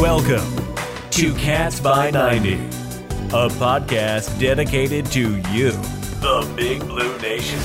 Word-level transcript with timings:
Welcome 0.00 0.64
to 1.10 1.34
Cats 1.34 1.78
by 1.78 2.10
90, 2.10 2.54
a 2.54 3.50
podcast 3.50 4.40
dedicated 4.40 5.04
to 5.12 5.36
you, 5.50 5.72
the 6.22 6.50
Big 6.56 6.80
Blue 6.80 7.18
Nation. 7.18 7.58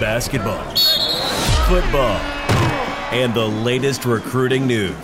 Basketball, 0.00 0.64
football, 1.66 2.16
and 3.12 3.34
the 3.34 3.46
latest 3.46 4.06
recruiting 4.06 4.66
news. 4.66 4.96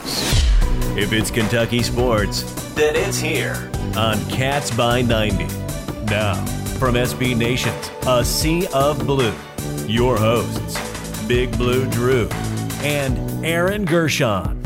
If 0.97 1.13
it's 1.13 1.31
Kentucky 1.31 1.83
sports, 1.83 2.45
then 2.73 2.97
it's 2.97 3.19
here 3.19 3.71
on 3.95 4.19
Cats 4.31 4.75
by 4.75 5.03
90. 5.03 5.45
Now, 6.07 6.43
from 6.79 6.95
SB 6.95 7.37
Nations, 7.37 7.91
a 8.07 8.25
sea 8.25 8.67
of 8.73 9.07
blue, 9.07 9.35
your 9.87 10.17
hosts, 10.17 11.27
Big 11.29 11.55
Blue 11.59 11.85
Drew 11.91 12.27
and 12.81 13.45
Aaron 13.45 13.85
Gershon. 13.85 14.58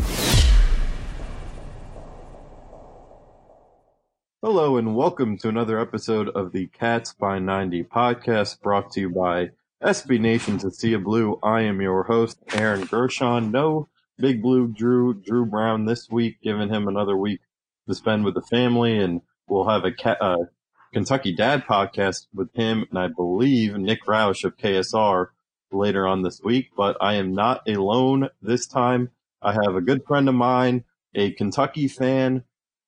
Hello 4.45 4.77
and 4.77 4.97
welcome 4.97 5.39
to 5.39 5.49
another 5.49 5.79
episode 5.79 6.29
of 6.31 6.51
the 6.51 6.67
Cats 6.67 7.13
by 7.13 7.39
90 7.39 7.85
podcast 7.85 8.61
brought 8.61 8.91
to 8.91 9.03
you 9.03 9.09
by 9.09 9.51
SB 9.81 10.19
Nations 10.19 10.65
at 10.65 10.75
Sea 10.75 10.95
of 10.95 11.05
Blue. 11.05 11.39
I 11.45 11.61
am 11.61 11.81
your 11.81 12.03
host, 12.03 12.41
Aaron 12.53 12.85
Gershon. 12.85 13.53
No 13.53 13.87
Big 14.19 14.43
Blue 14.43 14.67
Drew, 14.67 15.15
Drew 15.15 15.47
Brown 15.47 15.85
this 15.85 16.11
week, 16.11 16.39
giving 16.43 16.71
him 16.71 16.89
another 16.89 17.17
week 17.17 17.39
to 17.87 17.95
spend 17.95 18.25
with 18.25 18.35
the 18.35 18.43
family 18.43 18.99
and 18.99 19.21
we'll 19.47 19.69
have 19.69 19.85
a 19.85 19.95
uh, 20.21 20.47
Kentucky 20.93 21.33
Dad 21.33 21.65
podcast 21.65 22.27
with 22.35 22.53
him 22.53 22.85
and 22.91 22.99
I 22.99 23.07
believe 23.07 23.77
Nick 23.77 24.07
Roush 24.07 24.43
of 24.43 24.57
KSR 24.57 25.29
later 25.71 26.05
on 26.05 26.23
this 26.23 26.41
week, 26.43 26.71
but 26.77 26.97
I 27.01 27.15
am 27.15 27.33
not 27.33 27.63
alone 27.69 28.29
this 28.43 28.67
time. 28.67 29.11
I 29.41 29.53
have 29.53 29.77
a 29.77 29.81
good 29.81 30.05
friend 30.05 30.29
of 30.29 30.35
mine, 30.35 30.83
a 31.15 31.31
Kentucky 31.31 31.87
fan 31.87 32.43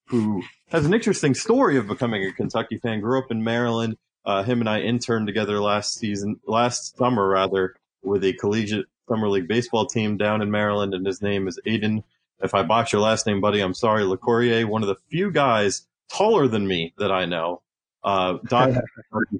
who 0.06 0.42
has 0.68 0.84
an 0.84 0.94
interesting 0.94 1.34
story 1.34 1.76
of 1.76 1.86
becoming 1.86 2.24
a 2.24 2.32
Kentucky 2.32 2.78
fan. 2.78 3.00
Grew 3.00 3.18
up 3.18 3.30
in 3.30 3.42
Maryland. 3.42 3.96
Uh, 4.24 4.42
him 4.42 4.60
and 4.60 4.68
I 4.68 4.80
interned 4.80 5.26
together 5.26 5.60
last 5.60 5.94
season, 5.94 6.40
last 6.46 6.96
summer 6.96 7.28
rather, 7.28 7.74
with 8.02 8.24
a 8.24 8.32
collegiate 8.32 8.86
summer 9.08 9.28
league 9.28 9.48
baseball 9.48 9.86
team 9.86 10.16
down 10.16 10.40
in 10.40 10.50
Maryland, 10.50 10.94
and 10.94 11.06
his 11.06 11.20
name 11.20 11.46
is 11.46 11.60
Aidan. 11.66 12.04
If 12.40 12.54
I 12.54 12.62
botch 12.62 12.92
your 12.92 13.02
last 13.02 13.26
name, 13.26 13.40
buddy, 13.40 13.60
I'm 13.60 13.74
sorry. 13.74 14.04
Liquorie, 14.04 14.64
one 14.64 14.82
of 14.82 14.88
the 14.88 14.96
few 15.10 15.30
guys 15.30 15.86
taller 16.10 16.48
than 16.48 16.66
me 16.66 16.94
that 16.98 17.12
I 17.12 17.26
know. 17.26 17.62
Uh, 18.02 18.38
Doc, 18.46 18.70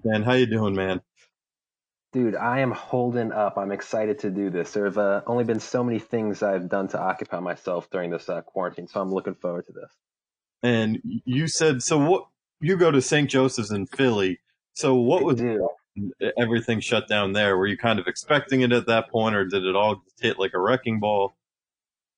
fan, 0.02 0.22
how 0.24 0.32
you 0.32 0.46
doing, 0.46 0.74
man? 0.74 1.00
Dude, 2.12 2.36
I 2.36 2.60
am 2.60 2.70
holding 2.70 3.32
up. 3.32 3.58
I'm 3.58 3.72
excited 3.72 4.20
to 4.20 4.30
do 4.30 4.48
this. 4.48 4.72
There 4.72 4.84
have 4.84 4.98
uh, 4.98 5.22
only 5.26 5.44
been 5.44 5.60
so 5.60 5.82
many 5.82 5.98
things 5.98 6.42
I've 6.42 6.68
done 6.68 6.88
to 6.88 7.00
occupy 7.00 7.40
myself 7.40 7.90
during 7.90 8.10
this 8.10 8.28
uh, 8.28 8.42
quarantine, 8.42 8.86
so 8.86 9.00
I'm 9.00 9.12
looking 9.12 9.34
forward 9.34 9.66
to 9.66 9.72
this. 9.72 9.90
And 10.62 11.00
you 11.24 11.47
said, 11.47 11.83
so 11.83 11.98
what? 11.98 12.27
You 12.60 12.77
go 12.77 12.91
to 12.91 13.02
St. 13.02 13.28
Joseph's 13.28 13.70
in 13.70 13.86
Philly. 13.86 14.41
So 14.72 14.94
what 14.94 15.22
was 15.22 15.42
everything 16.38 16.80
shut 16.80 17.08
down 17.08 17.33
there? 17.33 17.56
Were 17.56 17.66
you 17.66 17.77
kind 17.77 17.98
of 17.98 18.06
expecting 18.06 18.62
it 18.62 18.72
at 18.72 18.86
that 18.86 19.11
point, 19.11 19.34
or 19.34 19.44
did 19.44 19.64
it 19.64 19.77
all 19.77 20.02
hit 20.20 20.38
like 20.38 20.52
a 20.55 20.58
wrecking 20.58 21.00
ball? 21.00 21.36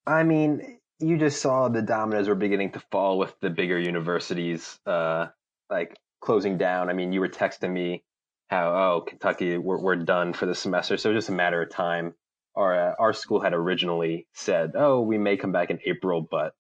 I 0.07 0.23
mean, 0.23 0.79
you 0.99 1.19
just 1.19 1.43
saw 1.43 1.69
the 1.69 1.83
dominoes 1.83 2.29
were 2.29 2.35
beginning 2.35 2.73
to 2.73 2.81
fall 2.91 3.19
with 3.19 3.35
the 3.41 3.51
bigger 3.51 3.79
universities, 3.79 4.79
uh, 4.87 5.27
like 5.69 5.99
closing 6.21 6.59
down. 6.59 6.89
I 6.89 6.93
mean, 6.93 7.13
you 7.13 7.21
were 7.21 7.29
texting 7.29 7.73
me 7.73 8.05
how, 8.49 8.69
oh, 8.71 9.01
Kentucky, 9.07 9.59
we're, 9.59 9.81
we're 9.81 9.97
done 9.97 10.33
for 10.33 10.47
the 10.47 10.55
semester. 10.55 10.97
So 10.97 11.11
it 11.11 11.15
was 11.15 11.25
just 11.25 11.31
a 11.31 11.37
matter 11.37 11.61
of 11.61 11.71
time. 11.71 12.15
Our, 12.55 12.91
uh, 12.91 12.95
our 12.99 13.13
school 13.13 13.41
had 13.41 13.53
originally 13.53 14.27
said, 14.33 14.73
oh, 14.75 15.03
we 15.03 15.19
may 15.19 15.37
come 15.37 15.53
back 15.53 15.71
in 15.71 15.81
April, 15.85 16.27
but 16.29 16.55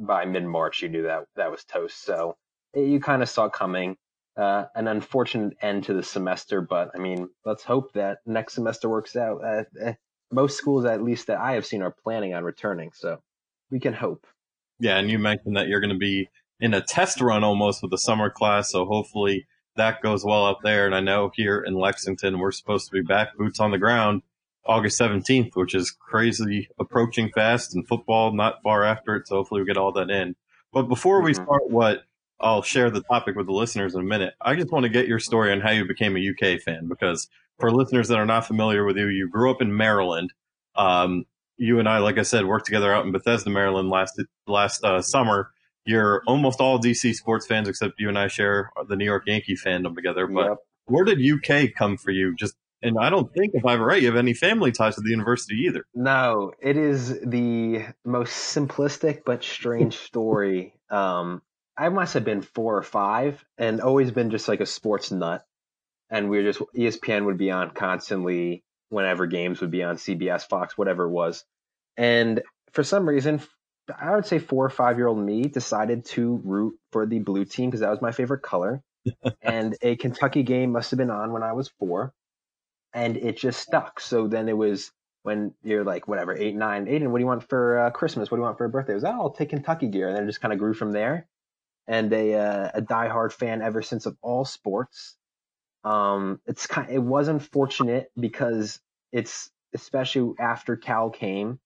by 0.00 0.24
mid 0.24 0.44
March, 0.44 0.82
you 0.82 0.88
knew 0.88 1.02
that 1.02 1.26
that 1.36 1.50
was 1.50 1.64
toast. 1.64 2.02
So 2.04 2.36
you 2.74 3.00
kind 3.00 3.22
of 3.22 3.28
saw 3.28 3.48
coming. 3.48 3.96
Uh, 4.36 4.66
an 4.76 4.86
unfortunate 4.86 5.54
end 5.60 5.84
to 5.84 5.92
the 5.92 6.02
semester, 6.02 6.62
but 6.62 6.90
I 6.94 6.98
mean, 6.98 7.28
let's 7.44 7.64
hope 7.64 7.92
that 7.92 8.18
next 8.24 8.54
semester 8.54 8.88
works 8.88 9.14
out. 9.16 9.44
Uh, 9.44 9.64
eh, 9.82 9.94
most 10.30 10.56
schools, 10.56 10.84
at 10.84 11.02
least 11.02 11.26
that 11.26 11.38
I 11.38 11.54
have 11.54 11.66
seen, 11.66 11.82
are 11.82 11.90
planning 11.90 12.32
on 12.32 12.44
returning, 12.44 12.90
so 12.94 13.18
we 13.70 13.80
can 13.80 13.92
hope. 13.92 14.26
Yeah, 14.78 14.96
and 14.96 15.10
you 15.10 15.18
mentioned 15.18 15.56
that 15.56 15.66
you're 15.68 15.80
going 15.80 15.92
to 15.92 15.98
be 15.98 16.30
in 16.60 16.72
a 16.72 16.80
test 16.80 17.20
run 17.20 17.44
almost 17.44 17.82
with 17.82 17.90
the 17.90 17.98
summer 17.98 18.30
class, 18.30 18.70
so 18.70 18.86
hopefully 18.86 19.46
that 19.76 20.00
goes 20.00 20.24
well 20.24 20.46
up 20.46 20.60
there. 20.62 20.86
And 20.86 20.94
I 20.94 21.00
know 21.00 21.32
here 21.34 21.60
in 21.60 21.74
Lexington, 21.74 22.38
we're 22.38 22.52
supposed 22.52 22.86
to 22.86 22.92
be 22.92 23.02
back 23.02 23.36
boots 23.36 23.60
on 23.60 23.72
the 23.72 23.78
ground 23.78 24.22
August 24.66 25.00
17th, 25.00 25.54
which 25.54 25.74
is 25.74 25.90
crazy 25.90 26.68
approaching 26.78 27.30
fast 27.34 27.74
and 27.74 27.86
football 27.88 28.32
not 28.32 28.62
far 28.62 28.84
after 28.84 29.16
it. 29.16 29.26
So 29.26 29.36
hopefully 29.36 29.62
we 29.62 29.66
get 29.66 29.76
all 29.76 29.92
that 29.92 30.10
in. 30.10 30.36
But 30.72 30.82
before 30.84 31.22
we 31.22 31.32
mm-hmm. 31.32 31.44
start 31.44 31.70
what 31.70 32.02
I'll 32.40 32.62
share 32.62 32.90
the 32.90 33.02
topic 33.02 33.36
with 33.36 33.46
the 33.46 33.52
listeners 33.52 33.94
in 33.94 34.00
a 34.00 34.04
minute. 34.04 34.34
I 34.40 34.54
just 34.54 34.72
want 34.72 34.84
to 34.84 34.88
get 34.88 35.06
your 35.06 35.18
story 35.18 35.52
on 35.52 35.60
how 35.60 35.70
you 35.70 35.84
became 35.84 36.16
a 36.16 36.30
UK 36.30 36.60
fan 36.60 36.88
because 36.88 37.28
for 37.58 37.70
listeners 37.70 38.08
that 38.08 38.18
are 38.18 38.26
not 38.26 38.46
familiar 38.46 38.84
with 38.84 38.96
you, 38.96 39.08
you 39.08 39.28
grew 39.28 39.50
up 39.50 39.60
in 39.60 39.76
Maryland. 39.76 40.32
Um, 40.74 41.26
you 41.58 41.78
and 41.78 41.88
I, 41.88 41.98
like 41.98 42.16
I 42.16 42.22
said, 42.22 42.46
worked 42.46 42.64
together 42.64 42.92
out 42.92 43.04
in 43.04 43.12
Bethesda, 43.12 43.50
Maryland 43.50 43.90
last 43.90 44.20
last 44.46 44.82
uh, 44.82 45.02
summer. 45.02 45.50
You're 45.84 46.22
almost 46.26 46.60
all 46.60 46.78
DC 46.78 47.14
sports 47.14 47.46
fans 47.46 47.68
except 47.68 48.00
you 48.00 48.08
and 48.08 48.18
I 48.18 48.28
share 48.28 48.70
the 48.88 48.96
New 48.96 49.04
York 49.04 49.24
Yankee 49.26 49.56
fandom 49.56 49.94
together. 49.94 50.26
But 50.26 50.46
yep. 50.46 50.58
where 50.86 51.04
did 51.04 51.20
UK 51.20 51.74
come 51.76 51.98
for 51.98 52.10
you? 52.10 52.34
Just 52.34 52.54
and 52.82 52.96
I 52.98 53.10
don't 53.10 53.32
think, 53.32 53.52
if 53.54 53.64
I'm 53.64 53.80
right, 53.80 54.00
you 54.00 54.08
have 54.08 54.16
any 54.16 54.32
family 54.32 54.72
ties 54.72 54.94
to 54.94 55.02
the 55.02 55.10
university 55.10 55.64
either. 55.66 55.84
No, 55.94 56.52
it 56.60 56.76
is 56.76 57.20
the 57.20 57.84
most 58.04 58.54
simplistic 58.54 59.22
but 59.24 59.44
strange 59.44 59.96
story. 60.06 60.74
Um, 60.90 61.42
I 61.76 61.88
must 61.90 62.14
have 62.14 62.24
been 62.24 62.42
four 62.42 62.76
or 62.76 62.82
five, 62.82 63.44
and 63.58 63.80
always 63.80 64.10
been 64.10 64.30
just 64.30 64.48
like 64.48 64.60
a 64.60 64.66
sports 64.66 65.10
nut. 65.10 65.44
And 66.08 66.28
we 66.28 66.38
were 66.38 66.52
just 66.52 66.60
ESPN 66.76 67.26
would 67.26 67.38
be 67.38 67.50
on 67.50 67.70
constantly 67.70 68.64
whenever 68.88 69.26
games 69.26 69.60
would 69.60 69.70
be 69.70 69.82
on 69.82 69.96
CBS, 69.96 70.48
Fox, 70.48 70.76
whatever 70.76 71.04
it 71.04 71.10
was. 71.10 71.44
And 71.96 72.42
for 72.72 72.82
some 72.82 73.08
reason, 73.08 73.40
I 73.98 74.14
would 74.14 74.26
say 74.26 74.38
four 74.38 74.64
or 74.64 74.70
five 74.70 74.96
year 74.96 75.06
old 75.06 75.18
me 75.18 75.44
decided 75.44 76.04
to 76.06 76.40
root 76.44 76.74
for 76.92 77.06
the 77.06 77.20
blue 77.20 77.44
team 77.44 77.70
because 77.70 77.80
that 77.80 77.90
was 77.90 78.02
my 78.02 78.12
favorite 78.12 78.42
color. 78.42 78.82
and 79.42 79.76
a 79.82 79.96
Kentucky 79.96 80.42
game 80.42 80.72
must 80.72 80.90
have 80.90 80.98
been 80.98 81.10
on 81.10 81.32
when 81.32 81.42
I 81.42 81.52
was 81.52 81.70
four 81.78 82.12
and 82.92 83.16
it 83.16 83.36
just 83.36 83.60
stuck. 83.60 84.00
So 84.00 84.26
then 84.28 84.48
it 84.48 84.56
was 84.56 84.92
when 85.22 85.54
you're 85.62 85.84
like 85.84 86.08
whatever 86.08 86.36
eight 86.36 86.56
nine 86.56 86.88
Aidan, 86.88 87.12
what 87.12 87.18
do 87.18 87.22
you 87.22 87.26
want 87.26 87.48
for 87.48 87.78
uh, 87.78 87.90
Christmas? 87.90 88.30
What 88.30 88.36
do 88.36 88.40
you 88.40 88.44
want 88.44 88.58
for 88.58 88.64
a 88.64 88.70
birthday? 88.70 88.92
It 88.92 88.96
was 88.96 89.04
oh, 89.04 89.10
I'll 89.10 89.30
take 89.30 89.50
Kentucky 89.50 89.88
gear, 89.88 90.08
and 90.08 90.16
then 90.16 90.24
it 90.24 90.28
just 90.28 90.40
kind 90.40 90.52
of 90.52 90.58
grew 90.58 90.74
from 90.74 90.92
there. 90.92 91.26
And 91.86 92.12
a 92.12 92.34
uh, 92.34 92.70
a 92.74 92.82
diehard 92.82 93.32
fan 93.32 93.62
ever 93.62 93.82
since 93.82 94.06
of 94.06 94.16
all 94.22 94.44
sports. 94.44 95.16
Um, 95.84 96.40
it's 96.46 96.66
kind. 96.66 96.90
It 96.90 97.02
was 97.02 97.28
unfortunate 97.28 98.10
because 98.18 98.80
it's 99.12 99.50
especially 99.74 100.34
after 100.38 100.76
Cal 100.76 101.10
came. 101.10 101.58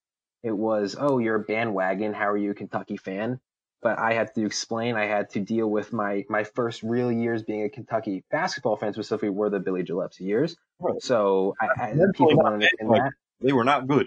It 0.42 0.56
was 0.56 0.96
oh, 0.98 1.18
you're 1.18 1.36
a 1.36 1.40
bandwagon. 1.40 2.14
How 2.14 2.30
are 2.30 2.36
you 2.36 2.52
a 2.52 2.54
Kentucky 2.54 2.96
fan? 2.96 3.40
But 3.84 3.98
I 3.98 4.14
had 4.14 4.34
to 4.34 4.46
explain. 4.46 4.96
I 4.96 5.04
had 5.04 5.30
to 5.30 5.40
deal 5.40 5.68
with 5.68 5.92
my 5.92 6.24
my 6.30 6.44
first 6.44 6.82
real 6.82 7.12
years 7.12 7.42
being 7.42 7.64
a 7.64 7.68
Kentucky 7.68 8.24
basketball 8.30 8.76
fan, 8.76 8.94
specifically 8.94 9.28
were 9.28 9.50
the 9.50 9.60
Billy 9.60 9.84
Gillispie 9.84 10.20
years. 10.20 10.56
Right. 10.80 11.00
So 11.02 11.54
I, 11.60 11.90
I 11.90 11.94
people 12.14 12.34
want 12.34 12.62
to 12.62 12.68
that. 12.88 13.12
They 13.42 13.52
were 13.52 13.64
not 13.64 13.86
good. 13.86 14.06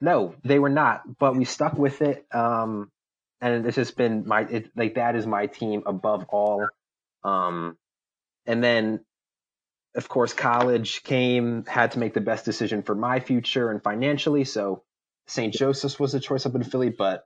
No, 0.00 0.34
they 0.44 0.58
were 0.58 0.70
not. 0.70 1.02
But 1.18 1.36
we 1.36 1.44
stuck 1.44 1.78
with 1.78 2.02
it, 2.02 2.26
um, 2.34 2.90
and 3.40 3.64
it's 3.64 3.76
just 3.76 3.96
been 3.96 4.26
my 4.26 4.40
it, 4.40 4.70
like 4.74 4.96
that 4.96 5.14
is 5.14 5.24
my 5.24 5.46
team 5.46 5.84
above 5.86 6.26
all. 6.30 6.66
Um, 7.22 7.78
and 8.44 8.62
then, 8.62 9.04
of 9.94 10.08
course, 10.08 10.32
college 10.32 11.04
came, 11.04 11.64
had 11.64 11.92
to 11.92 12.00
make 12.00 12.12
the 12.12 12.20
best 12.20 12.44
decision 12.44 12.82
for 12.82 12.96
my 12.96 13.20
future 13.20 13.70
and 13.70 13.82
financially. 13.82 14.44
So 14.44 14.82
St. 15.28 15.54
Joseph's 15.54 15.98
was 15.98 16.14
a 16.14 16.20
choice 16.20 16.44
up 16.44 16.54
in 16.56 16.64
Philly, 16.64 16.90
but 16.90 17.24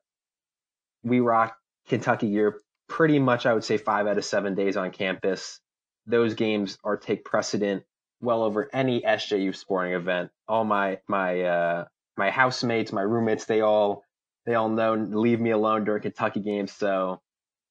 we 1.03 1.21
rock 1.21 1.56
Kentucky 1.89 2.31
gear 2.31 2.61
pretty 2.89 3.19
much, 3.19 3.47
I 3.47 3.55
would 3.55 3.65
say, 3.65 3.77
five 3.77 4.06
out 4.06 4.19
of 4.19 4.25
seven 4.25 4.55
days 4.55 4.77
on 4.77 4.91
campus. 4.91 5.61
Those 6.06 6.35
games 6.35 6.79
are 6.83 6.97
take 6.97 7.25
precedent 7.25 7.85
well 8.21 8.43
over 8.43 8.69
any 8.73 9.03
SJU 9.03 9.55
sporting 9.55 9.93
event. 9.93 10.31
All 10.49 10.65
my 10.65 10.99
my 11.06 11.43
uh, 11.43 11.85
my 12.17 12.31
housemates, 12.31 12.93
my 12.93 13.03
roommates, 13.03 13.45
they 13.45 13.61
all 13.61 14.05
they 14.47 14.55
all 14.55 14.69
know 14.69 14.95
leave 14.95 15.41
me 15.41 15.50
alone 15.50 15.85
during 15.85 16.03
Kentucky 16.03 16.41
games. 16.41 16.73
So 16.73 17.21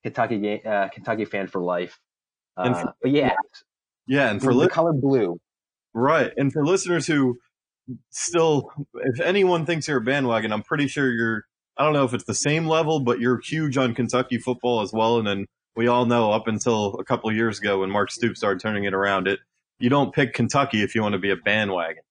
Kentucky 0.03 0.39
game, 0.39 0.61
uh, 0.65 0.89
Kentucky 0.89 1.25
fan 1.25 1.47
for 1.47 1.61
life. 1.61 1.99
Uh, 2.55 2.73
for, 2.73 2.93
but 3.01 3.11
yeah, 3.11 3.33
yeah, 4.07 4.29
and 4.29 4.41
for 4.41 4.53
the 4.53 4.61
li- 4.61 4.67
color 4.67 4.93
blue, 4.93 5.39
right? 5.93 6.31
And 6.37 6.51
for 6.51 6.65
listeners 6.65 7.07
who 7.07 7.37
still, 8.09 8.71
if 8.95 9.19
anyone 9.19 9.65
thinks 9.65 9.87
you're 9.87 9.97
a 9.97 10.01
bandwagon, 10.01 10.51
I'm 10.51 10.63
pretty 10.63 10.87
sure 10.87 11.11
you're 11.11 11.45
I 11.77 11.83
don't 11.83 11.93
know 11.93 12.05
if 12.05 12.13
it's 12.13 12.25
the 12.25 12.33
same 12.33 12.67
level, 12.67 12.99
but 12.99 13.19
you're 13.19 13.39
huge 13.43 13.77
on 13.77 13.93
Kentucky 13.93 14.37
football 14.37 14.81
as 14.81 14.91
well. 14.91 15.17
And 15.17 15.27
then 15.27 15.45
we 15.75 15.87
all 15.87 16.05
know 16.05 16.31
up 16.31 16.47
until 16.47 16.95
a 16.99 17.03
couple 17.03 17.29
of 17.29 17.35
years 17.35 17.59
ago 17.59 17.79
when 17.79 17.91
Mark 17.91 18.11
Stoops 18.11 18.39
started 18.39 18.59
turning 18.59 18.85
it 18.85 18.93
around, 18.93 19.27
it 19.27 19.39
you 19.79 19.89
don't 19.89 20.13
pick 20.13 20.33
Kentucky 20.33 20.81
if 20.81 20.95
you 20.95 21.01
want 21.01 21.13
to 21.13 21.19
be 21.19 21.29
a 21.29 21.35
bandwagon. 21.35 22.01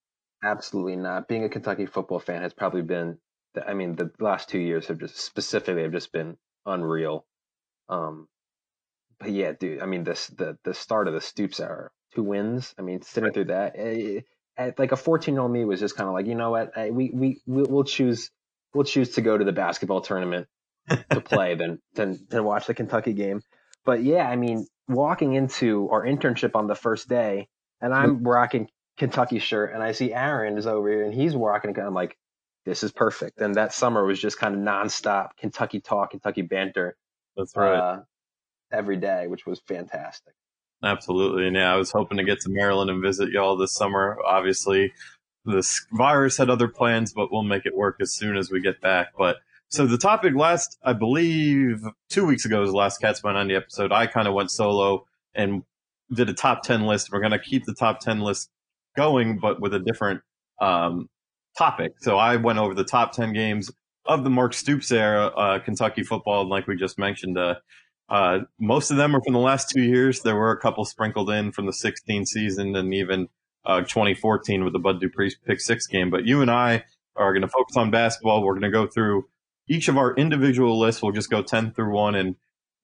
Absolutely 0.44 0.96
not. 0.96 1.26
Being 1.26 1.44
a 1.44 1.48
Kentucky 1.48 1.86
football 1.86 2.20
fan 2.20 2.42
has 2.42 2.52
probably 2.52 2.82
been 2.82 3.18
I 3.66 3.74
mean, 3.74 3.96
the 3.96 4.10
last 4.20 4.48
two 4.48 4.58
years 4.58 4.86
have 4.88 4.98
just 4.98 5.16
specifically 5.16 5.82
have 5.82 5.92
just 5.92 6.12
been 6.12 6.36
unreal. 6.64 7.24
Um, 7.88 8.28
but 9.18 9.30
yeah, 9.30 9.52
dude, 9.52 9.80
I 9.80 9.86
mean, 9.86 10.04
this 10.04 10.26
the 10.28 10.58
the 10.64 10.74
start 10.74 11.08
of 11.08 11.14
the 11.14 11.20
Stoops 11.20 11.60
era, 11.60 11.90
two 12.14 12.22
wins. 12.22 12.74
I 12.78 12.82
mean, 12.82 13.02
sitting 13.02 13.32
through 13.32 13.46
that, 13.46 13.74
eh, 13.76 14.20
at, 14.56 14.78
like 14.78 14.92
a 14.92 14.96
14 14.96 15.34
year 15.34 15.42
old 15.42 15.52
me 15.52 15.64
was 15.64 15.80
just 15.80 15.96
kind 15.96 16.08
of 16.08 16.14
like, 16.14 16.26
you 16.26 16.34
know 16.34 16.50
what, 16.50 16.72
eh, 16.76 16.90
we 16.90 17.10
we 17.12 17.40
we'll 17.46 17.84
choose 17.84 18.30
we'll 18.76 18.84
choose 18.84 19.10
to 19.14 19.22
go 19.22 19.36
to 19.36 19.44
the 19.44 19.52
basketball 19.52 20.00
tournament 20.00 20.46
to 21.10 21.20
play 21.24 21.54
than 21.54 21.80
than 21.94 22.18
than 22.28 22.44
watch 22.44 22.66
the 22.66 22.74
Kentucky 22.74 23.14
game. 23.14 23.40
But 23.84 24.02
yeah, 24.02 24.28
I 24.28 24.36
mean, 24.36 24.66
walking 24.88 25.34
into 25.34 25.88
our 25.90 26.04
internship 26.04 26.54
on 26.54 26.66
the 26.66 26.74
first 26.74 27.08
day, 27.08 27.48
and 27.80 27.94
I'm 27.94 28.22
rocking 28.22 28.68
Kentucky 28.98 29.38
shirt, 29.38 29.72
and 29.72 29.82
I 29.82 29.92
see 29.92 30.12
Aaron 30.12 30.58
is 30.58 30.66
over 30.66 30.88
here, 30.88 31.04
and 31.04 31.14
he's 31.14 31.34
rocking. 31.34 31.70
It. 31.70 31.78
I'm 31.78 31.94
like, 31.94 32.16
this 32.66 32.82
is 32.82 32.92
perfect. 32.92 33.40
And 33.40 33.54
that 33.54 33.72
summer 33.72 34.04
was 34.04 34.20
just 34.20 34.38
kind 34.38 34.54
of 34.54 34.60
nonstop 34.60 35.30
Kentucky 35.38 35.80
talk, 35.80 36.10
Kentucky 36.10 36.42
banter. 36.42 36.96
That's 37.36 37.56
right. 37.56 37.76
Uh, 37.76 38.00
every 38.72 38.96
day, 38.96 39.26
which 39.28 39.46
was 39.46 39.60
fantastic. 39.60 40.34
Absolutely. 40.82 41.46
And 41.46 41.56
yeah, 41.56 41.72
I 41.72 41.76
was 41.76 41.90
hoping 41.90 42.18
to 42.18 42.24
get 42.24 42.40
to 42.40 42.50
Maryland 42.50 42.90
and 42.90 43.02
visit 43.02 43.30
y'all 43.30 43.56
this 43.56 43.74
summer. 43.74 44.18
Obviously, 44.26 44.92
this 45.46 45.86
virus 45.92 46.36
had 46.36 46.50
other 46.50 46.68
plans, 46.68 47.12
but 47.12 47.32
we'll 47.32 47.42
make 47.42 47.66
it 47.66 47.74
work 47.74 47.96
as 48.00 48.12
soon 48.12 48.36
as 48.36 48.50
we 48.50 48.60
get 48.60 48.80
back. 48.80 49.08
But 49.16 49.36
so 49.68 49.86
the 49.86 49.98
topic 49.98 50.34
last, 50.34 50.78
I 50.84 50.92
believe, 50.92 51.82
two 52.08 52.26
weeks 52.26 52.44
ago 52.44 52.60
was 52.60 52.70
the 52.70 52.76
last 52.76 53.00
Cats 53.00 53.20
by 53.20 53.32
90 53.32 53.54
episode. 53.54 53.92
I 53.92 54.06
kind 54.06 54.28
of 54.28 54.34
went 54.34 54.50
solo 54.50 55.06
and 55.34 55.62
did 56.12 56.28
a 56.28 56.34
top 56.34 56.62
10 56.62 56.86
list. 56.86 57.10
We're 57.12 57.20
going 57.20 57.32
to 57.32 57.38
keep 57.38 57.64
the 57.64 57.74
top 57.74 58.00
10 58.00 58.20
list 58.20 58.50
going, 58.96 59.38
but 59.38 59.60
with 59.60 59.74
a 59.74 59.80
different 59.80 60.20
um, 60.60 61.08
topic. 61.58 61.94
So 62.00 62.16
I 62.16 62.36
went 62.36 62.58
over 62.58 62.74
the 62.74 62.84
top 62.84 63.12
10 63.12 63.32
games 63.32 63.70
of 64.04 64.22
the 64.22 64.30
Mark 64.30 64.54
Stoops 64.54 64.92
era, 64.92 65.26
uh, 65.26 65.58
Kentucky 65.58 66.04
football. 66.04 66.42
And 66.42 66.50
like 66.50 66.66
we 66.66 66.76
just 66.76 66.98
mentioned, 66.98 67.36
uh, 67.36 67.56
uh, 68.08 68.40
most 68.60 68.90
of 68.90 68.96
them 68.96 69.16
are 69.16 69.20
from 69.22 69.32
the 69.32 69.40
last 69.40 69.70
two 69.70 69.82
years. 69.82 70.20
There 70.20 70.36
were 70.36 70.52
a 70.52 70.60
couple 70.60 70.84
sprinkled 70.84 71.30
in 71.30 71.50
from 71.50 71.66
the 71.66 71.72
16 71.72 72.24
season 72.26 72.76
and 72.76 72.94
even 72.94 73.28
uh, 73.66 73.80
2014 73.80 74.64
with 74.64 74.72
the 74.72 74.78
Bud 74.78 75.00
Dupree 75.00 75.34
pick 75.44 75.60
six 75.60 75.86
game. 75.86 76.10
But 76.10 76.24
you 76.24 76.40
and 76.42 76.50
I 76.50 76.84
are 77.16 77.32
going 77.32 77.42
to 77.42 77.48
focus 77.48 77.76
on 77.76 77.90
basketball. 77.90 78.42
We're 78.42 78.54
going 78.54 78.62
to 78.62 78.70
go 78.70 78.86
through 78.86 79.28
each 79.68 79.88
of 79.88 79.96
our 79.96 80.14
individual 80.14 80.78
lists. 80.78 81.02
We'll 81.02 81.12
just 81.12 81.30
go 81.30 81.42
10 81.42 81.72
through 81.72 81.92
one 81.92 82.14
and 82.14 82.36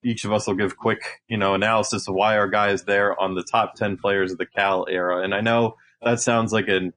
each 0.03 0.25
of 0.25 0.33
us 0.33 0.47
will 0.47 0.55
give 0.55 0.77
quick, 0.77 1.21
you 1.27 1.37
know, 1.37 1.53
analysis 1.53 2.07
of 2.07 2.15
why 2.15 2.37
our 2.37 2.49
guy 2.49 2.71
is 2.71 2.83
there 2.83 3.19
on 3.19 3.35
the 3.35 3.43
top 3.43 3.75
10 3.75 3.97
players 3.97 4.33
of 4.33 4.37
the 4.37 4.45
Cal 4.45 4.85
era. 4.89 5.23
And 5.23 5.33
I 5.33 5.41
know 5.41 5.75
that 6.01 6.19
sounds 6.19 6.51
like 6.51 6.67
an, 6.67 6.93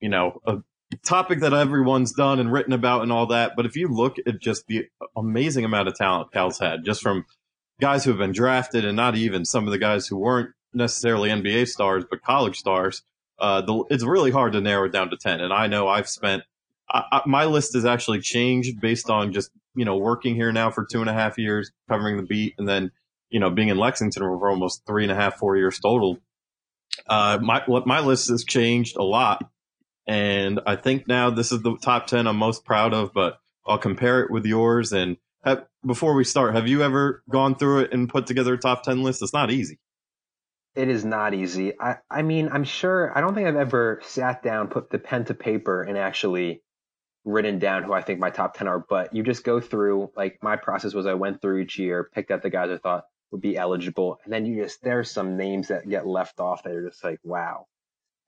you 0.00 0.10
know, 0.10 0.40
a 0.46 0.58
topic 1.04 1.40
that 1.40 1.54
everyone's 1.54 2.12
done 2.12 2.38
and 2.38 2.52
written 2.52 2.74
about 2.74 3.02
and 3.02 3.10
all 3.10 3.26
that. 3.28 3.52
But 3.56 3.64
if 3.64 3.76
you 3.76 3.88
look 3.88 4.16
at 4.26 4.40
just 4.40 4.66
the 4.66 4.86
amazing 5.16 5.64
amount 5.64 5.88
of 5.88 5.94
talent 5.94 6.32
Cal's 6.32 6.58
had, 6.58 6.84
just 6.84 7.02
from 7.02 7.24
guys 7.80 8.04
who 8.04 8.10
have 8.10 8.18
been 8.18 8.32
drafted 8.32 8.84
and 8.84 8.96
not 8.96 9.16
even 9.16 9.44
some 9.44 9.66
of 9.66 9.72
the 9.72 9.78
guys 9.78 10.06
who 10.06 10.18
weren't 10.18 10.50
necessarily 10.74 11.30
NBA 11.30 11.68
stars, 11.68 12.04
but 12.08 12.22
college 12.22 12.58
stars, 12.58 13.02
uh, 13.38 13.62
the, 13.62 13.84
it's 13.90 14.04
really 14.04 14.30
hard 14.30 14.52
to 14.52 14.60
narrow 14.60 14.86
it 14.86 14.92
down 14.92 15.10
to 15.10 15.16
10. 15.16 15.40
And 15.40 15.52
I 15.52 15.66
know 15.66 15.88
I've 15.88 16.08
spent, 16.08 16.42
I, 16.88 17.02
I, 17.10 17.22
my 17.26 17.44
list 17.46 17.74
has 17.74 17.84
actually 17.84 18.20
changed 18.20 18.80
based 18.80 19.10
on 19.10 19.32
just, 19.32 19.50
you 19.74 19.84
know, 19.84 19.96
working 19.96 20.34
here 20.34 20.52
now 20.52 20.70
for 20.70 20.84
two 20.84 21.00
and 21.00 21.10
a 21.10 21.12
half 21.12 21.38
years, 21.38 21.72
covering 21.88 22.16
the 22.16 22.22
beat, 22.22 22.54
and 22.58 22.68
then, 22.68 22.92
you 23.30 23.40
know, 23.40 23.50
being 23.50 23.68
in 23.68 23.78
Lexington 23.78 24.22
for 24.22 24.50
almost 24.50 24.82
three 24.86 25.02
and 25.02 25.12
a 25.12 25.14
half, 25.14 25.36
four 25.36 25.56
years 25.56 25.78
total. 25.78 26.18
Uh, 27.08 27.38
my, 27.42 27.64
my 27.86 28.00
list 28.00 28.28
has 28.28 28.44
changed 28.44 28.96
a 28.96 29.02
lot. 29.02 29.50
And 30.06 30.60
I 30.66 30.76
think 30.76 31.08
now 31.08 31.30
this 31.30 31.50
is 31.50 31.62
the 31.62 31.76
top 31.78 32.06
10 32.06 32.26
I'm 32.26 32.36
most 32.36 32.64
proud 32.64 32.92
of, 32.92 33.12
but 33.12 33.38
I'll 33.66 33.78
compare 33.78 34.20
it 34.22 34.30
with 34.30 34.44
yours 34.44 34.92
and 34.92 35.16
have, 35.42 35.64
before 35.84 36.14
we 36.14 36.24
start, 36.24 36.54
have 36.54 36.68
you 36.68 36.82
ever 36.82 37.22
gone 37.28 37.54
through 37.54 37.80
it 37.80 37.92
and 37.92 38.08
put 38.08 38.26
together 38.26 38.54
a 38.54 38.58
top 38.58 38.82
10 38.82 39.02
list? 39.02 39.22
It's 39.22 39.32
not 39.32 39.50
easy. 39.50 39.78
It 40.74 40.88
is 40.88 41.04
not 41.04 41.34
easy. 41.34 41.78
I, 41.78 41.98
I 42.10 42.22
mean, 42.22 42.48
I'm 42.52 42.64
sure, 42.64 43.16
I 43.16 43.20
don't 43.20 43.34
think 43.34 43.46
I've 43.46 43.56
ever 43.56 44.00
sat 44.04 44.42
down, 44.42 44.68
put 44.68 44.90
the 44.90 44.98
pen 44.98 45.24
to 45.26 45.34
paper, 45.34 45.82
and 45.82 45.96
actually 45.96 46.62
written 47.24 47.58
down 47.60 47.84
who 47.84 47.92
I 47.92 48.02
think 48.02 48.18
my 48.18 48.30
top 48.30 48.56
10 48.56 48.66
are. 48.66 48.80
But 48.80 49.14
you 49.14 49.22
just 49.22 49.44
go 49.44 49.60
through, 49.60 50.10
like, 50.16 50.38
my 50.42 50.56
process 50.56 50.92
was 50.92 51.06
I 51.06 51.14
went 51.14 51.40
through 51.40 51.58
each 51.58 51.78
year, 51.78 52.10
picked 52.12 52.32
out 52.32 52.42
the 52.42 52.50
guys 52.50 52.70
I 52.70 52.78
thought 52.78 53.04
would 53.30 53.40
be 53.40 53.56
eligible. 53.56 54.18
And 54.24 54.32
then 54.32 54.46
you 54.46 54.62
just, 54.62 54.82
there's 54.82 55.10
some 55.10 55.36
names 55.36 55.68
that 55.68 55.88
get 55.88 56.06
left 56.06 56.40
off 56.40 56.64
that 56.64 56.72
are 56.72 56.88
just 56.88 57.04
like, 57.04 57.20
wow. 57.22 57.66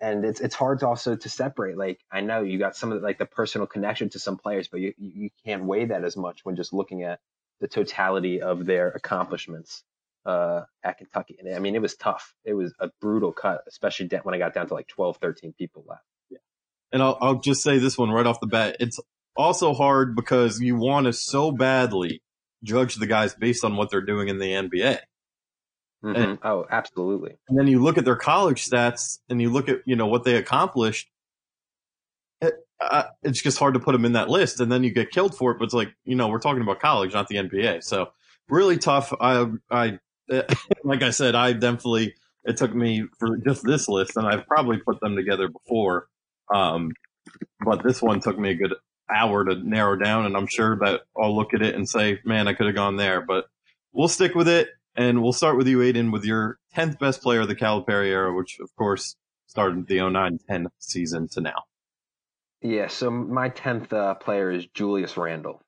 And 0.01 0.25
it's 0.27 0.41
it's 0.41 0.55
hard 0.55 0.81
to 0.81 0.89
also 0.89 1.17
to 1.17 1.29
separate. 1.31 1.79
Like 1.79 1.99
I 2.13 2.21
know 2.21 2.43
you 2.43 2.59
got 2.59 2.77
some 2.77 2.93
of 2.93 3.01
the, 3.01 3.05
like 3.07 3.17
the 3.17 3.25
personal 3.25 3.67
connection 3.67 4.11
to 4.11 4.19
some 4.19 4.37
players, 4.37 4.69
but 4.69 4.81
you 4.81 4.93
you 4.99 5.31
can't 5.47 5.65
weigh 5.65 5.87
that 5.87 6.05
as 6.05 6.19
much 6.19 6.41
when 6.45 6.55
just 6.55 6.75
looking 6.75 7.03
at 7.03 7.19
the 7.61 7.69
totality 7.69 8.43
of 8.43 8.67
their 8.67 8.89
accomplishments 8.89 9.83
uh, 10.27 10.63
at 10.83 10.99
Kentucky. 10.99 11.37
And 11.39 11.55
I 11.55 11.59
mean, 11.59 11.75
it 11.75 11.83
was 11.83 11.95
tough. 11.95 12.35
It 12.45 12.55
was 12.55 12.75
a 12.81 12.91
brutal 13.01 13.33
cut, 13.33 13.63
especially 13.69 14.09
when 14.23 14.35
I 14.35 14.39
got 14.39 14.53
down 14.53 14.67
to 14.69 14.75
like 14.75 14.89
12, 14.89 15.19
13 15.19 15.55
people 15.57 15.85
left. 15.89 16.03
Yeah. 16.31 16.39
And 16.93 17.03
I'll, 17.03 17.17
I'll 17.21 17.41
just 17.41 17.63
say 17.63 17.79
this 17.79 17.97
one 17.97 18.11
right 18.11 18.27
off 18.27 18.41
the 18.41 18.47
bat. 18.47 18.77
It's 18.81 18.99
also 19.37 19.73
hard 19.73 20.17
because 20.17 20.61
you 20.61 20.77
want 20.77 21.07
to 21.07 21.13
so 21.13 21.53
badly 21.53 22.23
judge 22.65 22.97
the 22.97 23.07
guys 23.07 23.35
based 23.35 23.65
on 23.65 23.77
what 23.77 23.91
they're 23.91 24.01
doing 24.01 24.29
in 24.29 24.39
the 24.39 24.53
NBA. 24.53 24.99
Mm-hmm. 26.05 26.17
And, 26.17 26.39
oh, 26.43 26.67
absolutely. 26.71 27.39
And 27.49 27.59
then 27.59 27.69
you 27.69 27.83
look 27.83 27.97
at 27.97 28.05
their 28.05 28.17
college 28.17 28.69
stats 28.69 29.19
and 29.29 29.41
you 29.41 29.51
look 29.51 29.69
at, 29.69 29.79
you 29.87 29.97
know, 29.97 30.07
what 30.07 30.25
they 30.25 30.37
accomplished 30.37 31.09
uh, 32.81 33.05
it's 33.23 33.43
just 33.43 33.59
hard 33.59 33.75
to 33.75 33.81
put 33.81 33.93
them 33.93 34.05
in 34.05 34.13
that 34.13 34.29
list, 34.29 34.61
and 34.61 34.71
then 34.71 34.85
you 34.85 34.91
get 34.91 35.11
killed 35.11 35.37
for 35.37 35.51
it. 35.53 35.59
But 35.59 35.65
it's 35.67 35.75
like 35.75 35.95
you 36.05 36.15
know 36.15 36.29
we're 36.29 36.39
talking 36.39 36.63
about 36.63 36.81
college, 36.81 37.15
not 37.15 37.29
the 37.29 37.37
NBA, 37.37 37.83
so 37.83 38.09
really 38.49 38.79
tough. 38.79 39.13
I 39.21 39.47
I 39.71 39.99
like 40.85 41.03
I 41.03 41.11
said, 41.11 41.35
I 41.35 41.53
definitely 41.53 42.15
it 42.45 42.57
took 42.57 42.75
me 42.75 43.05
for 43.19 43.37
just 43.39 43.65
this 43.65 43.89
list, 43.89 44.17
and 44.17 44.27
I've 44.27 44.47
probably 44.47 44.79
put 44.79 45.01
them 45.01 45.17
together 45.17 45.49
before, 45.49 46.09
um, 46.55 46.93
but 47.65 47.83
this 47.83 48.01
one 48.01 48.21
took 48.21 48.39
me 48.39 48.51
a 48.51 48.55
good 48.55 48.75
hour 49.11 49.45
to 49.45 49.55
narrow 49.57 49.97
down, 49.97 50.27
and 50.27 50.37
I'm 50.37 50.47
sure 50.47 50.77
that 50.79 51.03
I'll 51.21 51.35
look 51.35 51.55
at 51.55 51.63
it 51.63 51.75
and 51.75 51.89
say, 51.89 52.21
man, 52.25 52.49
I 52.49 52.55
could 52.55 52.67
have 52.67 52.75
gone 52.75 52.97
there, 52.97 53.21
but 53.21 53.47
we'll 53.93 54.09
stick 54.09 54.35
with 54.35 54.49
it. 54.49 54.69
And 54.99 55.23
we'll 55.23 55.35
start 55.35 55.59
with 55.59 55.69
you, 55.69 55.83
Aidan, 55.83 56.11
with 56.11 56.25
your 56.25 56.59
10th 56.75 56.99
best 56.99 57.23
player 57.23 57.41
of 57.41 57.49
the 57.49 57.55
Calipari 57.55 58.07
era, 58.07 58.35
which 58.35 58.59
of 58.61 58.75
course 58.77 59.17
started 59.47 59.87
the 59.87 59.99
09-10 59.99 60.67
season 60.79 61.29
to 61.33 61.43
now. 61.43 61.65
Yeah, 62.63 62.87
so 62.87 63.11
my 63.11 63.51
tenth 63.51 63.93
uh, 63.93 64.15
player 64.15 64.51
is 64.51 64.67
Julius 64.69 65.19
Randle. 65.19 65.61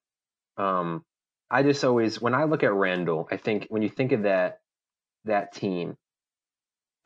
Um, 0.56 1.04
I 1.50 1.62
just 1.62 1.84
always, 1.84 2.20
when 2.20 2.34
I 2.34 2.44
look 2.44 2.62
at 2.62 2.72
Randle, 2.72 3.28
I 3.30 3.36
think 3.36 3.66
when 3.68 3.82
you 3.82 3.88
think 3.88 4.12
of 4.12 4.22
that 4.24 4.60
that 5.24 5.54
team, 5.54 5.96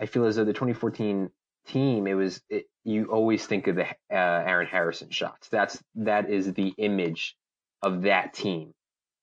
I 0.01 0.07
feel 0.07 0.25
as 0.27 0.37
though 0.37 0.45
the 0.45 0.53
2014 0.53 1.31
team, 1.67 2.07
it 2.07 2.15
was 2.15 2.43
it, 2.49 2.67
you 2.85 3.07
always 3.07 3.47
think 3.47 3.67
of 3.69 3.77
the 3.77 3.87
uh, 3.87 3.87
Aaron 4.11 4.67
Harrison 4.67 5.11
shots. 5.11 5.49
That's 5.49 5.83
that 5.97 6.29
is 6.29 6.53
the 6.55 6.75
image 6.79 7.37
of 7.83 8.03
that 8.03 8.35
team. 8.35 8.73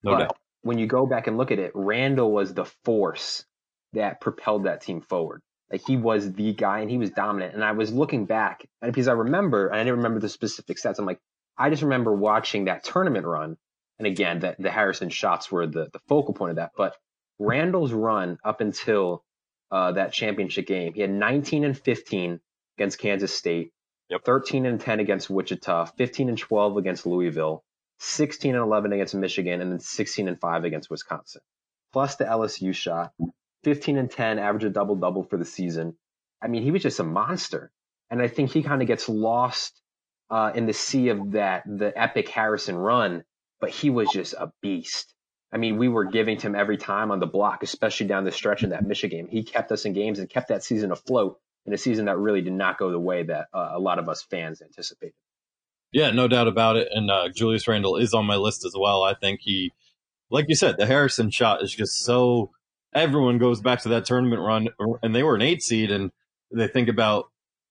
No 0.04 0.12
but 0.12 0.20
doubt. 0.20 0.38
when 0.62 0.78
you 0.78 0.88
go 0.88 1.06
back 1.06 1.28
and 1.28 1.38
look 1.38 1.52
at 1.52 1.60
it, 1.60 1.72
Randle 1.74 2.32
was 2.32 2.54
the 2.54 2.66
force 2.86 3.46
that 3.94 4.22
propelled 4.22 4.66
that 4.66 4.82
team 4.82 5.02
forward. 5.02 5.42
Like 5.72 5.82
he 5.86 5.98
was 5.98 6.32
the 6.32 6.54
guy 6.54 6.80
and 6.80 6.90
he 6.90 6.98
was 6.98 7.12
dominant. 7.12 7.54
And 7.54 7.64
I 7.64 7.74
was 7.74 7.92
looking 7.92 8.26
back 8.26 8.66
and 8.82 8.92
because 8.92 9.08
I 9.08 9.14
remember, 9.14 9.68
and 9.68 9.76
I 9.76 9.84
didn't 9.84 9.98
remember 9.98 10.20
the 10.20 10.30
specific 10.30 10.78
stats. 10.78 11.00
I'm 11.00 11.06
like, 11.06 11.20
I 11.58 11.70
just 11.70 11.84
remember 11.84 12.14
watching 12.14 12.66
that 12.66 12.84
tournament 12.84 13.26
run. 13.26 13.58
And 14.00 14.08
again, 14.08 14.40
the, 14.40 14.56
the 14.58 14.72
Harrison 14.72 15.10
shots 15.10 15.52
were 15.52 15.68
the, 15.68 15.90
the 15.92 16.00
focal 16.08 16.34
point 16.34 16.52
of 16.52 16.56
that. 16.56 16.72
But 16.76 16.96
Randle's 17.38 17.92
run 17.92 18.38
up 18.44 18.62
until 18.62 19.24
uh, 19.72 19.92
that 19.94 20.14
championship 20.14 20.66
game, 20.66 20.94
he 20.94 21.02
had 21.02 21.12
19 21.12 21.64
and 21.66 21.78
15 21.78 22.40
against 22.78 22.98
Kansas 22.98 23.36
State, 23.36 23.72
yep. 24.10 24.24
13 24.26 24.66
and 24.66 24.80
10 24.80 25.00
against 25.00 25.30
Wichita, 25.30 25.86
15 25.98 26.30
and 26.30 26.38
12 26.38 26.78
against 26.78 27.06
Louisville, 27.06 27.64
16 28.00 28.56
and 28.56 28.64
11 28.64 28.94
against 28.94 29.14
Michigan, 29.14 29.62
and 29.62 29.72
then 29.72 29.80
16 29.80 30.28
and 30.28 30.40
5 30.40 30.64
against 30.64 30.90
Wisconsin. 30.90 31.42
Plus 31.92 32.16
the 32.16 32.24
LSU 32.24 32.74
shot. 32.74 33.12
15 33.66 33.98
and 33.98 34.10
10, 34.10 34.40
average 34.40 34.64
a 34.64 34.70
double 34.70 34.96
double 34.96 35.24
for 35.24 35.36
the 35.36 35.46
season. 35.46 35.98
I 36.42 36.48
mean, 36.48 36.64
he 36.64 36.72
was 36.72 36.82
just 36.82 37.02
a 37.02 37.04
monster. 37.04 37.72
And 38.10 38.22
I 38.22 38.28
think 38.30 38.52
he 38.52 38.64
kind 38.64 38.82
of 38.82 38.88
gets 38.88 39.10
lost 39.10 39.82
uh, 40.30 40.52
in 40.56 40.66
the 40.66 40.74
sea 40.74 41.10
of 41.10 41.32
that, 41.32 41.64
the 41.66 41.92
epic 42.00 42.30
Harrison 42.30 42.78
run, 42.78 43.24
but 43.60 43.70
he 43.70 43.90
was 43.90 44.10
just 44.10 44.34
a 44.34 44.52
beast. 44.62 45.14
I 45.52 45.58
mean, 45.58 45.78
we 45.78 45.88
were 45.88 46.06
giving 46.06 46.38
to 46.38 46.48
him 46.48 46.56
every 46.56 46.78
time 46.78 47.12
on 47.12 47.20
the 47.20 47.28
block, 47.28 47.64
especially 47.64 48.08
down 48.08 48.24
the 48.24 48.32
stretch 48.32 48.64
in 48.64 48.70
that 48.70 48.86
Michigan. 48.86 49.26
game. 49.26 49.28
He 49.28 49.44
kept 49.44 49.72
us 49.72 49.86
in 49.86 49.94
games 49.94 50.20
and 50.20 50.30
kept 50.30 50.50
that 50.50 50.64
season 50.64 50.92
afloat 50.92 51.40
in 51.66 51.74
a 51.74 51.78
season 51.78 52.06
that 52.06 52.18
really 52.18 52.42
did 52.42 52.54
not 52.54 52.78
go 52.78 52.92
the 52.92 53.00
way 53.00 53.24
that 53.24 53.48
uh, 53.54 53.70
a 53.72 53.80
lot 53.80 54.00
of 54.00 54.08
us 54.10 54.22
fans 54.24 54.62
anticipated. 54.62 55.14
Yeah, 55.92 56.12
no 56.12 56.28
doubt 56.28 56.48
about 56.48 56.78
it. 56.78 56.88
And 56.92 57.10
uh, 57.10 57.30
Julius 57.30 57.68
Randle 57.68 57.98
is 57.98 58.14
on 58.14 58.26
my 58.26 58.36
list 58.36 58.64
as 58.64 58.76
well. 58.78 59.04
I 59.04 59.16
think 59.16 59.40
he, 59.42 59.72
like 60.30 60.46
you 60.48 60.56
said, 60.56 60.78
the 60.78 60.86
Harrison 60.86 61.32
shot 61.32 61.64
is 61.64 61.74
just 61.74 62.04
so 62.04 62.52
everyone 62.94 63.40
goes 63.40 63.62
back 63.62 63.82
to 63.82 63.90
that 63.90 64.06
tournament 64.06 64.42
run 64.42 64.70
and 65.02 65.16
they 65.16 65.24
were 65.24 65.36
an 65.36 65.42
eight 65.42 65.64
seed 65.64 65.92
and 65.92 66.12
they 66.52 66.68
think 66.68 66.90
about, 66.90 67.26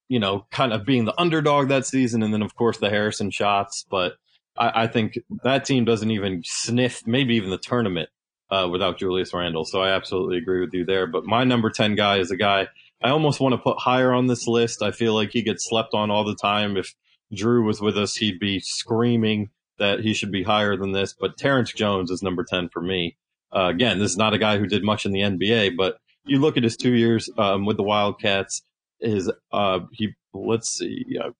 you 0.08 0.18
know, 0.18 0.46
kind 0.50 0.72
of 0.72 0.84
being 0.84 1.04
the 1.04 1.20
underdog 1.20 1.68
that 1.68 1.86
season. 1.86 2.22
And 2.22 2.32
then 2.32 2.42
of 2.42 2.54
course 2.54 2.78
the 2.78 2.90
Harrison 2.90 3.30
shots, 3.30 3.84
but 3.88 4.14
I, 4.58 4.84
I 4.84 4.86
think 4.86 5.18
that 5.44 5.64
team 5.64 5.84
doesn't 5.84 6.10
even 6.10 6.42
sniff, 6.44 7.06
maybe 7.06 7.36
even 7.36 7.50
the 7.50 7.58
tournament 7.58 8.10
uh, 8.50 8.68
without 8.70 8.98
Julius 8.98 9.32
Randle. 9.32 9.64
So 9.64 9.80
I 9.80 9.90
absolutely 9.90 10.38
agree 10.38 10.60
with 10.60 10.74
you 10.74 10.84
there. 10.84 11.06
But 11.06 11.24
my 11.24 11.44
number 11.44 11.70
10 11.70 11.94
guy 11.94 12.18
is 12.18 12.30
a 12.30 12.36
guy 12.36 12.68
I 13.02 13.10
almost 13.10 13.40
want 13.40 13.52
to 13.52 13.58
put 13.58 13.78
higher 13.78 14.12
on 14.12 14.26
this 14.26 14.46
list. 14.48 14.82
I 14.82 14.90
feel 14.90 15.14
like 15.14 15.30
he 15.30 15.42
gets 15.42 15.68
slept 15.68 15.94
on 15.94 16.10
all 16.10 16.24
the 16.24 16.34
time. 16.34 16.76
If 16.76 16.94
Drew 17.32 17.64
was 17.64 17.80
with 17.80 17.96
us, 17.96 18.16
he'd 18.16 18.40
be 18.40 18.60
screaming 18.60 19.50
that 19.78 20.00
he 20.00 20.12
should 20.14 20.32
be 20.32 20.42
higher 20.42 20.76
than 20.76 20.92
this. 20.92 21.14
But 21.18 21.36
Terrence 21.36 21.72
Jones 21.72 22.10
is 22.10 22.22
number 22.22 22.44
10 22.44 22.70
for 22.70 22.82
me. 22.82 23.16
Uh, 23.54 23.66
again, 23.66 23.98
this 23.98 24.10
is 24.10 24.16
not 24.16 24.34
a 24.34 24.38
guy 24.38 24.58
who 24.58 24.66
did 24.66 24.82
much 24.82 25.06
in 25.06 25.12
the 25.12 25.20
NBA, 25.20 25.76
but 25.76 25.98
you 26.24 26.40
look 26.40 26.56
at 26.56 26.64
his 26.64 26.76
two 26.76 26.92
years 26.92 27.30
um, 27.38 27.64
with 27.64 27.76
the 27.76 27.82
Wildcats, 27.82 28.62
his 29.00 29.30
uh, 29.52 29.80
he 29.92 30.08
let's 30.34 30.68
see, 30.68 31.04
uh, 31.22 31.30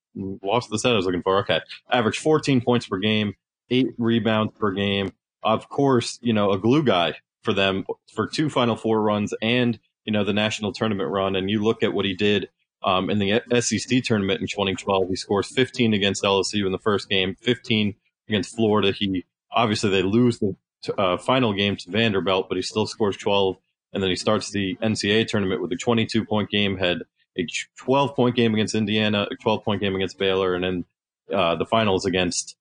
lost 0.43 0.71
the 0.71 0.79
set 0.79 0.93
I 0.93 0.97
was 0.97 1.07
looking 1.07 1.23
for. 1.23 1.39
Okay, 1.41 1.61
averaged 1.91 2.21
14 2.21 2.61
points 2.61 2.87
per 2.87 2.99
game, 2.99 3.35
eight 3.71 3.89
rebounds 3.99 4.53
per 4.59 4.73
game. 4.73 5.13
Of 5.43 5.69
course, 5.69 6.19
you 6.21 6.33
know 6.33 6.53
a 6.53 6.59
glue 6.59 6.83
guy 6.83 7.15
for 7.43 7.53
them 7.53 7.85
for 8.15 8.27
two 8.27 8.51
Final 8.51 8.77
Four 8.77 9.01
runs 9.01 9.33
and 9.41 9.79
you 10.05 10.13
know 10.13 10.25
the 10.25 10.33
national 10.33 10.73
tournament 10.73 11.11
run. 11.11 11.37
And 11.37 11.51
you 11.51 11.63
look 11.63 11.83
at 11.83 11.93
what 11.93 12.05
he 12.05 12.15
did 12.15 12.49
um, 12.83 13.11
in 13.11 13.19
the 13.19 13.43
SEC 13.61 14.03
tournament 14.03 14.41
in 14.41 14.47
2012. 14.47 15.09
He 15.09 15.17
scores 15.17 15.49
15 15.49 15.95
against 15.95 16.23
LSU 16.23 16.67
in 16.67 16.73
the 16.73 16.79
first 16.79 17.09
game, 17.09 17.37
15 17.41 17.95
against 18.29 18.57
Florida. 18.57 18.93
He 18.93 19.25
obviously 19.51 19.91
they 19.91 20.03
lose 20.03 20.39
the 20.39 20.57
uh, 20.97 21.17
final 21.17 21.53
game 21.53 21.77
to 21.77 21.91
Vanderbilt, 21.91 22.49
but 22.49 22.57
he 22.57 22.63
still 22.63 22.87
scores 22.87 23.17
12. 23.17 23.57
And 23.93 24.03
then 24.03 24.11
he 24.11 24.17
starts 24.17 24.51
the 24.51 24.77
NCAA 24.83 25.27
tournament 25.27 25.63
with 25.63 25.73
a 25.73 25.77
22 25.77 26.25
point 26.25 26.51
game, 26.51 26.77
had 26.77 26.99
a 27.39 27.47
12 27.79 28.15
point 28.15 28.37
game 28.37 28.55
against 28.55 28.75
Indiana, 28.75 29.27
a 29.31 29.37
12 29.37 29.65
point 29.65 29.81
game 29.81 29.95
against 29.95 30.19
Baylor, 30.19 30.55
and 30.55 30.65
then 30.65 30.85
uh, 31.33 31.57
the 31.57 31.67
finals 31.67 32.05
against 32.07 32.57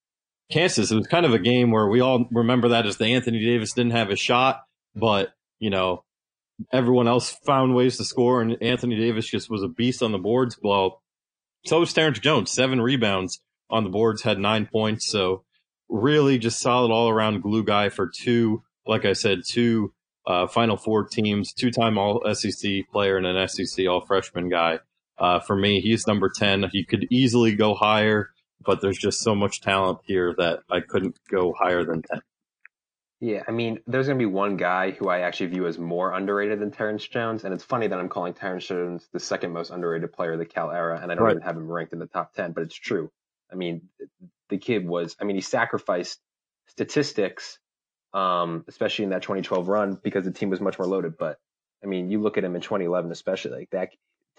Kansas. 0.52 0.92
It 0.92 0.96
was 0.96 1.08
kind 1.08 1.26
of 1.26 1.34
a 1.34 1.40
game 1.40 1.72
where 1.72 1.88
we 1.88 2.02
all 2.02 2.28
remember 2.32 2.70
that 2.70 2.86
as 2.86 2.98
the 2.98 3.08
Anthony 3.08 3.44
Davis 3.44 3.74
didn't 3.74 3.92
have 3.92 4.10
a 4.10 4.16
shot, 4.16 4.64
but 4.96 5.34
you 5.60 5.70
know 5.70 6.04
everyone 6.72 7.08
else 7.08 7.38
found 7.46 7.76
ways 7.76 7.98
to 7.98 8.06
score, 8.06 8.42
and 8.42 8.58
Anthony 8.62 8.96
Davis 8.98 9.28
just 9.28 9.50
was 9.50 9.64
a 9.64 9.68
beast 9.68 10.02
on 10.02 10.12
the 10.12 10.18
boards. 10.18 10.58
Well, 10.62 11.02
so 11.66 11.80
was 11.80 11.94
Terrence 11.94 12.20
Jones, 12.20 12.52
seven 12.52 12.82
rebounds 12.82 13.42
on 13.70 13.84
the 13.84 13.90
boards, 13.90 14.24
had 14.24 14.40
nine 14.40 14.68
points. 14.72 15.10
So 15.10 15.44
really 15.90 16.38
just 16.38 16.60
solid 16.60 16.92
all 16.92 17.10
around 17.10 17.42
glue 17.42 17.64
guy 17.64 17.90
for 17.90 18.10
two, 18.14 18.64
like 18.86 19.06
I 19.06 19.14
said, 19.14 19.42
two 19.48 19.94
uh, 20.28 20.46
Final 20.46 20.76
Four 20.78 21.08
teams, 21.08 21.54
two 21.54 21.72
time 21.72 21.98
All 21.98 22.22
SEC 22.34 22.90
player 22.92 23.18
and 23.18 23.26
an 23.26 23.48
SEC 23.48 23.88
All 23.88 24.06
Freshman 24.06 24.50
guy. 24.50 24.80
Uh, 25.18 25.40
for 25.40 25.56
me, 25.56 25.82
he's 25.82 26.06
number 26.06 26.30
10. 26.30 26.66
He 26.72 26.84
could 26.84 27.08
easily 27.10 27.56
go 27.56 27.74
higher, 27.74 28.30
but 28.64 28.82
there's 28.82 28.98
just 28.98 29.22
so 29.22 29.34
much 29.34 29.62
talent 29.62 30.00
here 30.04 30.36
that 30.38 30.60
I 30.70 30.82
couldn't 30.82 31.18
go 31.32 31.56
higher 31.58 31.84
than 31.84 32.04
10. 32.04 32.22
Yeah, 33.20 33.42
I 33.48 33.52
mean, 33.52 33.80
there's 33.88 34.06
going 34.06 34.20
to 34.20 34.22
be 34.22 34.32
one 34.32 34.58
guy 34.58 34.92
who 34.92 35.10
I 35.10 35.22
actually 35.22 35.48
view 35.48 35.66
as 35.66 35.80
more 35.80 36.14
underrated 36.14 36.60
than 36.60 36.70
Terrence 36.70 37.08
Jones, 37.08 37.46
and 37.46 37.54
it's 37.54 37.64
funny 37.64 37.88
that 37.88 37.98
I'm 37.98 38.10
calling 38.10 38.36
Terrence 38.36 38.68
Jones 38.68 39.08
the 39.12 39.20
second 39.20 39.54
most 39.54 39.72
underrated 39.72 40.14
player 40.14 40.34
of 40.34 40.40
the 40.40 40.46
Cal 40.46 40.70
era, 40.70 41.00
and 41.02 41.12
I 41.12 41.16
don't 41.16 41.24
right. 41.24 41.32
even 41.32 41.42
have 41.42 41.58
him 41.58 41.72
ranked 41.72 41.94
in 41.94 42.00
the 42.00 42.06
top 42.06 42.34
10, 42.36 42.52
but 42.52 42.62
it's 42.62 42.76
true. 42.76 43.10
I 43.52 43.56
mean, 43.56 43.90
the 44.50 44.60
kid 44.60 44.88
was, 44.88 45.16
I 45.20 45.24
mean, 45.24 45.36
he 45.36 45.42
sacrificed 45.42 46.20
statistics, 46.68 47.58
um, 48.14 48.66
especially 48.68 49.04
in 49.04 49.12
that 49.12 49.22
2012 49.22 49.68
run 49.68 50.00
because 50.02 50.26
the 50.26 50.32
team 50.32 50.50
was 50.50 50.62
much 50.62 50.80
more 50.80 50.88
loaded. 50.88 51.18
But 51.18 51.40
I 51.84 51.88
mean, 51.88 52.10
you 52.10 52.22
look 52.22 52.38
at 52.38 52.44
him 52.44 52.56
in 52.56 52.62
2011, 52.62 53.12
especially 53.12 53.52
like 53.52 53.70
that, 53.72 53.90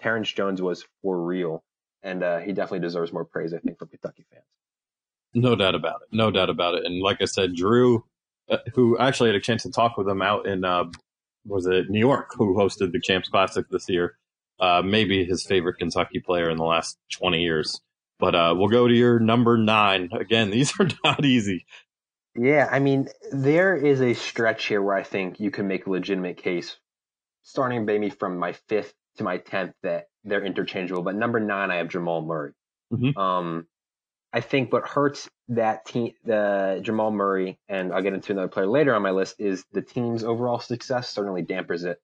Terrence 0.01 0.31
Jones 0.31 0.61
was 0.61 0.85
for 1.01 1.21
real. 1.21 1.63
And 2.01 2.23
uh, 2.23 2.39
he 2.39 2.53
definitely 2.53 2.79
deserves 2.79 3.11
more 3.11 3.25
praise, 3.25 3.53
I 3.53 3.59
think, 3.59 3.77
from 3.77 3.89
Kentucky 3.89 4.25
fans. 4.31 4.45
No 5.33 5.55
doubt 5.55 5.75
about 5.75 6.01
it. 6.01 6.15
No 6.15 6.31
doubt 6.31 6.49
about 6.49 6.75
it. 6.75 6.85
And 6.85 7.01
like 7.01 7.21
I 7.21 7.25
said, 7.25 7.55
Drew, 7.55 8.05
uh, 8.49 8.57
who 8.73 8.97
actually 8.97 9.29
had 9.29 9.35
a 9.35 9.41
chance 9.41 9.63
to 9.63 9.71
talk 9.71 9.97
with 9.97 10.07
him 10.07 10.21
out 10.21 10.47
in, 10.47 10.63
uh, 10.63 10.85
was 11.45 11.65
it 11.65 11.89
New 11.89 11.99
York, 11.99 12.31
who 12.35 12.55
hosted 12.55 12.91
the 12.91 13.01
Champs 13.01 13.29
Classic 13.29 13.65
this 13.69 13.87
year, 13.89 14.17
uh, 14.59 14.81
maybe 14.83 15.25
his 15.25 15.45
favorite 15.45 15.77
Kentucky 15.77 16.19
player 16.19 16.49
in 16.49 16.57
the 16.57 16.63
last 16.63 16.97
20 17.13 17.41
years. 17.41 17.81
But 18.17 18.35
uh, 18.35 18.55
we'll 18.57 18.69
go 18.69 18.87
to 18.87 18.93
your 18.93 19.19
number 19.19 19.57
nine. 19.57 20.09
Again, 20.11 20.49
these 20.49 20.73
are 20.79 20.87
not 21.03 21.23
easy. 21.25 21.65
Yeah, 22.35 22.67
I 22.71 22.79
mean, 22.79 23.09
there 23.31 23.75
is 23.75 24.01
a 24.01 24.13
stretch 24.13 24.65
here 24.65 24.81
where 24.81 24.95
I 24.95 25.03
think 25.03 25.39
you 25.39 25.51
can 25.51 25.67
make 25.67 25.87
a 25.87 25.89
legitimate 25.89 26.37
case, 26.37 26.77
starting 27.43 27.85
maybe 27.85 28.09
from 28.09 28.37
my 28.37 28.53
fifth 28.53 28.93
to 29.17 29.23
my 29.23 29.37
tenth, 29.37 29.73
that 29.83 30.07
they're 30.23 30.45
interchangeable. 30.45 31.03
But 31.03 31.15
number 31.15 31.39
nine, 31.39 31.71
I 31.71 31.77
have 31.77 31.89
Jamal 31.89 32.21
Murray. 32.21 32.53
Mm-hmm. 32.93 33.17
Um, 33.19 33.67
I 34.31 34.41
think 34.41 34.71
what 34.71 34.87
hurts 34.87 35.27
that 35.49 35.85
team, 35.85 36.13
the 36.23 36.79
Jamal 36.83 37.11
Murray, 37.11 37.59
and 37.67 37.91
I'll 37.91 38.03
get 38.03 38.13
into 38.13 38.31
another 38.31 38.47
player 38.47 38.67
later 38.67 38.93
on 38.93 39.01
my 39.01 39.11
list, 39.11 39.35
is 39.39 39.65
the 39.71 39.81
team's 39.81 40.23
overall 40.23 40.59
success 40.59 41.09
certainly 41.09 41.41
dampers 41.41 41.83
it. 41.83 41.99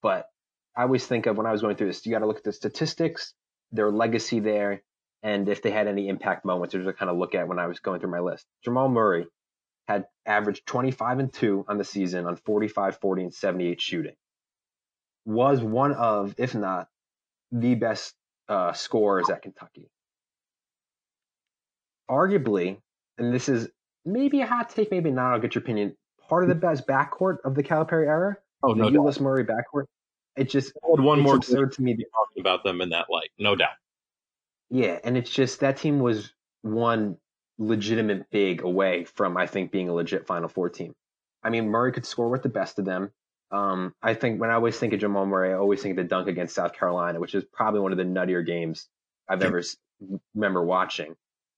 But 0.00 0.26
I 0.76 0.82
always 0.82 1.04
think 1.04 1.26
of 1.26 1.36
when 1.36 1.46
I 1.46 1.52
was 1.52 1.62
going 1.62 1.76
through 1.76 1.88
this, 1.88 2.06
you 2.06 2.12
got 2.12 2.20
to 2.20 2.26
look 2.26 2.38
at 2.38 2.44
the 2.44 2.52
statistics, 2.52 3.34
their 3.72 3.90
legacy 3.90 4.38
there, 4.38 4.82
and 5.22 5.48
if 5.48 5.62
they 5.62 5.70
had 5.72 5.88
any 5.88 6.08
impact 6.08 6.44
moments, 6.44 6.74
which 6.74 6.86
I 6.86 6.92
kind 6.92 7.10
of 7.10 7.16
look 7.16 7.34
at 7.34 7.48
when 7.48 7.58
I 7.58 7.66
was 7.66 7.80
going 7.80 8.00
through 8.00 8.10
my 8.10 8.20
list. 8.20 8.46
Jamal 8.64 8.88
Murray 8.88 9.26
had 9.86 10.06
averaged 10.26 10.66
25 10.66 11.18
and 11.18 11.32
2 11.32 11.66
on 11.68 11.78
the 11.78 11.84
season 11.84 12.26
on 12.26 12.36
45, 12.36 12.98
40, 12.98 13.22
and 13.24 13.34
78 13.34 13.80
shooting. 13.80 14.14
Was 15.26 15.62
one 15.62 15.92
of, 15.92 16.34
if 16.38 16.54
not 16.54 16.88
the 17.52 17.74
best 17.74 18.14
uh, 18.48 18.72
scorers 18.72 19.30
at 19.30 19.42
Kentucky. 19.42 19.90
Arguably, 22.10 22.78
and 23.16 23.32
this 23.32 23.48
is 23.48 23.68
maybe 24.04 24.40
a 24.40 24.46
hot 24.46 24.70
take, 24.70 24.90
maybe 24.90 25.10
not, 25.10 25.32
I'll 25.32 25.40
get 25.40 25.54
your 25.54 25.62
opinion. 25.62 25.96
Part 26.28 26.42
of 26.42 26.48
the 26.48 26.54
best 26.54 26.86
backcourt 26.86 27.38
of 27.44 27.54
the 27.54 27.62
Calipari 27.62 28.06
era, 28.06 28.36
oh, 28.62 28.74
the 28.74 28.90
no 28.90 29.02
Ulis 29.02 29.20
Murray 29.20 29.44
backcourt. 29.44 29.84
It 30.36 30.50
just 30.50 30.72
one 30.82 31.20
more 31.20 31.36
absurd 31.36 31.72
to 31.72 31.82
me 31.82 31.92
talking 31.94 32.40
about 32.40 32.64
them 32.64 32.80
in 32.80 32.88
that 32.90 33.06
light, 33.08 33.30
no 33.38 33.54
doubt. 33.54 33.76
Yeah, 34.68 34.98
and 35.04 35.16
it's 35.16 35.30
just 35.30 35.60
that 35.60 35.76
team 35.76 36.00
was 36.00 36.32
one 36.62 37.18
legitimate 37.58 38.30
big 38.30 38.62
away 38.62 39.04
from 39.04 39.36
I 39.36 39.46
think 39.46 39.70
being 39.70 39.88
a 39.88 39.94
legit 39.94 40.26
Final 40.26 40.48
Four 40.48 40.70
team. 40.70 40.94
I 41.42 41.50
mean, 41.50 41.68
Murray 41.68 41.92
could 41.92 42.06
score 42.06 42.28
with 42.28 42.42
the 42.42 42.48
best 42.48 42.78
of 42.78 42.84
them. 42.84 43.10
Um, 43.50 43.94
I 44.02 44.14
think 44.14 44.40
when 44.40 44.50
I 44.50 44.54
always 44.54 44.78
think 44.78 44.92
of 44.92 45.00
Jamal 45.00 45.26
Murray, 45.26 45.52
I 45.52 45.56
always 45.56 45.82
think 45.82 45.98
of 45.98 46.04
the 46.04 46.08
dunk 46.08 46.28
against 46.28 46.54
South 46.54 46.72
Carolina, 46.72 47.20
which 47.20 47.34
is 47.34 47.44
probably 47.52 47.80
one 47.80 47.92
of 47.92 47.98
the 47.98 48.04
nuttier 48.04 48.44
games 48.44 48.88
I've 49.28 49.42
ever 49.42 49.62
remember 50.34 50.64
watching. 50.64 51.14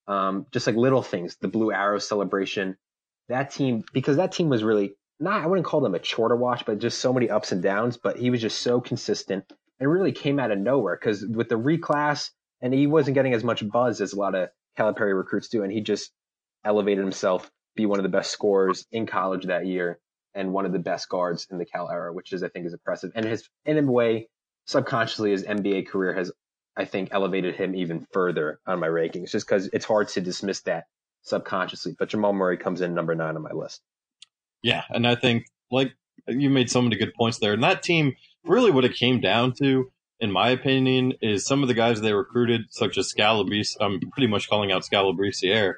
Um, 0.08 0.46
just 0.52 0.66
like 0.66 0.76
little 0.76 1.02
things, 1.02 1.36
the 1.40 1.48
Blue 1.48 1.72
Arrow 1.72 1.98
celebration, 1.98 2.76
that 3.28 3.50
team 3.50 3.84
because 3.92 4.18
that 4.18 4.32
team 4.32 4.48
was 4.48 4.62
really 4.62 4.94
not 5.18 5.42
I 5.42 5.46
wouldn't 5.46 5.66
call 5.66 5.80
them 5.80 5.94
a 5.94 5.98
chore 5.98 6.28
to 6.28 6.36
watch, 6.36 6.64
but 6.66 6.78
just 6.78 6.98
so 6.98 7.12
many 7.12 7.30
ups 7.30 7.52
and 7.52 7.62
downs. 7.62 7.96
But 7.96 8.18
he 8.18 8.30
was 8.30 8.40
just 8.40 8.60
so 8.60 8.80
consistent 8.80 9.52
and 9.80 9.90
really 9.90 10.12
came 10.12 10.38
out 10.38 10.50
of 10.50 10.58
nowhere 10.58 10.96
because 11.00 11.24
with 11.24 11.48
the 11.48 11.58
reclass 11.58 12.30
and 12.60 12.72
he 12.72 12.86
wasn't 12.86 13.14
getting 13.14 13.34
as 13.34 13.44
much 13.44 13.66
buzz 13.68 14.00
as 14.00 14.12
a 14.12 14.18
lot 14.18 14.34
of 14.34 14.48
Calipari 14.78 15.16
recruits 15.16 15.48
do, 15.48 15.62
and 15.62 15.72
he 15.72 15.80
just 15.80 16.10
elevated 16.64 17.02
himself, 17.02 17.50
be 17.74 17.86
one 17.86 17.98
of 17.98 18.02
the 18.02 18.08
best 18.08 18.30
scorers 18.30 18.86
in 18.90 19.06
college 19.06 19.46
that 19.46 19.66
year, 19.66 19.98
and 20.34 20.52
one 20.52 20.66
of 20.66 20.72
the 20.72 20.78
best 20.78 21.08
guards 21.08 21.46
in 21.50 21.58
the 21.58 21.64
Cal 21.64 21.90
era, 21.90 22.12
which 22.12 22.32
is 22.32 22.42
I 22.42 22.48
think 22.48 22.66
is 22.66 22.72
impressive. 22.72 23.12
And 23.14 23.24
his 23.24 23.48
in 23.64 23.78
a 23.78 23.90
way, 23.90 24.28
subconsciously, 24.66 25.30
his 25.30 25.44
NBA 25.44 25.88
career 25.88 26.14
has 26.14 26.32
I 26.76 26.84
think 26.84 27.08
elevated 27.12 27.54
him 27.54 27.74
even 27.74 28.06
further 28.12 28.60
on 28.66 28.80
my 28.80 28.88
rankings, 28.88 29.30
just 29.30 29.46
because 29.46 29.68
it's 29.72 29.86
hard 29.86 30.08
to 30.08 30.20
dismiss 30.20 30.60
that 30.62 30.84
subconsciously. 31.22 31.96
But 31.98 32.10
Jamal 32.10 32.32
Murray 32.32 32.58
comes 32.58 32.80
in 32.82 32.94
number 32.94 33.14
nine 33.14 33.36
on 33.36 33.42
my 33.42 33.52
list. 33.52 33.80
Yeah, 34.62 34.84
and 34.90 35.06
I 35.06 35.14
think 35.14 35.46
like 35.70 35.92
you 36.26 36.50
made 36.50 36.70
so 36.70 36.82
many 36.82 36.96
good 36.96 37.14
points 37.14 37.38
there, 37.38 37.54
and 37.54 37.62
that 37.62 37.82
team 37.82 38.14
really 38.44 38.70
what 38.70 38.84
it 38.84 38.94
came 38.94 39.20
down 39.20 39.52
to 39.60 39.90
in 40.20 40.32
my 40.32 40.50
opinion, 40.50 41.14
is 41.20 41.44
some 41.46 41.62
of 41.62 41.68
the 41.68 41.74
guys 41.74 42.00
they 42.00 42.12
recruited, 42.12 42.62
such 42.70 42.96
as 42.96 43.08
Skal 43.08 43.44
Labissière. 43.44 43.76
I'm 43.80 44.00
pretty 44.12 44.28
much 44.28 44.48
calling 44.48 44.72
out 44.72 44.84
Skal 44.84 45.12
Labissière 45.12 45.74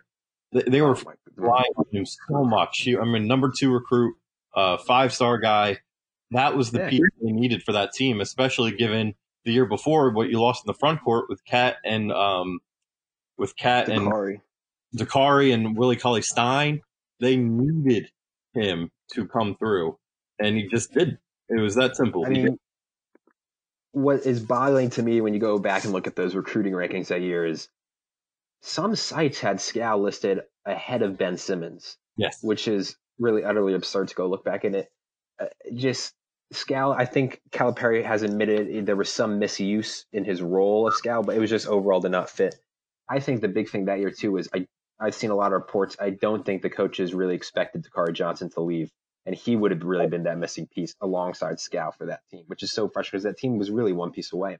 They, 0.53 0.63
they 0.63 0.81
were 0.81 0.97
oh 0.97 1.15
flying 1.37 1.73
him 1.91 2.07
so 2.07 2.45
much. 2.45 2.79
He, 2.83 2.97
I 2.97 3.05
mean, 3.05 3.27
number 3.27 3.51
two 3.57 3.73
recruit, 3.73 4.15
uh, 4.55 4.77
five 4.79 5.13
star 5.13 5.39
guy. 5.39 5.79
That 6.31 6.57
was 6.57 6.71
the 6.71 6.81
yeah. 6.81 6.91
piece 6.91 7.01
they 7.23 7.33
needed 7.33 7.63
for 7.63 7.73
that 7.73 7.93
team, 7.93 8.21
especially 8.21 8.73
given 8.73 9.15
the 9.45 9.53
year 9.53 9.67
before 9.67 10.11
what 10.11 10.29
you 10.29 10.41
lost 10.41 10.63
in 10.65 10.71
the 10.71 10.79
front 10.79 11.03
court 11.03 11.27
with 11.29 11.45
KAT 11.45 11.77
and 11.85 12.13
um, 12.13 12.61
with 13.39 13.57
KAT 13.57 13.89
and 13.89 14.41
Dakari 14.97 15.55
and 15.55 15.77
Willie 15.77 15.97
Cauley 15.97 16.23
Stein. 16.23 16.83
They 17.21 17.37
needed 17.37 18.11
him 18.55 18.91
to 19.15 19.27
come 19.27 19.57
through, 19.57 19.99
and 20.39 20.57
he 20.57 20.69
just 20.69 20.93
did. 20.93 21.19
It 21.49 21.61
was 21.61 21.75
that 21.77 21.97
simple. 21.97 22.27
I 22.27 22.29
mean, 22.29 22.59
what 23.99 24.27
is 24.27 24.39
boggling 24.39 24.91
to 24.91 25.03
me 25.03 25.21
when 25.21 25.35
you 25.35 25.41
go 25.41 25.59
back 25.59 25.83
and 25.83 25.93
look 25.93 26.07
at 26.07 26.15
those 26.15 26.37
recruiting 26.37 26.73
rankings 26.73 27.09
that 27.09 27.21
year 27.21 27.45
is 27.45 27.69
some 28.63 28.95
sites 28.95 29.41
had 29.41 29.61
Skal 29.61 29.99
listed 29.99 30.41
ahead 30.65 31.03
of 31.03 31.19
Ben 31.19 31.37
Simmons. 31.37 31.97
Yes. 32.17 32.39
Which 32.43 32.69
is 32.69 32.97
really 33.19 33.43
utterly 33.43 33.75
absurd 33.75 34.09
to 34.09 34.15
go 34.15 34.29
look 34.29 34.45
back 34.45 34.65
in 34.65 34.77
it. 34.77 34.89
Uh, 35.41 35.47
just 35.75 36.15
Skal, 36.53 36.93
I 36.93 37.07
think 37.07 37.41
Calipari 37.51 38.05
has 38.05 38.23
admitted 38.23 38.87
there 38.87 38.97
was 38.97 39.13
some 39.13 39.41
misuse 39.41 40.07
in 40.13 40.25
his 40.25 40.41
role 40.41 40.87
of 40.87 40.95
Skal, 40.95 41.25
but 41.25 41.37
it 41.37 41.41
was 41.41 41.51
just 41.51 41.67
overall 41.67 42.01
did 42.01 42.13
not 42.13 42.31
fit. 42.31 42.55
I 43.11 43.19
think 43.19 43.41
the 43.41 43.49
big 43.49 43.69
thing 43.69 43.87
that 43.87 43.99
year 43.99 44.11
too 44.13 44.37
is 44.37 44.49
I 44.55 44.67
I've 45.01 45.15
seen 45.15 45.31
a 45.31 45.37
lot 45.37 45.49
of 45.49 45.53
reports. 45.53 45.97
I 46.01 46.11
don't 46.11 46.45
think 46.45 46.63
the 46.63 46.71
coaches 46.71 47.15
really 47.15 47.35
expected 47.35 47.85
Dakari 47.85 48.13
Johnson 48.13 48.51
to 48.51 48.61
leave, 48.61 48.91
and 49.29 49.37
he 49.37 49.55
would 49.57 49.73
have 49.73 49.83
really 49.83 50.07
been 50.07 50.23
that 50.23 50.39
missing 50.39 50.67
piece 50.67 50.95
alongside 51.03 51.61
Skal 51.61 51.93
for 51.93 52.07
that 52.07 52.21
team, 52.31 52.45
which 52.47 52.63
is 52.63 52.73
so 52.73 52.89
frustrating 52.89 53.25
because 53.25 53.35
that 53.35 53.39
team 53.39 53.59
was 53.59 53.71
really 53.71 53.93
one 53.93 54.11
piece 54.11 54.33
away. 54.33 54.57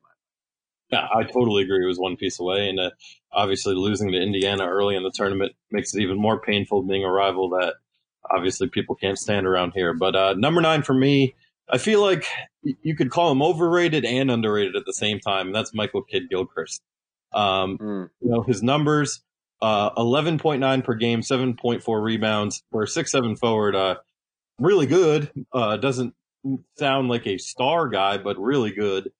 Yeah, 0.91 1.07
I 1.11 1.23
totally 1.23 1.63
agree. 1.63 1.83
It 1.83 1.89
was 1.89 1.99
one 1.99 2.17
piece 2.17 2.39
away, 2.39 2.69
and 2.69 2.79
uh, 2.79 2.91
obviously 3.33 3.75
losing 3.75 4.13
to 4.13 4.21
Indiana 4.21 4.67
early 4.67 4.95
in 4.95 5.03
the 5.03 5.11
tournament 5.11 5.53
makes 5.71 5.95
it 5.95 6.03
even 6.03 6.21
more 6.21 6.39
painful 6.39 6.83
being 6.83 7.03
a 7.03 7.11
rival 7.11 7.49
that 7.59 7.77
obviously 8.31 8.69
people 8.69 8.95
can't 8.95 9.17
stand 9.17 9.47
around 9.47 9.73
here. 9.75 9.95
But 9.95 10.15
uh, 10.15 10.35
number 10.35 10.61
nine 10.61 10.83
for 10.83 10.93
me, 10.93 11.35
I 11.67 11.79
feel 11.79 12.03
like 12.03 12.27
you 12.63 12.95
could 12.95 13.11
call 13.11 13.33
him 13.33 13.41
overrated 13.41 14.05
and 14.05 14.31
underrated 14.31 14.77
at 14.77 14.85
the 14.85 14.93
same 14.93 15.19
time. 15.19 15.47
And 15.47 15.55
that's 15.55 15.73
Michael 15.73 16.03
Kidd 16.03 16.29
Gilchrist. 16.29 16.83
Um, 17.33 17.79
mm. 17.79 18.11
You 18.21 18.31
know 18.31 18.43
his 18.43 18.63
numbers: 18.63 19.23
uh, 19.63 19.91
eleven 19.97 20.39
point 20.39 20.61
nine 20.61 20.83
per 20.83 20.95
game, 20.95 21.23
seven 21.23 21.57
point 21.57 21.83
four 21.83 22.03
rebounds 22.03 22.63
for 22.71 22.83
a 22.83 22.87
six 22.87 23.11
seven 23.11 23.35
forward. 23.35 23.75
Uh, 23.75 23.97
really 24.59 24.87
good. 24.87 25.31
Uh, 25.53 25.77
doesn't 25.77 26.15
sound 26.79 27.09
like 27.09 27.27
a 27.27 27.39
star 27.39 27.89
guy, 27.89 28.19
but 28.19 28.39
really 28.39 28.71
good 28.73 29.11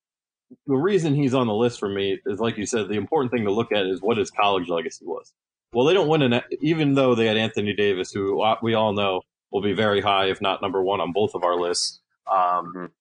the 0.67 0.75
reason 0.75 1.15
he's 1.15 1.33
on 1.33 1.47
the 1.47 1.53
list 1.53 1.79
for 1.79 1.89
me 1.89 2.19
is, 2.25 2.39
like 2.39 2.57
you 2.57 2.65
said, 2.65 2.87
the 2.87 2.95
important 2.95 3.31
thing 3.31 3.45
to 3.45 3.51
look 3.51 3.71
at 3.71 3.85
is 3.85 4.01
what 4.01 4.17
his 4.17 4.31
college 4.31 4.67
legacy 4.67 5.05
was. 5.05 5.31
Well, 5.73 5.85
they 5.85 5.93
don't 5.93 6.07
win 6.07 6.21
an, 6.21 6.41
even 6.61 6.95
though 6.95 7.13
they 7.13 7.25
had 7.25 7.37
Anthony 7.37 7.73
Davis, 7.73 8.11
who 8.11 8.43
we 8.61 8.73
all 8.73 8.93
know 8.93 9.21
will 9.51 9.61
be 9.61 9.73
very 9.73 10.01
high, 10.01 10.29
if 10.29 10.41
not 10.41 10.61
number 10.61 10.81
one 10.81 10.99
on 10.99 11.11
both 11.13 11.35
of 11.35 11.43
our 11.43 11.55
lists. 11.55 11.99
Um, 12.31 12.91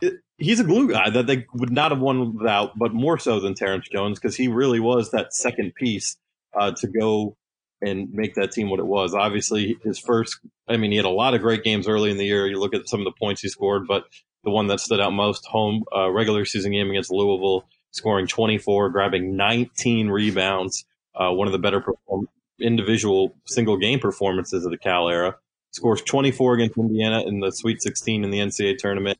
it, 0.00 0.14
he's 0.38 0.60
a 0.60 0.64
glue 0.64 0.90
guy 0.90 1.10
that 1.10 1.26
they 1.26 1.46
would 1.54 1.72
not 1.72 1.90
have 1.90 2.00
won 2.00 2.36
without, 2.36 2.78
but 2.78 2.94
more 2.94 3.18
so 3.18 3.40
than 3.40 3.54
Terrence 3.54 3.88
Jones 3.88 4.18
because 4.18 4.36
he 4.36 4.48
really 4.48 4.80
was 4.80 5.10
that 5.10 5.34
second 5.34 5.74
piece 5.74 6.16
uh, 6.56 6.72
to 6.72 6.86
go 6.86 7.36
and 7.82 8.12
make 8.12 8.34
that 8.36 8.52
team 8.52 8.70
what 8.70 8.80
it 8.80 8.86
was. 8.86 9.14
Obviously, 9.14 9.76
his 9.82 9.98
first, 9.98 10.38
I 10.68 10.76
mean, 10.76 10.92
he 10.92 10.96
had 10.96 11.04
a 11.06 11.10
lot 11.10 11.34
of 11.34 11.42
great 11.42 11.64
games 11.64 11.88
early 11.88 12.10
in 12.10 12.16
the 12.16 12.24
year. 12.24 12.46
You 12.46 12.58
look 12.58 12.74
at 12.74 12.88
some 12.88 13.00
of 13.00 13.04
the 13.04 13.18
points 13.18 13.42
he 13.42 13.48
scored, 13.48 13.86
but 13.86 14.04
the 14.44 14.50
one 14.50 14.68
that 14.68 14.80
stood 14.80 15.00
out 15.00 15.12
most 15.12 15.44
home 15.46 15.84
uh, 15.94 16.10
regular 16.10 16.44
season 16.44 16.72
game 16.72 16.90
against 16.90 17.10
Louisville, 17.10 17.64
scoring 17.90 18.26
24, 18.26 18.90
grabbing 18.90 19.36
19 19.36 20.08
rebounds, 20.08 20.84
uh, 21.14 21.30
one 21.30 21.48
of 21.48 21.52
the 21.52 21.58
better 21.58 21.80
perform- 21.80 22.28
individual 22.60 23.34
single 23.46 23.76
game 23.76 23.98
performances 23.98 24.64
of 24.64 24.70
the 24.70 24.78
Cal 24.78 25.08
era. 25.08 25.36
Scores 25.72 26.02
24 26.02 26.54
against 26.54 26.78
Indiana 26.78 27.22
in 27.26 27.40
the 27.40 27.50
Sweet 27.50 27.82
16 27.82 28.24
in 28.24 28.30
the 28.30 28.38
NCAA 28.38 28.78
tournament, 28.78 29.18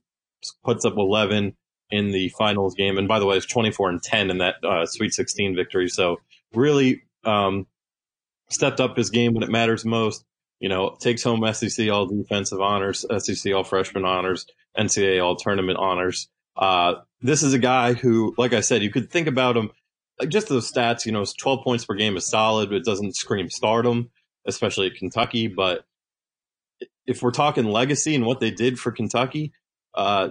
puts 0.65 0.85
up 0.85 0.97
11 0.97 1.57
in 1.91 2.11
the 2.13 2.29
finals 2.31 2.75
game, 2.75 2.99
and 2.99 3.09
by 3.09 3.19
the 3.19 3.27
way, 3.27 3.37
it's 3.37 3.47
24 3.47 3.91
and 3.91 4.03
10 4.03 4.31
in 4.31 4.39
that 4.39 4.57
uh, 4.65 4.87
Sweet 4.87 5.13
16 5.13 5.57
victory. 5.57 5.89
So 5.89 6.21
really 6.55 7.03
um, 7.25 7.67
stepped 8.53 8.81
up 8.81 8.97
his 8.97 9.11
game 9.11 9.35
when 9.35 9.43
it 9.43 9.51
matters 9.51 9.85
most 9.85 10.25
you 10.63 10.69
know, 10.69 10.97
takes 11.01 11.25
home 11.25 11.45
SEC 11.53 11.91
All 11.91 12.07
Defensive 12.07 12.61
honors, 12.61 13.05
SEC 13.19 13.53
All 13.53 13.65
Freshman 13.65 14.05
honors, 14.05 14.47
NCAA 14.79 15.23
All 15.23 15.35
Tournament 15.35 15.77
honors. 15.77 16.29
Uh, 16.57 16.95
this 17.21 17.43
is 17.43 17.53
a 17.53 17.59
guy 17.59 17.95
who, 17.95 18.33
like 18.39 18.53
I 18.53 18.61
said, 18.61 18.81
you 18.81 18.91
could 18.91 19.11
think 19.11 19.27
about 19.27 19.57
him, 19.57 19.73
like 20.21 20.29
just 20.29 20.49
those 20.49 20.71
stats, 20.71 21.05
you 21.05 21.11
know, 21.11 21.25
12 21.25 21.65
points 21.65 21.85
per 21.85 21.97
game 21.97 22.17
is 22.17 22.29
solid, 22.29 22.69
but 22.69 22.77
it 22.77 22.85
doesn't 22.85 23.17
scream 23.17 23.51
stardom, 23.51 24.11
especially 24.47 24.87
at 24.87 24.95
Kentucky. 24.95 25.49
But 25.49 25.85
if 27.07 27.23
we're 27.23 27.33
talking 27.33 27.65
legacy 27.65 28.15
and 28.15 28.25
what 28.25 28.39
they 28.39 28.53
did 28.53 28.79
for 28.79 28.93
Kentucky, 28.93 29.53
uh, 29.95 30.29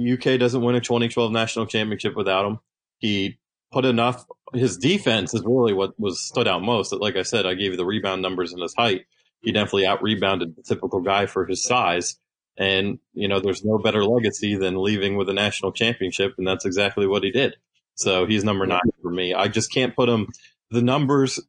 UK 0.00 0.40
doesn't 0.40 0.62
win 0.62 0.74
a 0.74 0.80
2012 0.80 1.30
national 1.30 1.66
championship 1.66 2.16
without 2.16 2.46
him. 2.46 2.58
He 2.98 3.38
put 3.72 3.84
enough. 3.84 4.24
His 4.54 4.76
defense 4.76 5.34
is 5.34 5.42
really 5.44 5.72
what 5.72 5.98
was 5.98 6.20
stood 6.20 6.46
out 6.46 6.62
most. 6.62 6.92
Like 6.92 7.16
I 7.16 7.22
said, 7.22 7.46
I 7.46 7.54
gave 7.54 7.72
you 7.72 7.76
the 7.76 7.86
rebound 7.86 8.22
numbers 8.22 8.52
and 8.52 8.62
his 8.62 8.74
height 8.74 9.06
he 9.42 9.52
definitely 9.52 9.86
out 9.86 10.02
rebounded 10.02 10.56
the 10.56 10.62
typical 10.62 11.00
guy 11.00 11.26
for 11.26 11.44
his 11.44 11.62
size. 11.64 12.16
And, 12.56 12.98
you 13.12 13.28
know, 13.28 13.40
there's 13.40 13.64
no 13.64 13.78
better 13.78 14.04
legacy 14.04 14.56
than 14.56 14.82
leaving 14.82 15.16
with 15.16 15.28
a 15.28 15.34
national 15.34 15.72
championship. 15.72 16.34
And 16.38 16.46
that's 16.46 16.64
exactly 16.64 17.06
what 17.06 17.24
he 17.24 17.30
did. 17.30 17.56
So 17.94 18.24
he's 18.26 18.44
number 18.44 18.66
nine 18.66 18.80
for 19.02 19.10
me. 19.10 19.34
I 19.34 19.48
just 19.48 19.72
can't 19.72 19.96
put 19.96 20.08
him, 20.08 20.28
the 20.70 20.82
numbers, 20.82 21.40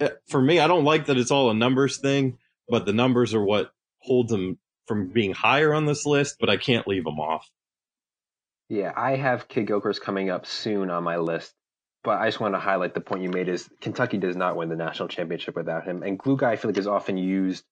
eh, 0.00 0.10
for 0.28 0.40
me, 0.40 0.58
I 0.58 0.66
don't 0.66 0.84
like 0.84 1.06
that 1.06 1.18
it's 1.18 1.30
all 1.30 1.50
a 1.50 1.54
numbers 1.54 1.98
thing, 1.98 2.38
but 2.68 2.86
the 2.86 2.92
numbers 2.92 3.34
are 3.34 3.44
what 3.44 3.72
holds 3.98 4.32
him 4.32 4.58
from 4.86 5.08
being 5.08 5.32
higher 5.32 5.74
on 5.74 5.86
this 5.86 6.06
list, 6.06 6.36
but 6.40 6.50
I 6.50 6.56
can't 6.56 6.88
leave 6.88 7.06
him 7.06 7.20
off. 7.20 7.48
Yeah, 8.68 8.92
I 8.96 9.16
have 9.16 9.48
Kidd 9.48 9.66
Gilchrist 9.66 10.02
coming 10.02 10.30
up 10.30 10.46
soon 10.46 10.90
on 10.90 11.04
my 11.04 11.18
list 11.18 11.54
but 12.02 12.20
I 12.20 12.26
just 12.26 12.40
want 12.40 12.54
to 12.54 12.60
highlight 12.60 12.94
the 12.94 13.00
point 13.00 13.22
you 13.22 13.30
made 13.30 13.48
is 13.48 13.68
Kentucky 13.80 14.18
does 14.18 14.36
not 14.36 14.56
win 14.56 14.68
the 14.68 14.76
national 14.76 15.08
championship 15.08 15.54
without 15.54 15.84
him. 15.84 16.02
And 16.02 16.18
glue 16.18 16.36
guy, 16.36 16.52
I 16.52 16.56
feel 16.56 16.70
like 16.70 16.78
is 16.78 16.86
often 16.86 17.16
used, 17.16 17.64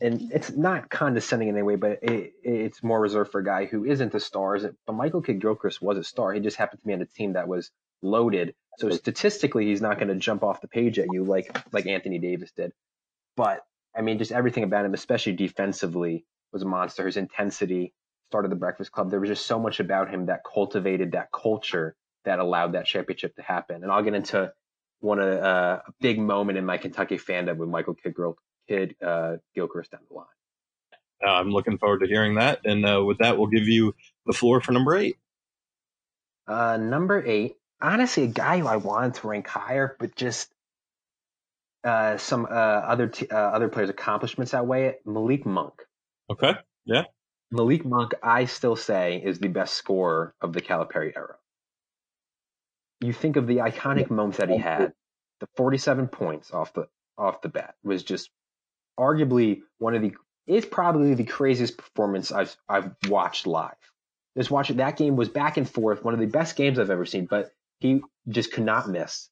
and 0.00 0.30
it's 0.32 0.50
not 0.50 0.90
condescending 0.90 1.48
in 1.48 1.54
any 1.54 1.62
way, 1.62 1.76
but 1.76 2.00
it, 2.02 2.34
it's 2.42 2.82
more 2.82 3.00
reserved 3.00 3.32
for 3.32 3.40
a 3.40 3.44
guy 3.44 3.64
who 3.64 3.84
isn't 3.84 4.14
a 4.14 4.20
star. 4.20 4.58
But 4.86 4.92
Michael 4.92 5.22
Kidd 5.22 5.40
Gilchrist 5.40 5.80
was 5.80 5.96
a 5.96 6.04
star. 6.04 6.32
He 6.32 6.40
just 6.40 6.56
happened 6.56 6.80
to 6.80 6.86
be 6.86 6.92
on 6.92 7.00
a 7.00 7.06
team 7.06 7.32
that 7.32 7.48
was 7.48 7.70
loaded. 8.02 8.54
So 8.78 8.90
statistically, 8.90 9.66
he's 9.66 9.82
not 9.82 9.98
going 9.98 10.08
to 10.08 10.16
jump 10.16 10.42
off 10.42 10.60
the 10.60 10.68
page 10.68 10.98
at 10.98 11.06
you 11.12 11.24
like 11.24 11.56
like 11.72 11.86
Anthony 11.86 12.18
Davis 12.18 12.52
did. 12.52 12.72
But 13.36 13.62
I 13.96 14.02
mean, 14.02 14.18
just 14.18 14.32
everything 14.32 14.64
about 14.64 14.84
him, 14.84 14.94
especially 14.94 15.34
defensively, 15.34 16.24
was 16.52 16.62
a 16.62 16.66
monster. 16.66 17.06
His 17.06 17.16
intensity, 17.16 17.94
started 18.32 18.50
the 18.50 18.56
Breakfast 18.56 18.90
Club. 18.92 19.10
There 19.10 19.20
was 19.20 19.28
just 19.28 19.44
so 19.44 19.58
much 19.58 19.78
about 19.78 20.08
him 20.08 20.26
that 20.26 20.40
cultivated 20.42 21.12
that 21.12 21.28
culture 21.32 21.94
that 22.24 22.38
allowed 22.38 22.72
that 22.72 22.86
championship 22.86 23.36
to 23.36 23.42
happen. 23.42 23.82
And 23.82 23.92
I'll 23.92 24.02
get 24.02 24.14
into 24.14 24.50
one 25.00 25.18
of 25.18 25.28
uh, 25.28 25.80
a 25.86 25.92
big 26.00 26.18
moment 26.18 26.56
in 26.56 26.64
my 26.64 26.78
Kentucky 26.78 27.18
fandom 27.18 27.58
with 27.58 27.68
Michael 27.68 27.92
Kidd, 27.92 28.14
Kidd 28.68 28.96
uh, 29.04 29.36
Gilchrist 29.54 29.90
down 29.90 30.00
the 30.08 30.14
line. 30.14 30.26
Uh, 31.22 31.30
I'm 31.30 31.50
looking 31.50 31.76
forward 31.76 31.98
to 32.00 32.06
hearing 32.06 32.36
that. 32.36 32.60
And 32.64 32.86
uh, 32.86 33.04
with 33.04 33.18
that, 33.18 33.36
we'll 33.36 33.48
give 33.48 33.68
you 33.68 33.94
the 34.24 34.32
floor 34.32 34.62
for 34.62 34.72
number 34.72 34.96
eight. 34.96 35.18
Uh, 36.46 36.78
number 36.78 37.22
eight, 37.26 37.56
honestly, 37.82 38.22
a 38.22 38.28
guy 38.28 38.60
who 38.60 38.66
I 38.66 38.76
wanted 38.76 39.14
to 39.14 39.28
rank 39.28 39.46
higher, 39.46 39.94
but 40.00 40.16
just 40.16 40.50
uh, 41.84 42.16
some 42.16 42.46
other 42.50 43.08
t- 43.08 43.28
other 43.30 43.68
players' 43.68 43.90
accomplishments 43.90 44.54
outweigh 44.54 44.86
it. 44.86 45.02
Malik 45.04 45.44
Monk. 45.44 45.74
Okay. 46.30 46.54
Yeah. 46.86 47.04
Malik 47.52 47.84
Monk, 47.84 48.14
I 48.22 48.46
still 48.46 48.76
say, 48.76 49.22
is 49.22 49.38
the 49.38 49.48
best 49.48 49.74
scorer 49.74 50.34
of 50.40 50.52
the 50.52 50.60
Calipari 50.60 51.12
era 51.14 51.36
you 53.02 53.12
think 53.12 53.36
of 53.36 53.46
the 53.46 53.58
iconic 53.58 54.10
moments 54.10 54.38
that 54.38 54.48
he 54.48 54.58
had. 54.58 54.92
The 55.40 55.48
47 55.56 56.08
points 56.08 56.52
off 56.52 56.72
the 56.72 56.86
off 57.18 57.42
the 57.42 57.48
bat 57.48 57.74
was 57.82 58.04
just 58.04 58.30
arguably 58.98 59.62
one 59.78 59.94
of 59.94 60.02
the 60.02 60.12
is 60.46 60.64
probably 60.64 61.14
the 61.14 61.24
craziest 61.24 61.76
performance 61.76 62.30
I've 62.30 62.56
I've 62.68 62.92
watched 63.08 63.46
live. 63.46 63.74
Just 64.36 64.50
watching 64.50 64.76
that 64.76 64.96
game 64.96 65.16
was 65.16 65.28
back 65.28 65.56
and 65.56 65.68
forth, 65.68 66.04
one 66.04 66.14
of 66.14 66.20
the 66.20 66.26
best 66.26 66.56
games 66.56 66.78
I've 66.78 66.90
ever 66.90 67.04
seen, 67.04 67.26
but 67.26 67.50
he 67.80 68.00
just 68.28 68.52
could 68.52 68.64
not 68.64 68.88
miss. 68.88 69.28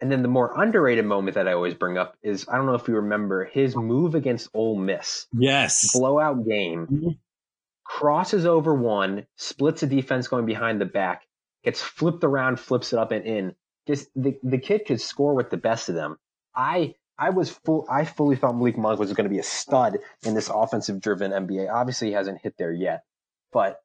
And 0.00 0.12
then 0.12 0.22
the 0.22 0.28
more 0.28 0.60
underrated 0.60 1.06
moment 1.06 1.36
that 1.36 1.48
I 1.48 1.52
always 1.52 1.74
bring 1.74 1.98
up 1.98 2.16
is 2.22 2.46
I 2.48 2.56
don't 2.56 2.66
know 2.66 2.74
if 2.74 2.88
you 2.88 2.96
remember 2.96 3.44
his 3.44 3.74
oh. 3.74 3.82
move 3.82 4.14
against 4.14 4.50
Ole 4.54 4.76
Miss. 4.76 5.26
Yes. 5.32 5.96
Blowout 5.96 6.46
game. 6.46 6.86
Mm-hmm. 6.86 7.08
Crosses 7.88 8.44
over 8.44 8.74
one, 8.74 9.26
splits 9.36 9.80
the 9.80 9.86
defense 9.86 10.28
going 10.28 10.44
behind 10.44 10.78
the 10.78 10.84
back, 10.84 11.26
gets 11.64 11.82
flipped 11.82 12.22
around, 12.22 12.60
flips 12.60 12.92
it 12.92 12.98
up 12.98 13.12
and 13.12 13.24
in. 13.24 13.54
Just 13.86 14.08
the, 14.14 14.38
the 14.42 14.58
kid 14.58 14.84
could 14.86 15.00
score 15.00 15.34
with 15.34 15.48
the 15.48 15.56
best 15.56 15.88
of 15.88 15.94
them. 15.94 16.18
I 16.54 16.94
I 17.18 17.30
was 17.30 17.50
full 17.50 17.86
I 17.90 18.04
fully 18.04 18.36
thought 18.36 18.56
Malik 18.56 18.76
Monk 18.76 19.00
was 19.00 19.14
going 19.14 19.24
to 19.24 19.30
be 19.30 19.38
a 19.38 19.42
stud 19.42 19.98
in 20.22 20.34
this 20.34 20.50
offensive 20.52 21.00
driven 21.00 21.32
NBA. 21.32 21.72
Obviously 21.72 22.08
he 22.08 22.12
hasn't 22.12 22.42
hit 22.42 22.54
there 22.58 22.72
yet. 22.72 23.04
But 23.52 23.80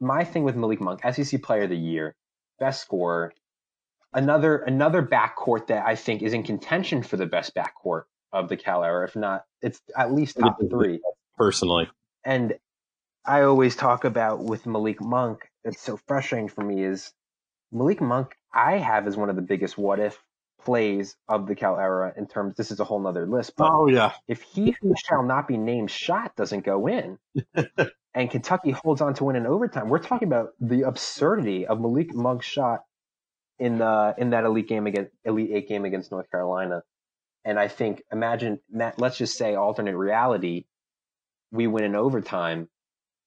my 0.00 0.24
thing 0.24 0.42
with 0.42 0.56
Malik 0.56 0.80
Monk, 0.80 1.00
SEC 1.02 1.40
player 1.40 1.62
of 1.62 1.70
the 1.70 1.76
year, 1.76 2.16
best 2.58 2.82
scorer, 2.82 3.32
another 4.12 4.58
another 4.58 5.00
backcourt 5.00 5.68
that 5.68 5.86
I 5.86 5.94
think 5.94 6.22
is 6.22 6.32
in 6.32 6.42
contention 6.42 7.04
for 7.04 7.16
the 7.16 7.26
best 7.26 7.54
backcourt 7.54 8.02
of 8.32 8.48
the 8.48 8.56
Cal 8.56 8.82
era. 8.82 9.06
If 9.06 9.14
not, 9.14 9.44
it's 9.62 9.80
at 9.96 10.12
least 10.12 10.38
top 10.40 10.58
three. 10.68 11.00
Personally. 11.36 11.88
And 12.24 12.58
I 13.28 13.42
always 13.42 13.76
talk 13.76 14.04
about 14.04 14.38
with 14.38 14.64
Malik 14.64 15.02
Monk, 15.02 15.50
it's 15.62 15.82
so 15.82 15.98
frustrating 15.98 16.48
for 16.48 16.64
me 16.64 16.82
is 16.82 17.12
Malik 17.70 18.00
Monk, 18.00 18.34
I 18.54 18.78
have 18.78 19.06
as 19.06 19.18
one 19.18 19.28
of 19.28 19.36
the 19.36 19.42
biggest 19.42 19.76
what 19.76 20.00
if 20.00 20.18
plays 20.62 21.14
of 21.28 21.46
the 21.46 21.54
Cal 21.54 21.78
era 21.78 22.14
in 22.16 22.26
terms 22.26 22.56
this 22.56 22.70
is 22.70 22.80
a 22.80 22.84
whole 22.84 23.00
nother 23.00 23.26
list. 23.26 23.52
But 23.54 23.70
oh 23.70 23.86
yeah. 23.86 24.12
If 24.28 24.40
he 24.40 24.74
who 24.80 24.94
shall 24.96 25.22
not 25.22 25.46
be 25.46 25.58
named 25.58 25.90
shot 25.90 26.36
doesn't 26.36 26.64
go 26.64 26.86
in 26.86 27.18
and 28.14 28.30
Kentucky 28.30 28.70
holds 28.70 29.02
on 29.02 29.12
to 29.14 29.24
win 29.24 29.36
in 29.36 29.46
overtime, 29.46 29.90
we're 29.90 29.98
talking 29.98 30.26
about 30.26 30.54
the 30.58 30.84
absurdity 30.84 31.66
of 31.66 31.82
Malik 31.82 32.14
Monk's 32.14 32.46
shot 32.46 32.80
in 33.58 33.76
the 33.76 34.14
in 34.16 34.30
that 34.30 34.44
elite 34.44 34.68
game 34.68 34.86
against 34.86 35.12
elite 35.26 35.50
eight 35.52 35.68
game 35.68 35.84
against 35.84 36.10
North 36.10 36.30
Carolina. 36.30 36.82
And 37.44 37.58
I 37.58 37.68
think 37.68 38.02
imagine 38.10 38.60
let's 38.96 39.18
just 39.18 39.36
say 39.36 39.54
alternate 39.54 39.98
reality, 39.98 40.64
we 41.52 41.66
win 41.66 41.84
in 41.84 41.94
overtime 41.94 42.70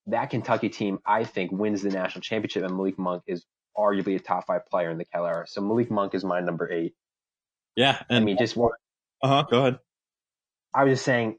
that 0.08 0.30
Kentucky 0.30 0.70
team, 0.70 1.00
I 1.06 1.24
think, 1.24 1.52
wins 1.52 1.82
the 1.82 1.90
national 1.90 2.22
championship, 2.22 2.64
and 2.64 2.76
Malik 2.76 2.98
Monk 2.98 3.24
is 3.28 3.46
arguably 3.78 4.16
a 4.16 4.20
top 4.20 4.48
five 4.48 4.66
player 4.66 4.90
in 4.90 4.98
the 4.98 5.06
Cal 5.06 5.26
era. 5.26 5.46
So 5.48 5.62
Malik 5.62 5.92
Monk 5.92 6.16
is 6.16 6.24
my 6.24 6.40
number 6.40 6.72
eight. 6.72 6.94
Yeah, 7.76 8.02
I 8.10 8.20
mean, 8.20 8.38
just 8.38 8.58
one. 8.58 8.72
uh 9.22 9.28
huh. 9.28 9.44
Go 9.50 9.60
ahead. 9.60 9.80
I 10.74 10.84
was 10.84 10.94
just 10.94 11.06
saying, 11.06 11.38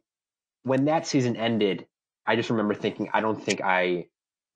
when 0.62 0.87
that 0.87 1.07
season 1.07 1.37
ended, 1.37 1.87
I 2.27 2.37
just 2.37 2.51
remember 2.51 2.75
thinking, 2.75 3.11
I 3.12 3.20
don't 3.20 3.42
think 3.42 3.61
I 3.61 4.07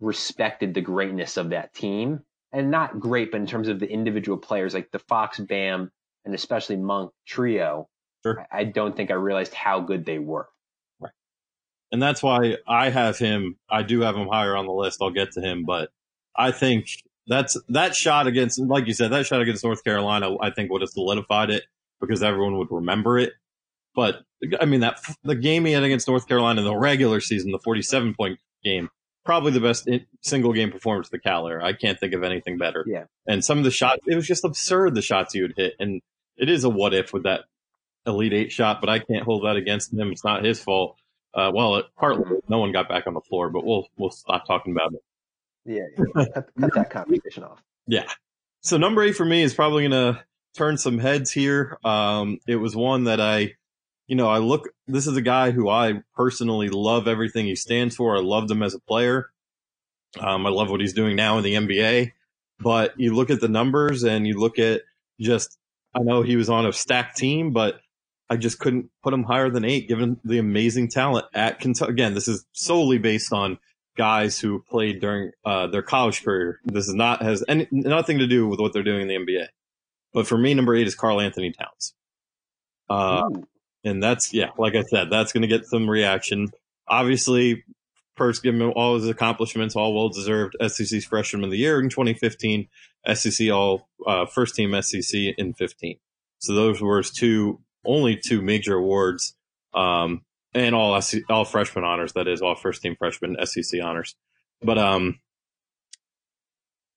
respected 0.00 0.74
the 0.74 0.80
greatness 0.80 1.36
of 1.36 1.50
that 1.50 1.74
team, 1.74 2.20
and 2.52 2.70
not 2.70 3.00
great, 3.00 3.32
but 3.32 3.40
in 3.40 3.46
terms 3.46 3.68
of 3.68 3.80
the 3.80 3.90
individual 3.90 4.38
players, 4.38 4.72
like 4.72 4.90
the 4.90 4.98
Fox, 5.00 5.38
Bam, 5.38 5.90
and 6.24 6.34
especially 6.34 6.76
Monk 6.76 7.12
trio. 7.26 7.88
Sure. 8.24 8.46
I 8.50 8.64
don't 8.64 8.96
think 8.96 9.10
I 9.10 9.14
realized 9.14 9.54
how 9.54 9.80
good 9.80 10.04
they 10.04 10.18
were. 10.18 10.48
And 11.92 12.02
that's 12.02 12.22
why 12.22 12.56
I 12.66 12.90
have 12.90 13.18
him. 13.18 13.56
I 13.70 13.82
do 13.82 14.00
have 14.00 14.16
him 14.16 14.28
higher 14.28 14.56
on 14.56 14.66
the 14.66 14.72
list. 14.72 15.00
I'll 15.00 15.10
get 15.10 15.32
to 15.32 15.40
him, 15.40 15.64
but 15.64 15.90
I 16.36 16.50
think 16.50 16.88
that's 17.26 17.56
that 17.68 17.94
shot 17.94 18.26
against, 18.26 18.58
like 18.60 18.86
you 18.86 18.94
said, 18.94 19.12
that 19.12 19.26
shot 19.26 19.40
against 19.40 19.64
North 19.64 19.82
Carolina. 19.84 20.36
I 20.40 20.50
think 20.50 20.70
would 20.70 20.82
have 20.82 20.90
solidified 20.90 21.50
it 21.50 21.64
because 22.00 22.22
everyone 22.22 22.58
would 22.58 22.68
remember 22.70 23.18
it. 23.18 23.32
But 23.94 24.22
I 24.60 24.66
mean 24.66 24.80
that 24.80 25.00
the 25.24 25.34
game 25.34 25.64
he 25.64 25.72
had 25.72 25.82
against 25.82 26.06
North 26.06 26.28
Carolina 26.28 26.60
in 26.60 26.66
the 26.66 26.76
regular 26.76 27.20
season, 27.20 27.50
the 27.50 27.58
forty-seven 27.58 28.14
point 28.14 28.38
game, 28.62 28.90
probably 29.24 29.52
the 29.52 29.60
best 29.60 29.88
in, 29.88 30.04
single 30.22 30.52
game 30.52 30.70
performance 30.70 31.08
of 31.08 31.12
the 31.12 31.18
Cal 31.18 31.48
era. 31.48 31.64
I 31.64 31.72
can't 31.72 31.98
think 31.98 32.12
of 32.12 32.22
anything 32.22 32.58
better. 32.58 32.84
Yeah. 32.86 33.04
And 33.26 33.44
some 33.44 33.58
of 33.58 33.64
the 33.64 33.70
shots, 33.70 34.02
it 34.06 34.14
was 34.14 34.26
just 34.26 34.44
absurd 34.44 34.94
the 34.94 35.02
shots 35.02 35.32
he 35.32 35.42
would 35.42 35.54
hit, 35.56 35.74
and 35.80 36.02
it 36.36 36.50
is 36.50 36.64
a 36.64 36.68
what 36.68 36.92
if 36.92 37.12
with 37.12 37.22
that 37.22 37.44
elite 38.06 38.34
eight 38.34 38.52
shot, 38.52 38.80
but 38.80 38.90
I 38.90 38.98
can't 38.98 39.24
hold 39.24 39.44
that 39.44 39.56
against 39.56 39.92
him. 39.92 40.12
It's 40.12 40.24
not 40.24 40.44
his 40.44 40.60
fault. 40.60 40.96
Uh, 41.34 41.50
well, 41.54 41.76
it, 41.76 41.86
partly 41.98 42.24
no 42.48 42.58
one 42.58 42.72
got 42.72 42.88
back 42.88 43.06
on 43.06 43.14
the 43.14 43.20
floor, 43.20 43.50
but 43.50 43.64
we'll 43.64 43.86
we'll 43.96 44.10
stop 44.10 44.46
talking 44.46 44.72
about 44.72 44.94
it. 44.94 45.02
Yeah, 45.64 45.82
yeah. 45.98 46.24
cut, 46.34 46.50
cut 46.58 46.74
that 46.74 46.90
conversation 46.90 47.44
off. 47.44 47.62
Yeah. 47.86 48.06
So 48.62 48.78
number 48.78 49.02
eight 49.02 49.16
for 49.16 49.24
me 49.24 49.42
is 49.42 49.54
probably 49.54 49.84
gonna 49.84 50.24
turn 50.56 50.78
some 50.78 50.98
heads 50.98 51.30
here. 51.30 51.78
Um, 51.84 52.38
it 52.46 52.56
was 52.56 52.74
one 52.74 53.04
that 53.04 53.20
I, 53.20 53.54
you 54.06 54.16
know, 54.16 54.28
I 54.28 54.38
look. 54.38 54.68
This 54.86 55.06
is 55.06 55.16
a 55.16 55.22
guy 55.22 55.50
who 55.50 55.68
I 55.68 56.02
personally 56.14 56.68
love 56.68 57.06
everything 57.06 57.46
he 57.46 57.56
stands 57.56 57.96
for. 57.96 58.16
I 58.16 58.20
loved 58.20 58.50
him 58.50 58.62
as 58.62 58.74
a 58.74 58.80
player. 58.80 59.30
Um, 60.18 60.46
I 60.46 60.50
love 60.50 60.70
what 60.70 60.80
he's 60.80 60.94
doing 60.94 61.16
now 61.16 61.38
in 61.38 61.44
the 61.44 61.54
NBA. 61.54 62.12
But 62.58 62.98
you 62.98 63.14
look 63.14 63.28
at 63.30 63.40
the 63.40 63.48
numbers 63.48 64.02
and 64.02 64.26
you 64.26 64.38
look 64.38 64.58
at 64.58 64.82
just. 65.20 65.58
I 65.94 66.00
know 66.00 66.22
he 66.22 66.36
was 66.36 66.50
on 66.50 66.66
a 66.66 66.72
stacked 66.74 67.16
team, 67.16 67.52
but 67.52 67.80
I 68.28 68.36
just 68.36 68.58
couldn't 68.58 68.90
put 69.02 69.14
him 69.14 69.22
higher 69.22 69.50
than 69.50 69.64
eight, 69.64 69.88
given 69.88 70.20
the 70.24 70.38
amazing 70.38 70.88
talent 70.88 71.26
at 71.32 71.60
Kentucky. 71.60 71.92
Again, 71.92 72.14
this 72.14 72.28
is 72.28 72.44
solely 72.52 72.98
based 72.98 73.32
on 73.32 73.58
guys 73.96 74.38
who 74.38 74.62
played 74.68 75.00
during 75.00 75.30
uh, 75.44 75.68
their 75.68 75.82
college 75.82 76.24
career. 76.24 76.60
This 76.64 76.88
is 76.88 76.94
not 76.94 77.22
has 77.22 77.44
any, 77.48 77.68
nothing 77.70 78.18
to 78.18 78.26
do 78.26 78.46
with 78.46 78.60
what 78.60 78.72
they're 78.72 78.82
doing 78.82 79.02
in 79.02 79.08
the 79.08 79.16
NBA. 79.16 79.46
But 80.12 80.26
for 80.26 80.36
me, 80.38 80.54
number 80.54 80.74
eight 80.74 80.86
is 80.86 80.94
Karl 80.94 81.20
Anthony 81.20 81.52
Towns. 81.52 81.94
Uh, 82.88 83.28
Ooh. 83.30 83.46
and 83.84 84.02
that's 84.02 84.32
yeah, 84.32 84.50
like 84.58 84.74
I 84.74 84.82
said, 84.82 85.10
that's 85.10 85.32
going 85.32 85.42
to 85.42 85.48
get 85.48 85.66
some 85.66 85.88
reaction. 85.88 86.48
Obviously, 86.88 87.64
first 88.16 88.42
give 88.42 88.54
him 88.54 88.72
all 88.74 88.94
his 88.94 89.08
accomplishments, 89.08 89.76
all 89.76 89.94
well 89.94 90.08
deserved. 90.08 90.56
SEC's 90.66 91.04
freshman 91.04 91.44
of 91.44 91.50
the 91.50 91.58
year 91.58 91.80
in 91.80 91.88
2015, 91.88 92.68
SEC 93.14 93.50
all 93.50 93.88
uh, 94.06 94.26
first 94.26 94.54
team 94.54 94.80
SEC 94.82 95.20
in 95.36 95.52
15. 95.54 95.98
So 96.38 96.54
those 96.54 96.80
were 96.80 96.98
his 96.98 97.10
two 97.10 97.60
only 97.86 98.16
two 98.16 98.42
major 98.42 98.76
awards, 98.76 99.34
um, 99.74 100.22
and 100.54 100.74
all 100.74 101.00
SEC, 101.00 101.22
all 101.28 101.44
freshman 101.44 101.84
honors. 101.84 102.12
That 102.14 102.28
is 102.28 102.42
all 102.42 102.54
first 102.54 102.82
team 102.82 102.96
freshman 102.96 103.36
SEC 103.44 103.82
honors. 103.82 104.14
But 104.62 104.78
um, 104.78 105.20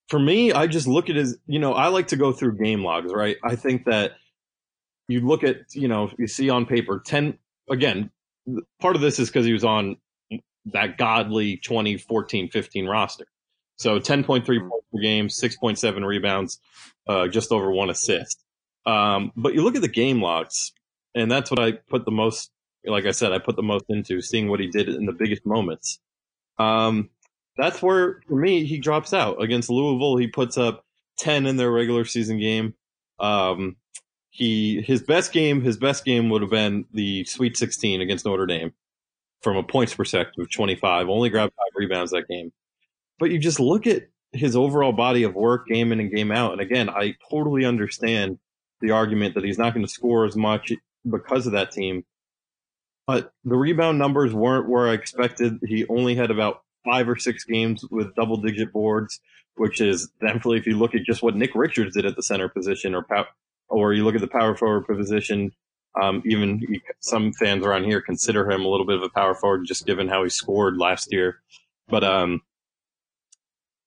for 0.08 0.19
me, 0.19 0.52
I 0.52 0.67
just 0.67 0.88
look 0.88 1.10
at 1.10 1.15
his. 1.15 1.38
You 1.47 1.60
know, 1.60 1.73
I 1.73 1.88
like 1.88 2.08
to 2.08 2.15
go 2.15 2.32
through 2.32 2.58
game 2.58 2.84
logs. 2.84 3.12
Right. 3.13 3.38
I 3.43 3.56
think 3.56 3.86
that 3.86 4.13
you 5.08 5.21
look 5.21 5.43
at 5.43 5.58
you 5.73 5.88
know 5.88 6.12
you 6.17 6.28
see 6.28 6.49
on 6.49 6.65
paper 6.65 7.02
ten 7.06 7.38
again. 7.69 8.12
Part 8.80 8.95
of 8.95 9.02
this 9.02 9.19
is 9.19 9.30
because 9.30 9.45
he 9.45 9.54
was 9.54 9.63
on 9.63 9.97
that 10.65 10.97
godly 10.97 11.58
2014 11.58 12.49
15 12.49 12.86
roster. 12.88 13.25
So 13.80 13.97
10.3 13.97 14.25
points 14.25 14.88
per 14.91 14.99
game, 14.99 15.30
6.7 15.30 16.06
rebounds, 16.06 16.60
uh, 17.08 17.28
just 17.30 17.52
over 17.52 17.71
one 17.71 17.89
assist. 17.89 18.43
Um, 18.86 19.32
but 19.38 19.54
you 19.54 19.63
look 19.63 19.75
at 19.75 19.82
the 19.82 19.88
game 19.88 20.21
logs, 20.21 20.73
and 21.15 21.32
that's 21.32 21.52
what 21.52 21.60
I 21.60 21.74
put 21.74 22.06
the 22.06 22.12
most, 22.12 22.52
like 22.86 23.06
I 23.06 23.12
said, 23.12 23.32
I 23.32 23.39
put 23.39 23.56
the 23.56 23.63
most 23.63 23.86
into 23.89 24.22
seeing 24.22 24.50
what 24.50 24.60
he 24.60 24.67
did 24.67 24.89
in 24.89 25.06
the 25.06 25.13
biggest 25.13 25.45
moments. 25.45 26.00
Um, 26.58 27.10
that's 27.58 27.82
where, 27.82 28.22
for 28.28 28.36
me, 28.36 28.65
he 28.65 28.80
drops 28.80 29.13
out. 29.13 29.41
Against 29.41 29.69
Louisville, 29.69 30.17
he 30.17 30.28
puts 30.28 30.58
up 30.58 30.86
10 31.19 31.45
in 31.45 31.58
their 31.58 31.72
regular 31.72 32.06
season 32.06 32.39
game. 32.39 32.74
Um, 33.19 33.76
he, 34.30 34.82
his 34.82 35.02
best 35.02 35.34
game, 35.34 35.62
his 35.62 35.78
best 35.78 36.06
game 36.06 36.30
would 36.30 36.41
have 36.41 36.52
been 36.52 36.86
the 36.93 37.26
Sweet 37.26 37.58
16 37.58 38.02
against 38.02 38.26
Notre 38.26 38.45
Dame 38.45 38.74
from 39.41 39.58
a 39.58 39.63
points 39.63 39.93
perspective, 39.93 40.50
25, 40.52 41.10
only 41.10 41.30
grabbed 41.30 41.54
five 41.54 41.74
rebounds 41.76 42.12
that 42.12 42.28
game. 42.28 42.52
But 43.17 43.32
you 43.32 43.39
just 43.39 43.60
look 43.60 43.88
at 43.88 44.04
his 44.32 44.56
overall 44.56 44.91
body 44.91 45.24
of 45.24 45.34
work, 45.34 45.67
game 45.67 45.91
in 45.91 46.00
and 46.00 46.13
game 46.13 46.32
out. 46.32 46.54
And 46.54 46.62
again, 46.62 46.89
I 46.89 47.15
totally 47.30 47.65
understand 47.65 48.38
the 48.82 48.91
argument 48.91 49.36
that 49.36 49.43
he's 49.43 49.58
not 49.58 49.74
going 49.74 49.86
to 49.86 49.91
score 49.91 50.26
as 50.26 50.36
much 50.36 50.72
because 51.10 51.45
of 51.45 51.54
that 51.54 51.72
team. 51.72 52.06
But 53.08 53.32
the 53.43 53.58
rebound 53.58 53.98
numbers 53.98 54.34
weren't 54.34 54.69
where 54.69 54.88
I 54.88 54.93
expected. 54.93 55.60
He 55.65 55.86
only 55.88 56.15
had 56.15 56.30
about 56.30 56.62
five 56.86 57.10
or 57.10 57.17
six 57.17 57.43
games 57.43 57.84
with 57.89 58.15
double 58.15 58.38
digit 58.38 58.72
boards, 58.72 59.19
which 59.56 59.82
is 59.82 60.10
definitely 60.22 60.58
if 60.58 60.67
you 60.67 60.78
look 60.78 60.95
at 60.95 61.04
just 61.04 61.24
what 61.24 61.36
Nick 61.36 61.56
Richards 61.56 61.95
did 61.95 62.06
at 62.06 62.15
the 62.15 62.24
center 62.24 62.50
position 62.50 62.93
or 62.93 63.04
pow- 63.04 63.28
or 63.67 63.93
you 63.93 64.04
look 64.04 64.15
at 64.15 64.22
the 64.22 64.28
power 64.28 64.56
forward 64.56 64.86
position, 64.86 65.52
um, 66.00 66.22
even 66.26 66.62
some 67.00 67.34
fans 67.34 67.65
around 67.65 67.86
here 67.86 68.02
consider 68.02 68.50
him 68.50 68.62
a 68.63 68.67
little 68.67 68.86
bit 68.86 68.98
of 68.98 69.04
a 69.04 69.10
power 69.10 69.34
forward 69.34 69.65
just 69.65 69.86
given 69.86 70.08
how 70.08 70.24
he 70.24 70.30
scored 70.30 70.78
last 70.78 71.12
year. 71.12 71.41
But 71.88 72.04
um, 72.04 72.41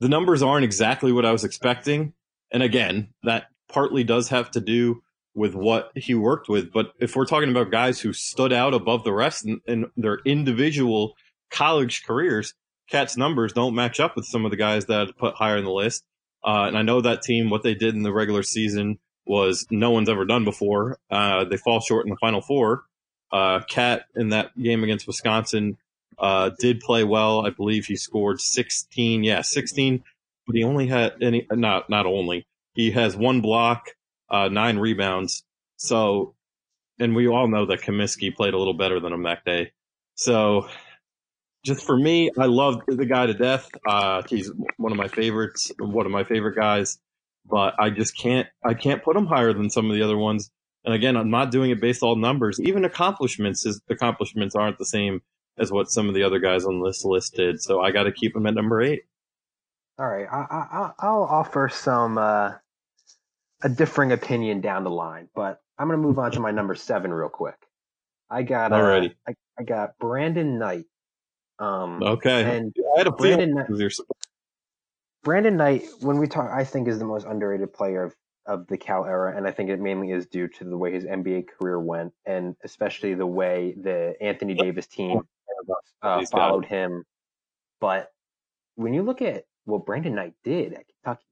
the 0.01 0.09
numbers 0.09 0.43
aren't 0.43 0.65
exactly 0.65 1.13
what 1.13 1.25
I 1.25 1.33
was 1.33 1.45
expecting. 1.45 2.13
And 2.51 2.63
again, 2.63 3.15
that 3.23 3.47
partly 3.69 4.05
does 4.05 4.29
have 4.31 4.51
to 4.53 4.61
do 4.61 5.03
with 5.35 5.55
what 5.55 5.91
he 5.95 6.15
worked 6.15 6.49
with. 6.49 6.73
But 6.73 6.93
if 6.99 7.17
we're 7.17 7.27
talking 7.27 7.51
about 7.51 7.71
guys 7.71 8.01
who 8.01 8.13
stood 8.13 8.53
out 8.53 8.75
above 8.75 9.05
the 9.05 9.13
rest 9.13 9.47
in, 9.47 9.61
in 9.67 9.91
their 9.97 10.19
individual 10.25 11.15
college 11.51 12.05
careers, 12.05 12.55
KAT's 12.91 13.17
numbers 13.17 13.53
don't 13.53 13.75
match 13.75 14.01
up 14.01 14.17
with 14.17 14.27
some 14.27 14.45
of 14.45 14.51
the 14.51 14.57
guys 14.57 14.87
that 14.87 15.09
I 15.09 15.13
put 15.19 15.35
higher 15.35 15.57
in 15.57 15.65
the 15.65 15.71
list. 15.71 16.05
Uh, 16.45 16.65
and 16.67 16.77
I 16.77 16.83
know 16.83 17.01
that 17.01 17.23
team, 17.23 17.51
what 17.51 17.63
they 17.63 17.75
did 17.75 17.95
in 17.95 18.03
the 18.03 18.13
regular 18.13 18.43
season 18.43 18.99
was 19.25 19.67
no 19.71 19.91
one's 19.91 20.09
ever 20.09 20.25
done 20.25 20.45
before. 20.45 20.99
Uh, 21.11 21.45
they 21.45 21.57
fall 21.57 21.81
short 21.81 22.05
in 22.05 22.11
the 22.11 22.17
final 22.21 22.41
four. 22.41 22.85
Uh, 23.31 23.61
Cat 23.69 24.05
in 24.15 24.31
that 24.31 24.57
game 24.61 24.85
against 24.85 25.07
Wisconsin, 25.07 25.79
uh, 26.19 26.51
did 26.59 26.81
play 26.81 27.05
well. 27.05 27.47
I 27.47 27.51
believe 27.51 27.87
he 27.87 27.97
scored 27.97 28.41
16. 28.41 29.25
Yeah, 29.25 29.41
16, 29.43 30.03
but 30.47 30.57
he 30.57 30.65
only 30.65 30.89
had 30.89 31.15
any, 31.23 31.47
not, 31.51 31.89
not 31.89 32.05
only, 32.05 32.47
he 32.75 32.91
has 32.91 33.17
one 33.17 33.41
block, 33.41 33.91
uh, 34.33 34.49
nine 34.49 34.79
rebounds. 34.79 35.45
So, 35.77 36.35
and 36.99 37.15
we 37.15 37.29
all 37.29 37.47
know 37.47 37.67
that 37.67 37.83
Kaminsky 37.83 38.35
played 38.35 38.55
a 38.55 38.59
little 38.59 38.75
better 38.75 38.99
than 38.99 39.13
him 39.13 39.23
that 39.25 39.45
day. 39.45 39.73
So, 40.15 40.69
just 41.65 41.87
for 41.87 41.97
me, 41.97 42.31
I 42.37 42.47
love 42.47 42.83
the 42.89 43.07
guy 43.07 43.27
to 43.27 43.35
death. 43.35 43.71
Uh, 43.87 44.23
he's 44.29 44.51
one 44.79 44.91
of 44.91 44.99
my 44.99 45.09
favorites, 45.09 45.71
one 45.79 46.07
of 46.07 46.13
my 46.13 46.25
favorite 46.25 46.57
guys, 46.57 46.99
but 47.49 47.75
I 47.79 47.91
just 47.91 48.19
can't, 48.19 48.49
I 48.65 48.75
can't 48.75 49.03
put 49.03 49.17
him 49.17 49.27
higher 49.27 49.53
than 49.53 49.71
some 49.71 49.89
of 49.89 49.95
the 49.95 50.03
other 50.03 50.19
ones. 50.19 50.51
And 50.85 50.95
again, 50.95 51.17
I'm 51.17 51.31
not 51.31 51.53
doing 51.53 51.71
it 51.71 51.81
based 51.81 52.03
on 52.03 52.21
numbers. 52.21 52.59
Even 52.61 52.85
accomplishments, 52.85 53.63
his 53.63 53.81
accomplishments 53.89 54.57
aren't 54.57 54.79
the 54.79 54.85
same 54.85 55.21
as 55.59 55.71
what 55.71 55.91
some 55.91 56.09
of 56.09 56.15
the 56.15 56.25
other 56.25 56.41
guys 56.41 56.65
on 56.65 56.83
this 56.83 57.05
list 57.05 57.35
did. 57.35 57.63
So 57.63 57.81
I 57.81 57.93
got 57.93 58.05
to 58.05 58.13
keep 58.13 58.35
him 58.35 58.47
at 58.47 58.55
number 58.55 58.83
eight. 58.83 59.03
All 59.99 60.09
right, 60.09 60.27
I, 60.31 60.37
I, 60.37 60.91
I'll 60.99 61.23
offer 61.23 61.69
some 61.73 62.19
uh, 62.19 62.53
a 63.63 63.69
differing 63.69 64.13
opinion 64.13 64.61
down 64.61 64.85
the 64.85 64.91
line, 64.91 65.29
but 65.35 65.61
I'm 65.79 65.89
going 65.89 66.01
to 66.01 66.07
move 66.07 66.19
on 66.19 66.31
to 66.33 66.41
my 66.41 66.51
number 66.51 66.75
seven 66.75 67.13
real 67.13 67.29
quick. 67.29 67.57
I 68.31 68.43
got 68.43 68.73
uh, 68.73 68.77
Alrighty. 68.77 69.15
I, 69.29 69.35
I 69.59 69.63
got 69.63 69.99
Brandon 69.99 70.59
Knight. 70.59 70.87
Um, 71.59 72.03
Okay. 72.03 72.57
and 72.57 72.75
I 72.95 72.99
had 72.99 73.07
a 73.07 73.13
Brandon 73.13 73.55
Knight- 73.55 73.93
Brandon 75.23 75.57
Knight, 75.57 75.85
when 76.01 76.19
we 76.19 76.27
talk, 76.27 76.51
I 76.51 76.65
think 76.65 76.89
is 76.89 76.99
the 76.99 77.05
most 77.05 77.27
underrated 77.27 77.73
player 77.73 78.03
of, 78.03 78.15
of 78.47 78.67
the 78.67 78.77
Cal 78.77 79.05
era, 79.05 79.37
and 79.37 79.47
I 79.47 79.53
think 79.53 79.71
it 79.71 79.79
mainly 79.81 80.11
is 80.11 80.27
due 80.27 80.49
to 80.49 80.65
the 80.65 80.77
way 80.77 80.93
his 80.93 81.05
NBA 81.05 81.47
career 81.47 81.79
went, 81.79 82.13
and 82.27 82.57
especially 82.65 83.15
the 83.15 83.27
way 83.27 83.75
the 83.81 84.17
Anthony 84.21 84.55
Davis 84.55 84.89
team 84.89 85.21
uh, 86.03 86.25
followed 86.33 86.65
him. 86.65 87.05
But 87.81 88.11
when 88.75 88.95
you 88.95 89.03
look 89.03 89.23
at 89.23 89.45
what 89.65 89.87
Brandon 89.87 90.17
Knight 90.17 90.35
did 90.43 90.73
at 90.73 90.85
Kentucky, 90.89 91.27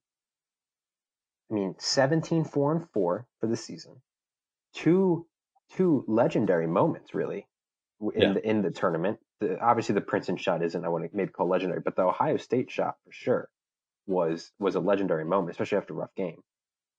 I 1.51 1.55
mean, 1.55 1.75
17 1.79 2.45
4 2.45 2.73
and 2.73 2.91
4 2.91 3.27
for 3.41 3.47
the 3.47 3.57
season, 3.57 4.03
two 4.75 5.27
two 5.73 6.05
legendary 6.09 6.67
moments 6.67 7.15
really 7.15 7.47
in 8.15 8.23
Yeah. 8.23 8.33
the 8.35 8.49
in 8.49 8.63
the 8.63 8.71
tournament. 8.71 9.19
The, 9.41 9.59
obviously, 9.61 9.95
the 9.95 10.01
Princeton 10.01 10.37
shot 10.37 10.63
isn't 10.63 10.85
I 10.85 10.89
want 10.89 11.05
to 11.11 11.17
maybe 11.17 11.31
call 11.33 11.49
legendary, 11.49 11.81
but 11.81 11.97
the 11.97 12.03
Ohio 12.03 12.37
State 12.37 12.71
shot 12.71 12.97
for 13.05 13.13
sure 13.13 13.49
was 14.07 14.53
was 14.59 14.75
a 14.75 14.81
legendary 14.81 15.25
moment, 15.25 15.51
especially 15.53 15.79
after 15.79 15.95
a 15.95 15.97
rough 15.97 16.15
game. 16.17 16.41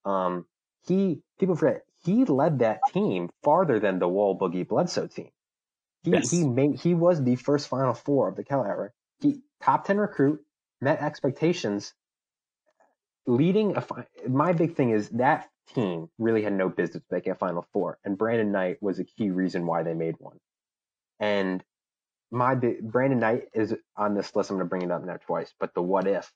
Um, 0.04 0.46
he 0.86 1.22
people 1.38 1.54
forget 1.56 1.82
he 2.04 2.24
led 2.24 2.58
that 2.60 2.80
team 2.92 3.30
farther 3.44 3.78
than 3.78 3.98
the 4.00 4.08
Wall 4.08 4.38
Boogie 4.38 4.66
Bledsoe 4.66 5.06
team. 5.06 5.30
He 6.02 6.12
Yes. 6.12 6.30
he 6.30 6.46
made 6.48 6.76
he 6.80 6.94
was 6.94 7.22
the 7.22 7.36
first 7.36 7.68
Final 7.68 7.94
Four 7.94 8.28
of 8.28 8.36
the 8.36 8.44
Cal 8.44 8.64
era. 8.64 8.90
He 9.20 9.40
top 9.60 9.84
ten 9.84 9.98
recruit, 9.98 10.44
met 10.80 11.00
expectations, 11.00 11.94
leading 13.26 13.76
a. 13.76 13.80
fi- 13.80 14.06
My 14.28 14.52
big 14.52 14.76
thing 14.76 14.90
is 14.90 15.08
that 15.10 15.48
team 15.74 16.08
really 16.18 16.42
had 16.42 16.52
no 16.52 16.68
business 16.68 17.04
making 17.10 17.32
a 17.32 17.36
Final 17.36 17.66
Four, 17.72 17.98
and 18.04 18.18
Brandon 18.18 18.52
Knight 18.52 18.78
was 18.82 18.98
a 18.98 19.04
key 19.04 19.30
reason 19.30 19.66
why 19.66 19.82
they 19.82 19.94
made 19.94 20.16
one. 20.18 20.38
And 21.20 21.62
my 22.30 22.54
Brandon 22.54 23.18
Knight 23.20 23.44
is 23.54 23.74
on 23.96 24.14
this 24.14 24.34
list. 24.34 24.50
I'm 24.50 24.56
going 24.56 24.66
to 24.66 24.70
bring 24.70 24.82
it 24.82 24.90
up 24.90 25.04
now 25.04 25.18
twice, 25.18 25.52
but 25.60 25.74
the 25.74 25.82
what 25.82 26.06
if 26.06 26.32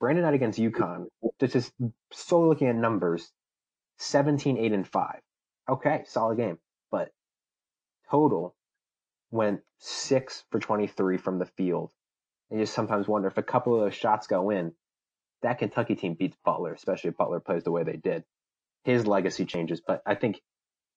Brandon 0.00 0.24
Knight 0.24 0.34
against 0.34 0.58
UConn, 0.58 1.06
just 1.40 1.52
just 1.52 1.72
solely 2.12 2.48
looking 2.48 2.68
at 2.68 2.76
numbers, 2.76 3.30
17, 3.98 4.58
8, 4.58 4.72
and 4.72 4.86
5. 4.86 5.20
Okay, 5.70 6.04
solid 6.06 6.36
game. 6.38 6.58
But 6.90 7.10
total 8.10 8.54
went 9.30 9.60
6 9.80 10.44
for 10.50 10.58
23 10.60 11.18
from 11.18 11.38
the 11.38 11.46
field. 11.46 11.90
And 12.50 12.58
you 12.58 12.64
just 12.64 12.74
sometimes 12.74 13.06
wonder 13.06 13.28
if 13.28 13.38
a 13.38 13.42
couple 13.42 13.74
of 13.74 13.80
those 13.80 13.94
shots 13.94 14.26
go 14.26 14.50
in, 14.50 14.72
that 15.42 15.58
Kentucky 15.58 15.94
team 15.94 16.14
beats 16.14 16.36
Butler, 16.44 16.72
especially 16.72 17.10
if 17.10 17.16
Butler 17.16 17.40
plays 17.40 17.64
the 17.64 17.70
way 17.70 17.84
they 17.84 17.96
did. 17.96 18.24
His 18.84 19.06
legacy 19.06 19.44
changes, 19.44 19.80
but 19.86 20.02
I 20.06 20.14
think 20.14 20.40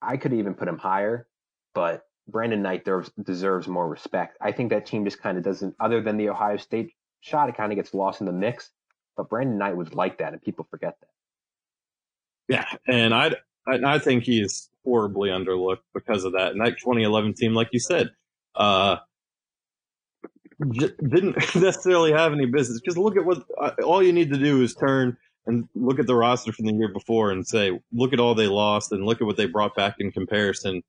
I 0.01 0.17
could 0.17 0.33
even 0.33 0.53
put 0.53 0.67
him 0.67 0.77
higher, 0.77 1.27
but 1.73 2.03
Brandon 2.27 2.61
Knight 2.61 2.85
deserves, 2.85 3.11
deserves 3.21 3.67
more 3.67 3.87
respect. 3.87 4.37
I 4.41 4.51
think 4.51 4.69
that 4.69 4.85
team 4.85 5.03
just 5.05 5.21
kind 5.21 5.37
of 5.37 5.43
doesn't, 5.43 5.75
other 5.79 6.01
than 6.01 6.17
the 6.17 6.29
Ohio 6.29 6.57
State 6.57 6.93
shot, 7.19 7.49
it 7.49 7.57
kind 7.57 7.71
of 7.71 7.75
gets 7.75 7.93
lost 7.93 8.21
in 8.21 8.27
the 8.27 8.33
mix. 8.33 8.69
But 9.17 9.29
Brandon 9.29 9.57
Knight 9.57 9.75
was 9.75 9.93
like 9.93 10.19
that, 10.19 10.33
and 10.33 10.41
people 10.41 10.65
forget 10.69 10.95
that. 11.01 11.07
Yeah, 12.47 12.65
and 12.87 13.13
I 13.13 13.35
I 13.67 13.99
think 13.99 14.23
he 14.23 14.41
is 14.41 14.69
horribly 14.83 15.29
underlooked 15.29 15.83
because 15.93 16.23
of 16.23 16.33
that. 16.33 16.51
And 16.51 16.61
that 16.61 16.77
2011 16.79 17.33
team, 17.35 17.53
like 17.53 17.69
you 17.71 17.79
said, 17.79 18.11
uh, 18.55 18.97
j- 20.71 20.91
didn't 21.01 21.35
necessarily 21.55 22.11
have 22.11 22.33
any 22.33 22.45
business. 22.45 22.79
Because 22.79 22.97
look 22.97 23.17
at 23.17 23.25
what 23.25 23.43
uh, 23.59 23.71
all 23.83 24.03
you 24.03 24.13
need 24.13 24.31
to 24.31 24.37
do 24.37 24.61
is 24.61 24.75
turn 24.75 25.17
and 25.45 25.67
look 25.75 25.99
at 25.99 26.07
the 26.07 26.15
roster 26.15 26.51
from 26.51 26.65
the 26.65 26.73
year 26.73 26.91
before 26.91 27.31
and 27.31 27.47
say, 27.47 27.79
look 27.91 28.13
at 28.13 28.19
all 28.19 28.35
they 28.35 28.47
lost 28.47 28.91
and 28.91 29.05
look 29.05 29.21
at 29.21 29.27
what 29.27 29.37
they 29.37 29.45
brought 29.45 29.75
back 29.75 29.95
in 29.99 30.11
comparison. 30.11 30.83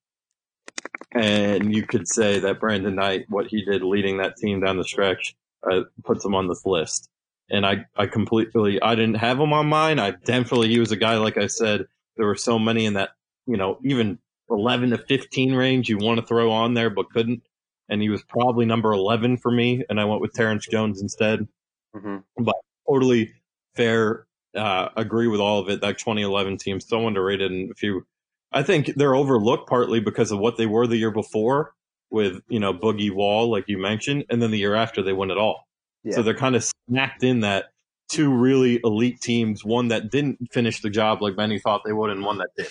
And 1.12 1.74
you 1.74 1.86
could 1.86 2.08
say 2.08 2.38
that 2.40 2.60
Brandon 2.60 2.94
Knight, 2.94 3.26
what 3.28 3.46
he 3.46 3.64
did 3.64 3.82
leading 3.82 4.18
that 4.18 4.36
team 4.36 4.60
down 4.60 4.76
the 4.76 4.84
stretch, 4.84 5.34
uh, 5.70 5.82
puts 6.04 6.24
him 6.24 6.34
on 6.34 6.48
this 6.48 6.66
list. 6.66 7.08
And 7.50 7.66
I, 7.66 7.86
I 7.96 8.06
completely, 8.06 8.80
I 8.80 8.94
didn't 8.94 9.16
have 9.16 9.38
him 9.38 9.52
on 9.52 9.66
mine. 9.66 9.98
I 9.98 10.12
definitely, 10.12 10.68
he 10.68 10.78
was 10.78 10.92
a 10.92 10.96
guy, 10.96 11.16
like 11.16 11.36
I 11.36 11.46
said, 11.46 11.86
there 12.16 12.26
were 12.26 12.36
so 12.36 12.58
many 12.58 12.86
in 12.86 12.94
that, 12.94 13.10
you 13.46 13.56
know, 13.56 13.78
even 13.84 14.18
11 14.50 14.90
to 14.90 14.98
15 14.98 15.54
range 15.54 15.88
you 15.88 15.98
want 15.98 16.20
to 16.20 16.26
throw 16.26 16.50
on 16.50 16.74
there, 16.74 16.90
but 16.90 17.10
couldn't. 17.10 17.42
And 17.88 18.00
he 18.00 18.08
was 18.08 18.22
probably 18.22 18.64
number 18.64 18.92
11 18.92 19.38
for 19.38 19.50
me. 19.50 19.84
And 19.88 20.00
I 20.00 20.04
went 20.04 20.20
with 20.20 20.32
Terrence 20.32 20.66
Jones 20.66 21.02
instead. 21.02 21.46
Mm-hmm. 21.94 22.48
Totally 22.88 23.32
fair. 23.74 24.26
Uh, 24.54 24.88
agree 24.96 25.26
with 25.26 25.40
all 25.40 25.60
of 25.60 25.68
it. 25.68 25.80
That 25.80 25.98
2011 25.98 26.58
team 26.58 26.80
so 26.80 27.06
underrated. 27.06 27.50
And 27.50 27.70
if 27.70 27.82
you, 27.82 28.06
I 28.52 28.62
think 28.62 28.94
they're 28.96 29.14
overlooked 29.14 29.68
partly 29.68 30.00
because 30.00 30.30
of 30.30 30.38
what 30.38 30.56
they 30.56 30.66
were 30.66 30.86
the 30.86 30.96
year 30.96 31.10
before 31.10 31.74
with, 32.10 32.42
you 32.48 32.60
know, 32.60 32.72
Boogie 32.74 33.10
Wall, 33.10 33.50
like 33.50 33.64
you 33.68 33.78
mentioned. 33.78 34.24
And 34.30 34.42
then 34.42 34.50
the 34.50 34.58
year 34.58 34.74
after 34.74 35.02
they 35.02 35.12
won 35.12 35.30
it 35.30 35.38
all. 35.38 35.66
Yeah. 36.04 36.16
So 36.16 36.22
they're 36.22 36.34
kind 36.34 36.56
of 36.56 36.68
snacked 36.90 37.22
in 37.22 37.40
that 37.40 37.66
two 38.10 38.30
really 38.32 38.78
elite 38.84 39.20
teams, 39.20 39.64
one 39.64 39.88
that 39.88 40.10
didn't 40.10 40.52
finish 40.52 40.80
the 40.82 40.90
job 40.90 41.22
like 41.22 41.36
many 41.36 41.58
thought 41.58 41.82
they 41.84 41.92
would, 41.92 42.10
and 42.10 42.24
one 42.24 42.38
that 42.38 42.50
did. 42.56 42.66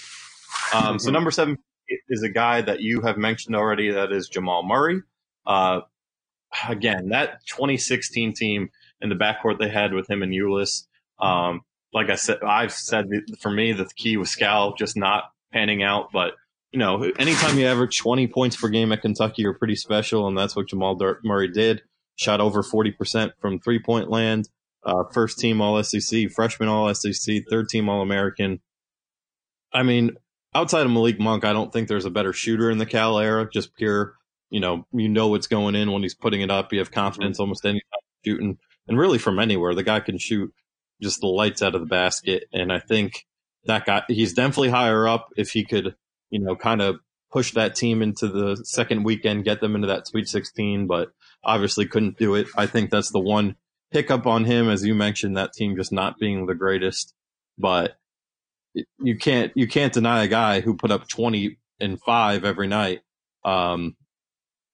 Um, 0.74 1.00
So 1.00 1.10
Mhm. 1.10 1.13
number 1.13 1.32
seven 1.32 1.58
is 2.10 2.23
a 2.23 2.30
guy 2.30 2.62
that 2.62 2.82
you 2.82 3.01
have 3.01 3.17
mentioned 3.17 3.56
already. 3.56 3.91
That 3.91 4.12
is 4.12 4.27
Jamal 4.27 4.63
Murray. 4.63 5.01
Uh, 5.45 5.82
again, 6.67 7.10
that 7.10 7.45
2016 7.47 8.34
team 8.34 8.69
in 9.01 9.10
the 9.10 9.15
backcourt 9.15 9.60
they 9.60 9.69
had 9.69 9.93
with 9.93 10.10
him 10.10 10.21
and 10.21 10.32
Ulis. 10.32 10.86
Um, 11.19 11.62
like 11.93 12.10
I 12.10 12.15
said, 12.15 12.39
I've 12.43 12.71
said 12.71 13.08
for 13.39 13.51
me 13.51 13.73
the 13.73 13.89
key 13.95 14.17
was 14.17 14.30
Skal 14.30 14.73
just 14.75 14.95
not 14.95 15.25
panning 15.51 15.84
out, 15.84 16.12
but 16.12 16.34
you 16.71 16.80
know, 16.80 17.04
anytime 17.19 17.58
you 17.58 17.67
average 17.67 17.97
20 17.97 18.27
points 18.27 18.56
per 18.56 18.69
game 18.69 18.91
at 18.93 19.01
Kentucky, 19.01 19.41
you're 19.41 19.54
pretty 19.54 19.75
special, 19.75 20.27
and 20.27 20.38
that's 20.38 20.56
what 20.56 20.69
Jamal 20.69 20.97
Murray 21.23 21.49
did. 21.49 21.82
Shot 22.15 22.39
over 22.39 22.63
40% 22.63 23.32
from 23.39 23.60
three 23.60 23.80
point 23.80 24.10
land. 24.10 24.47
Uh, 24.84 25.04
first 25.12 25.38
team 25.38 25.62
All 25.62 25.82
SEC, 25.84 26.32
freshman 26.32 26.69
All 26.69 26.93
SEC, 26.93 27.43
third 27.49 27.67
team 27.69 27.89
All 27.89 28.01
American. 28.01 28.62
I 29.73 29.84
mean, 29.84 30.15
outside 30.53 30.85
of 30.85 30.91
Malik 30.91 31.19
Monk, 31.19 31.45
I 31.45 31.53
don't 31.53 31.71
think 31.71 31.87
there's 31.87 32.05
a 32.05 32.11
better 32.11 32.33
shooter 32.33 32.69
in 32.69 32.77
the 32.77 32.85
Cal 32.85 33.19
era. 33.19 33.49
Just 33.51 33.75
pure, 33.75 34.15
you 34.49 34.59
know, 34.59 34.85
you 34.91 35.09
know 35.09 35.27
what's 35.27 35.47
going 35.47 35.75
in 35.75 35.91
when 35.91 36.03
he's 36.03 36.15
putting 36.15 36.41
it 36.41 36.51
up. 36.51 36.73
You 36.73 36.79
have 36.79 36.91
confidence 36.91 37.35
mm-hmm. 37.35 37.43
almost 37.43 37.65
any 37.65 37.79
time 37.79 38.01
shooting, 38.25 38.57
and 38.87 38.97
really 38.97 39.17
from 39.17 39.39
anywhere. 39.39 39.73
The 39.75 39.83
guy 39.83 39.99
can 39.99 40.17
shoot 40.17 40.53
just 41.01 41.21
the 41.21 41.27
lights 41.27 41.61
out 41.61 41.75
of 41.75 41.81
the 41.81 41.87
basket, 41.87 42.45
and 42.53 42.71
I 42.71 42.79
think 42.79 43.25
that 43.65 43.85
guy 43.85 44.03
he's 44.07 44.33
definitely 44.33 44.69
higher 44.69 45.07
up 45.07 45.29
if 45.35 45.51
he 45.51 45.63
could, 45.63 45.95
you 46.29 46.39
know, 46.39 46.55
kind 46.55 46.81
of 46.81 46.99
push 47.31 47.53
that 47.53 47.75
team 47.75 48.01
into 48.01 48.27
the 48.27 48.57
second 48.65 49.03
weekend, 49.03 49.45
get 49.45 49.61
them 49.61 49.75
into 49.75 49.87
that 49.87 50.07
Sweet 50.07 50.27
16, 50.27 50.87
but 50.87 51.09
obviously 51.43 51.85
couldn't 51.85 52.17
do 52.17 52.35
it. 52.35 52.47
I 52.57 52.67
think 52.67 52.89
that's 52.89 53.11
the 53.11 53.19
one 53.19 53.55
hiccup 53.91 54.25
on 54.27 54.45
him, 54.45 54.69
as 54.69 54.85
you 54.85 54.93
mentioned, 54.95 55.37
that 55.37 55.53
team 55.53 55.75
just 55.75 55.91
not 55.91 56.19
being 56.19 56.45
the 56.45 56.55
greatest. 56.55 57.13
But 57.57 57.97
you 58.99 59.17
can't 59.17 59.51
you 59.55 59.67
can't 59.67 59.93
deny 59.93 60.23
a 60.23 60.27
guy 60.27 60.62
who 60.62 60.75
put 60.75 60.91
up 60.91 61.07
20 61.07 61.57
and 61.79 61.99
five 62.01 62.45
every 62.45 62.67
night, 62.67 63.01
um, 63.43 63.95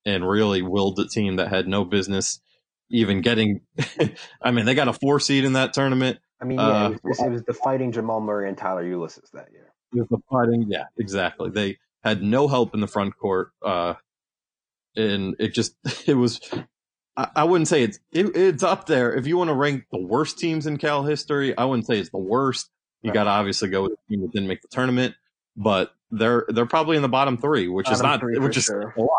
and 0.06 0.28
really 0.28 0.62
willed 0.62 1.00
a 1.00 1.08
team 1.08 1.38
that 1.38 1.50
had 1.50 1.68
no 1.68 1.86
business 1.86 2.40
even 2.90 3.22
getting. 3.22 3.62
I 4.42 4.52
mean, 4.52 4.66
they 4.66 4.76
got 4.76 4.88
a 4.88 4.94
four 4.94 5.20
seed 5.20 5.46
in 5.46 5.54
that 5.54 5.74
tournament. 5.74 6.20
I 6.42 6.46
mean, 6.46 6.60
yeah, 6.60 6.68
Uh, 6.68 6.90
it, 6.92 7.00
was, 7.04 7.20
it 7.20 7.32
was 7.32 7.44
the 7.44 7.54
fighting 7.54 7.92
Jamal 7.92 8.22
Murray 8.22 8.48
and 8.48 8.58
Tyler 8.58 8.84
Ulis 8.84 9.20
that 9.34 9.48
year. 9.52 9.74
With 9.94 10.10
the 10.10 10.20
fighting, 10.30 10.66
yeah, 10.68 10.84
exactly. 10.98 11.50
They 11.50 11.78
had 12.04 12.22
no 12.22 12.48
help 12.48 12.74
in 12.74 12.82
the 12.82 12.88
front 12.88 13.18
court, 13.18 13.52
uh, 13.64 13.96
and 14.96 15.36
it 15.40 15.54
just 15.54 15.76
it 16.08 16.16
was. 16.16 16.40
I, 17.16 17.30
I 17.38 17.44
wouldn't 17.46 17.68
say 17.68 17.84
it's 17.84 18.00
it, 18.12 18.36
it's 18.36 18.64
up 18.64 18.86
there. 18.86 19.14
If 19.14 19.26
you 19.28 19.38
want 19.38 19.50
to 19.50 19.56
rank 19.56 19.86
the 19.92 20.02
worst 20.02 20.38
teams 20.38 20.68
in 20.68 20.78
Cal 20.78 21.04
history, 21.04 21.58
I 21.58 21.66
wouldn't 21.66 21.88
say 21.88 22.00
it's 22.00 22.12
the 22.12 22.20
worst. 22.20 22.70
You 23.08 23.12
Right. 23.12 23.16
got 23.16 23.26
to 23.26 23.32
obviously 23.32 23.70
go 23.70 23.84
with 23.84 23.94
the 23.94 24.16
team 24.16 24.22
that 24.24 24.34
didn't 24.34 24.50
make 24.50 24.62
the 24.64 24.70
tournament, 24.70 25.16
but 25.58 25.94
they're 26.12 26.46
they're 26.50 26.68
probably 26.68 26.98
in 26.98 27.04
the 27.04 27.10
bottom 27.10 27.38
three, 27.38 27.68
which 27.70 27.92
is 27.92 28.02
not 28.02 28.22
which 28.24 28.58
is 28.58 28.66
sure. 28.66 28.94
a 28.98 29.02
lot. 29.02 29.10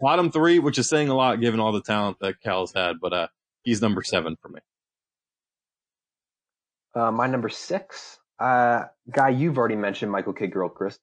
Bottom 0.00 0.32
three, 0.32 0.58
which 0.60 0.78
is 0.78 0.88
saying 0.88 1.08
a 1.08 1.14
lot 1.14 1.40
given 1.40 1.60
all 1.60 1.72
the 1.72 1.82
talent 1.82 2.18
that 2.20 2.40
Cal's 2.42 2.72
had, 2.74 3.00
but 3.00 3.12
uh, 3.12 3.28
he's 3.64 3.82
number 3.82 4.02
seven 4.02 4.36
for 4.42 4.50
me. 4.50 4.60
Uh, 6.94 7.10
my 7.12 7.26
number 7.28 7.48
six, 7.50 8.18
uh, 8.40 8.84
guy 9.10 9.30
you've 9.30 9.58
already 9.58 9.76
mentioned, 9.76 10.12
Michael 10.12 10.34
K. 10.34 10.48
Gilchrist, 10.48 11.00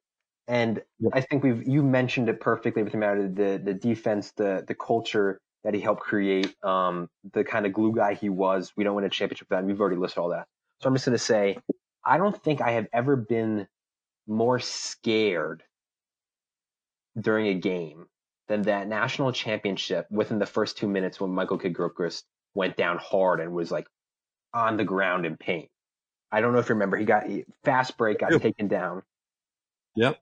and 0.47 0.83
Yep. 0.99 1.13
I 1.15 1.21
think 1.21 1.43
we've 1.43 1.67
you 1.67 1.83
mentioned 1.83 2.29
it 2.29 2.41
perfectly 2.41 2.83
with 2.83 2.93
him 2.93 3.03
out 3.03 3.17
of 3.19 3.35
the 3.35 3.61
the 3.63 3.73
defense, 3.75 4.33
the 4.37 4.65
the 4.67 4.75
culture 4.75 5.39
that 5.63 5.73
he 5.75 5.81
helped 5.81 6.01
create, 6.01 6.55
um, 6.63 7.09
the 7.33 7.43
kind 7.43 7.65
of 7.65 7.73
glue 7.73 7.93
guy 7.95 8.15
he 8.15 8.29
was. 8.29 8.73
We 8.77 8.83
don't 8.85 8.95
win 8.95 9.05
a 9.05 9.09
championship 9.09 9.49
without 9.49 9.61
him. 9.63 9.67
We've 9.67 9.81
already 9.81 9.97
listed 9.97 10.19
all 10.19 10.29
that, 10.29 10.47
so 10.81 10.89
I'm 10.89 10.95
just 10.95 11.05
gonna 11.05 11.17
say, 11.19 11.57
I 12.07 12.17
don't 12.17 12.41
think 12.41 12.61
I 12.61 12.71
have 12.71 12.87
ever 12.93 13.17
been 13.17 13.67
more 14.27 14.59
scared 14.59 15.63
during 17.19 17.47
a 17.47 17.53
game 17.53 18.05
than 18.47 18.61
that 18.63 18.87
national 18.87 19.33
championship 19.33 20.07
within 20.09 20.39
the 20.39 20.45
first 20.45 20.77
two 20.77 20.87
minutes 20.87 21.19
when 21.19 21.31
Michael 21.31 21.57
Kidd 21.57 21.75
Gilchrist 21.75 22.25
went 22.53 22.77
down 22.77 22.97
hard 22.97 23.41
and 23.41 23.51
was 23.51 23.71
like 23.71 23.87
on 24.53 24.77
the 24.77 24.85
ground 24.85 25.25
in 25.25 25.35
pain. 25.35 25.67
I 26.31 26.39
don't 26.39 26.53
know 26.53 26.59
if 26.59 26.69
you 26.69 26.75
remember. 26.75 26.95
He 26.95 27.05
got 27.05 27.27
he- 27.27 27.45
fast 27.63 27.97
break, 27.97 28.19
got 28.19 28.41
taken 28.41 28.67
down. 28.67 29.03
Yep. 29.95 30.17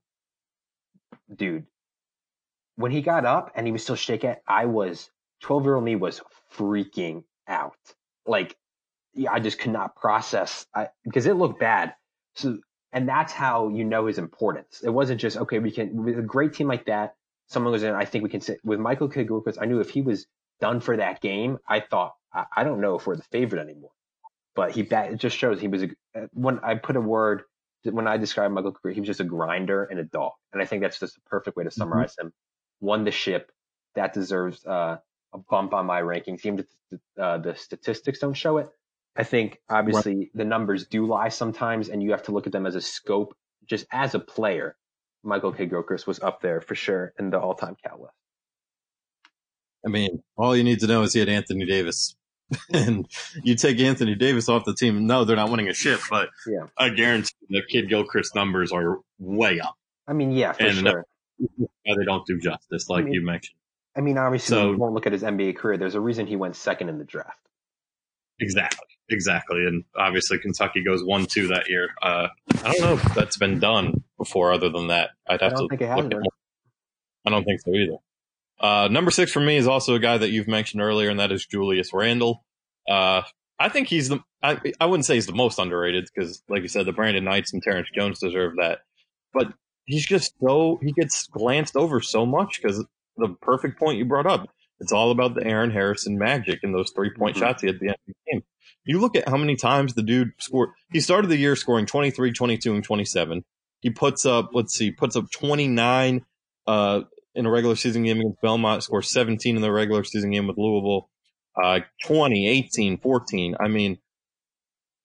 Dude, 1.35 1.65
when 2.77 2.91
he 2.91 3.01
got 3.01 3.25
up 3.25 3.51
and 3.55 3.67
he 3.67 3.71
was 3.71 3.83
still 3.83 3.95
shaking, 3.95 4.35
I 4.47 4.65
was 4.65 5.09
12 5.41 5.63
year 5.63 5.75
old 5.75 5.83
me 5.83 5.95
was 5.95 6.21
freaking 6.55 7.23
out. 7.47 7.77
Like, 8.25 8.55
yeah, 9.15 9.31
I 9.31 9.39
just 9.39 9.59
could 9.59 9.71
not 9.71 9.95
process 9.95 10.65
I, 10.73 10.89
because 11.03 11.25
it 11.25 11.35
looked 11.35 11.59
bad. 11.59 11.95
So, 12.35 12.59
and 12.91 13.07
that's 13.07 13.33
how 13.33 13.69
you 13.69 13.83
know 13.83 14.07
his 14.07 14.17
importance. 14.17 14.81
It 14.83 14.89
wasn't 14.89 15.19
just, 15.19 15.37
okay, 15.37 15.59
we 15.59 15.71
can, 15.71 16.03
with 16.03 16.19
a 16.19 16.21
great 16.21 16.53
team 16.53 16.67
like 16.67 16.85
that, 16.85 17.15
someone 17.47 17.73
goes 17.73 17.83
in, 17.83 17.93
I 17.93 18.05
think 18.05 18.23
we 18.23 18.29
can 18.29 18.41
sit 18.41 18.59
with 18.63 18.79
Michael 18.79 19.09
Kidd. 19.09 19.29
I 19.59 19.65
knew 19.65 19.79
if 19.79 19.89
he 19.89 20.01
was 20.01 20.27
done 20.59 20.79
for 20.79 20.97
that 20.97 21.21
game, 21.21 21.57
I 21.67 21.79
thought, 21.79 22.15
I, 22.33 22.45
I 22.55 22.63
don't 22.63 22.81
know 22.81 22.95
if 22.95 23.07
we're 23.07 23.15
the 23.15 23.23
favorite 23.23 23.61
anymore 23.61 23.91
but 24.55 24.71
he 24.71 24.81
that 24.83 25.11
it 25.11 25.17
just 25.17 25.37
shows 25.37 25.59
he 25.59 25.67
was 25.67 25.83
a 25.83 25.89
when 26.31 26.59
I 26.59 26.75
put 26.75 26.95
a 26.95 27.01
word 27.01 27.43
when 27.83 28.07
I 28.07 28.17
describe 28.17 28.51
Michael 28.51 28.71
Career, 28.71 28.93
he 28.93 29.01
was 29.01 29.07
just 29.07 29.19
a 29.19 29.25
grinder 29.25 29.83
and 29.83 29.99
a 29.99 30.03
dog, 30.03 30.31
and 30.51 30.61
I 30.61 30.65
think 30.65 30.81
that's 30.81 30.99
just 30.99 31.17
a 31.17 31.21
perfect 31.29 31.55
way 31.55 31.65
to 31.65 31.71
summarize 31.71 32.15
him. 32.17 32.33
Won 32.81 33.03
the 33.03 33.11
ship, 33.11 33.51
that 33.93 34.13
deserves 34.13 34.65
uh, 34.65 34.97
a 35.33 35.37
bump 35.37 35.73
on 35.73 35.85
my 35.85 36.01
rankings. 36.01 36.45
Even 36.45 36.59
if 36.59 36.99
uh, 37.19 37.37
the 37.37 37.55
statistics 37.55 38.19
don't 38.19 38.33
show 38.33 38.57
it, 38.57 38.69
I 39.15 39.23
think 39.23 39.59
obviously 39.69 40.29
the 40.33 40.45
numbers 40.45 40.87
do 40.87 41.05
lie 41.05 41.29
sometimes, 41.29 41.89
and 41.89 42.03
you 42.03 42.11
have 42.11 42.23
to 42.23 42.31
look 42.31 42.47
at 42.47 42.53
them 42.53 42.65
as 42.65 42.75
a 42.75 42.81
scope 42.81 43.35
just 43.65 43.85
as 43.91 44.13
a 44.13 44.19
player, 44.19 44.75
Michael 45.23 45.51
Kidd 45.51 45.69
Gilchrist 45.69 46.05
was 46.05 46.19
up 46.19 46.41
there 46.41 46.61
for 46.61 46.75
sure 46.75 47.13
in 47.17 47.29
the 47.29 47.39
all-time 47.39 47.75
Cal 47.83 47.97
West. 47.99 48.13
I 49.85 49.89
mean, 49.89 50.21
all 50.37 50.55
you 50.55 50.63
need 50.63 50.79
to 50.81 50.87
know 50.87 51.03
is 51.03 51.13
he 51.13 51.19
had 51.19 51.29
Anthony 51.29 51.65
Davis. 51.65 52.15
and 52.73 53.07
you 53.43 53.55
take 53.55 53.79
Anthony 53.79 54.13
Davis 54.13 54.49
off 54.49 54.65
the 54.65 54.75
team. 54.75 55.07
No, 55.07 55.25
they're 55.25 55.35
not 55.35 55.49
winning 55.49 55.67
a 55.67 55.73
shit, 55.73 55.99
but 56.11 56.29
Yeah. 56.45 56.67
I 56.77 56.89
guarantee 56.89 57.33
the 57.49 57.61
Kidd 57.67 57.89
Gilchrist 57.89 58.35
numbers 58.35 58.71
are 58.71 58.99
way 59.17 59.59
up. 59.59 59.75
I 60.07 60.13
mean, 60.13 60.31
yeah, 60.31 60.51
for 60.51 60.63
And 60.63 60.87
uh, 60.87 60.91
sure. 60.91 61.05
They 61.39 62.05
don't 62.05 62.25
do 62.27 62.39
justice, 62.39 62.87
like 62.89 63.01
I 63.01 63.05
mean- 63.05 63.13
you 63.13 63.21
mentioned. 63.25 63.57
I 63.97 64.01
mean, 64.01 64.17
obviously, 64.17 64.55
So- 64.55 64.71
you 64.71 64.77
won't 64.77 64.93
look 64.93 65.07
at 65.07 65.13
his 65.13 65.23
NBA 65.23 65.55
career. 65.55 65.77
There's 65.77 65.95
a 65.95 66.01
reason 66.01 66.27
he 66.27 66.35
went 66.35 66.55
second 66.55 66.89
in 66.89 66.97
the 66.97 67.05
draft. 67.05 67.39
Exactly, 68.39 68.87
exactly. 69.09 69.65
And 69.65 69.83
obviously, 69.97 70.37
Kentucky 70.39 70.83
goes 70.83 71.03
one 71.03 71.25
two 71.25 71.47
that 71.47 71.69
year. 71.69 71.89
Uh, 72.01 72.27
I 72.63 72.73
don't 72.73 72.81
know 72.81 72.93
if 72.93 73.15
that's 73.15 73.37
been 73.37 73.59
done 73.59 74.03
before. 74.17 74.51
Other 74.51 74.69
than 74.69 74.87
that, 74.87 75.11
I'd 75.27 75.41
I 75.41 75.45
have 75.45 75.53
don't 75.55 75.63
to 75.63 75.67
think 75.69 75.81
it 75.81 75.87
has 75.87 75.97
look 75.97 76.05
at 76.13 76.19
more. 76.19 76.31
I 77.25 77.29
don't 77.29 77.43
think 77.45 77.61
so 77.61 77.71
either. 77.71 77.97
Uh, 78.59 78.87
number 78.89 79.11
six 79.11 79.31
for 79.31 79.39
me 79.39 79.57
is 79.57 79.67
also 79.67 79.95
a 79.95 79.99
guy 79.99 80.17
that 80.17 80.29
you've 80.29 80.47
mentioned 80.47 80.81
earlier, 80.81 81.09
and 81.09 81.19
that 81.19 81.31
is 81.31 81.45
Julius 81.45 81.93
Randle. 81.93 82.43
Uh, 82.89 83.21
I 83.59 83.69
think 83.69 83.87
he's 83.87 84.09
the. 84.09 84.19
I, 84.43 84.59
I 84.79 84.85
wouldn't 84.85 85.05
say 85.05 85.15
he's 85.15 85.25
the 85.27 85.33
most 85.33 85.59
underrated 85.59 86.07
because, 86.13 86.43
like 86.49 86.61
you 86.61 86.67
said, 86.67 86.85
the 86.85 86.91
Brandon 86.93 87.23
Knights 87.23 87.53
and 87.53 87.63
Terrence 87.63 87.87
Jones 87.95 88.19
deserve 88.19 88.53
that. 88.59 88.79
But 89.33 89.47
he's 89.85 90.05
just 90.05 90.33
so 90.45 90.79
he 90.83 90.91
gets 90.91 91.27
glanced 91.27 91.75
over 91.75 92.01
so 92.01 92.25
much 92.25 92.61
because 92.61 92.85
the 93.17 93.29
perfect 93.41 93.79
point 93.79 93.97
you 93.97 94.05
brought 94.05 94.27
up. 94.27 94.49
It's 94.81 94.91
all 94.91 95.11
about 95.11 95.35
the 95.35 95.43
Aaron 95.45 95.71
Harrison 95.71 96.17
magic 96.17 96.59
and 96.63 96.75
those 96.75 96.91
three 96.93 97.11
point 97.17 97.37
Mhm. 97.37 97.39
shots 97.39 97.61
he 97.61 97.67
had 97.67 97.75
at 97.75 97.81
the 97.81 97.87
end 97.87 97.97
of 98.07 98.07
the. 98.07 98.14
You 98.85 98.99
look 98.99 99.15
at 99.15 99.27
how 99.27 99.37
many 99.37 99.55
times 99.55 99.93
the 99.93 100.03
dude 100.03 100.31
scored. 100.39 100.69
He 100.91 100.99
started 100.99 101.27
the 101.27 101.37
year 101.37 101.55
scoring 101.55 101.85
23, 101.85 102.31
22, 102.31 102.75
and 102.75 102.83
27. 102.83 103.43
He 103.81 103.89
puts 103.89 104.25
up, 104.25 104.51
let's 104.53 104.75
see, 104.75 104.91
puts 104.91 105.15
up 105.15 105.25
29 105.31 106.25
uh, 106.67 107.01
in 107.33 107.45
a 107.45 107.51
regular 107.51 107.75
season 107.75 108.03
game 108.03 108.19
against 108.19 108.41
Belmont, 108.41 108.83
scores 108.83 109.11
17 109.11 109.55
in 109.55 109.61
the 109.61 109.71
regular 109.71 110.03
season 110.03 110.31
game 110.31 110.47
with 110.47 110.57
Louisville, 110.57 111.09
uh, 111.61 111.79
20, 112.05 112.47
18, 112.47 112.99
14. 112.99 113.55
I 113.59 113.67
mean, 113.67 113.97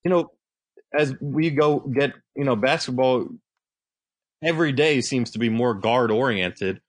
you 0.05 0.11
know, 0.11 0.31
as 0.97 1.15
we 1.21 1.51
go 1.51 1.81
get, 1.81 2.15
you 2.35 2.45
know, 2.45 2.57
basketball 2.57 3.29
every 4.43 4.73
day 4.73 5.01
seems 5.01 5.33
to 5.33 5.39
be 5.39 5.49
more 5.49 5.75
guard 5.75 6.11
oriented. 6.11 6.81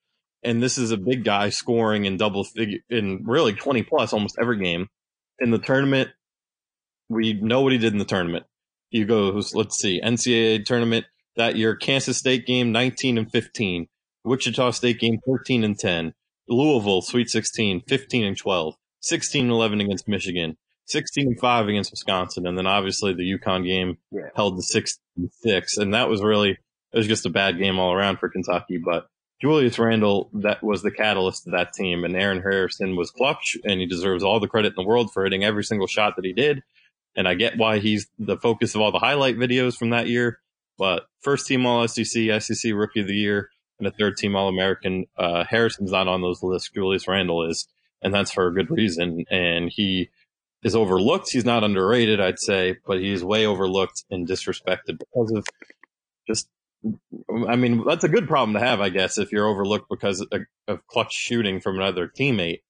And 0.44 0.62
this 0.62 0.78
is 0.78 0.92
a 0.92 0.98
big 0.98 1.24
guy 1.24 1.50
scoring 1.50 2.06
in 2.06 2.18
double 2.18 2.44
figure 2.44 2.80
in 2.90 3.24
really 3.26 3.54
20 3.54 3.84
plus 3.84 4.14
almost 4.14 4.38
every 4.42 4.58
game. 4.58 4.88
In 5.40 5.52
the 5.52 5.60
tournament, 5.60 6.10
we 7.12 7.34
know 7.34 7.62
what 7.62 7.72
he 7.72 7.78
did 7.78 7.94
in 7.94 8.00
the 8.00 8.06
tournament. 8.06 8.46
He 8.90 9.06
goes, 9.06 9.54
let's 9.56 9.78
see, 9.78 10.02
NCAA 10.02 10.66
tournament 10.66 11.06
that 11.36 11.56
year, 11.56 11.76
Kansas 11.76 12.18
State 12.18 12.46
game 12.46 12.72
19 12.72 13.18
and 13.18 13.32
15, 13.32 13.88
Wichita 14.24 14.72
State 14.72 15.00
game 15.00 15.20
13 15.26 15.64
and 15.64 15.78
10, 15.80 16.14
Louisville 16.48 17.02
Sweet 17.02 17.30
16 17.30 17.82
15 17.88 18.24
and 18.26 18.38
12, 18.38 18.76
16 19.02 19.44
and 19.44 19.52
11 19.52 19.82
against 19.82 20.08
Michigan, 20.08 20.58
16 20.86 21.28
and 21.28 21.40
5 21.40 21.68
against 21.70 21.92
Wisconsin, 21.92 22.46
and 22.46 22.58
then 22.58 22.68
obviously 22.68 23.14
the 23.14 23.24
UConn 23.38 23.66
game 23.66 23.98
Yeah. 24.12 24.30
held 24.36 24.58
to 24.58 24.62
6 24.64 25.00
and 25.18 25.30
6, 25.32 25.78
and 25.78 25.94
that 25.94 26.10
was 26.10 26.22
really 26.22 26.52
it 26.94 26.98
was 26.98 27.08
just 27.08 27.26
a 27.26 27.30
bad 27.30 27.58
game 27.58 27.80
all 27.80 27.94
around 27.94 28.18
for 28.20 28.28
Kentucky, 28.28 28.78
but 28.78 29.08
Julius 29.42 29.80
Randle, 29.80 30.30
that 30.34 30.62
was 30.62 30.84
the 30.84 30.92
catalyst 30.92 31.46
to 31.46 31.52
that 31.52 31.74
team, 31.74 32.04
and 32.04 32.16
Aaron 32.16 32.42
Harrison 32.42 32.96
was 32.98 33.10
clutch, 33.10 33.58
and 33.64 33.80
he 33.80 33.88
deserves 33.88 34.24
all 34.24 34.40
the 34.42 34.48
credit 34.50 34.74
in 34.78 34.84
the 34.84 34.88
world 34.88 35.12
for 35.14 35.24
hitting 35.24 35.44
every 35.44 35.64
single 35.64 35.88
shot 35.88 36.16
that 36.18 36.26
he 36.26 36.34
did. 36.34 36.62
And 37.16 37.28
I 37.28 37.34
get 37.36 37.58
why 37.58 37.80
he's 37.80 38.08
the 38.18 38.38
focus 38.38 38.76
of 38.76 38.82
all 38.82 38.92
the 38.92 39.00
highlight 39.00 39.38
videos 39.38 39.76
from 39.76 39.90
that 39.90 40.08
year. 40.08 40.40
But 40.78 41.04
first 41.20 41.48
team 41.48 41.66
All 41.66 41.88
SEC, 41.88 42.42
SEC 42.42 42.74
Rookie 42.74 43.02
of 43.02 43.08
the 43.08 43.16
Year, 43.16 43.50
and 43.80 43.88
a 43.88 43.92
third 43.92 44.18
team 44.18 44.36
All 44.36 44.48
American. 44.48 45.06
Uh, 45.18 45.44
Harrison's 45.44 45.92
not 45.92 46.08
on 46.08 46.22
those 46.22 46.42
lists. 46.42 46.70
Julius 46.74 47.08
Randle 47.08 47.50
is, 47.50 47.68
and 48.02 48.14
that's 48.14 48.32
for 48.32 48.48
a 48.48 48.54
good 48.54 48.72
reason. 48.72 49.26
And 49.30 49.70
he 49.70 50.10
is 50.64 50.76
overlooked. 50.76 51.32
He's 51.32 51.46
not 51.46 51.64
underrated, 51.64 52.22
I'd 52.22 52.40
say, 52.40 52.78
but 52.86 53.00
he's 53.00 53.24
way 53.24 53.46
overlooked 53.46 54.06
and 54.10 54.28
disrespected 54.28 55.00
because 55.00 55.32
of 55.32 55.46
just 56.28 56.48
I 57.48 57.56
mean, 57.56 57.84
that's 57.86 58.04
a 58.04 58.10
good 58.10 58.28
problem 58.28 58.54
to 58.54 58.66
have, 58.66 58.82
I 58.82 58.90
guess, 58.90 59.18
if 59.18 59.32
you're 59.32 59.48
overlooked 59.48 59.88
because 59.90 60.22
of, 60.22 60.30
of 60.68 60.88
clutch 60.88 61.14
shooting 61.14 61.62
from 61.62 61.76
another 61.76 62.08
teammate. 62.08 62.62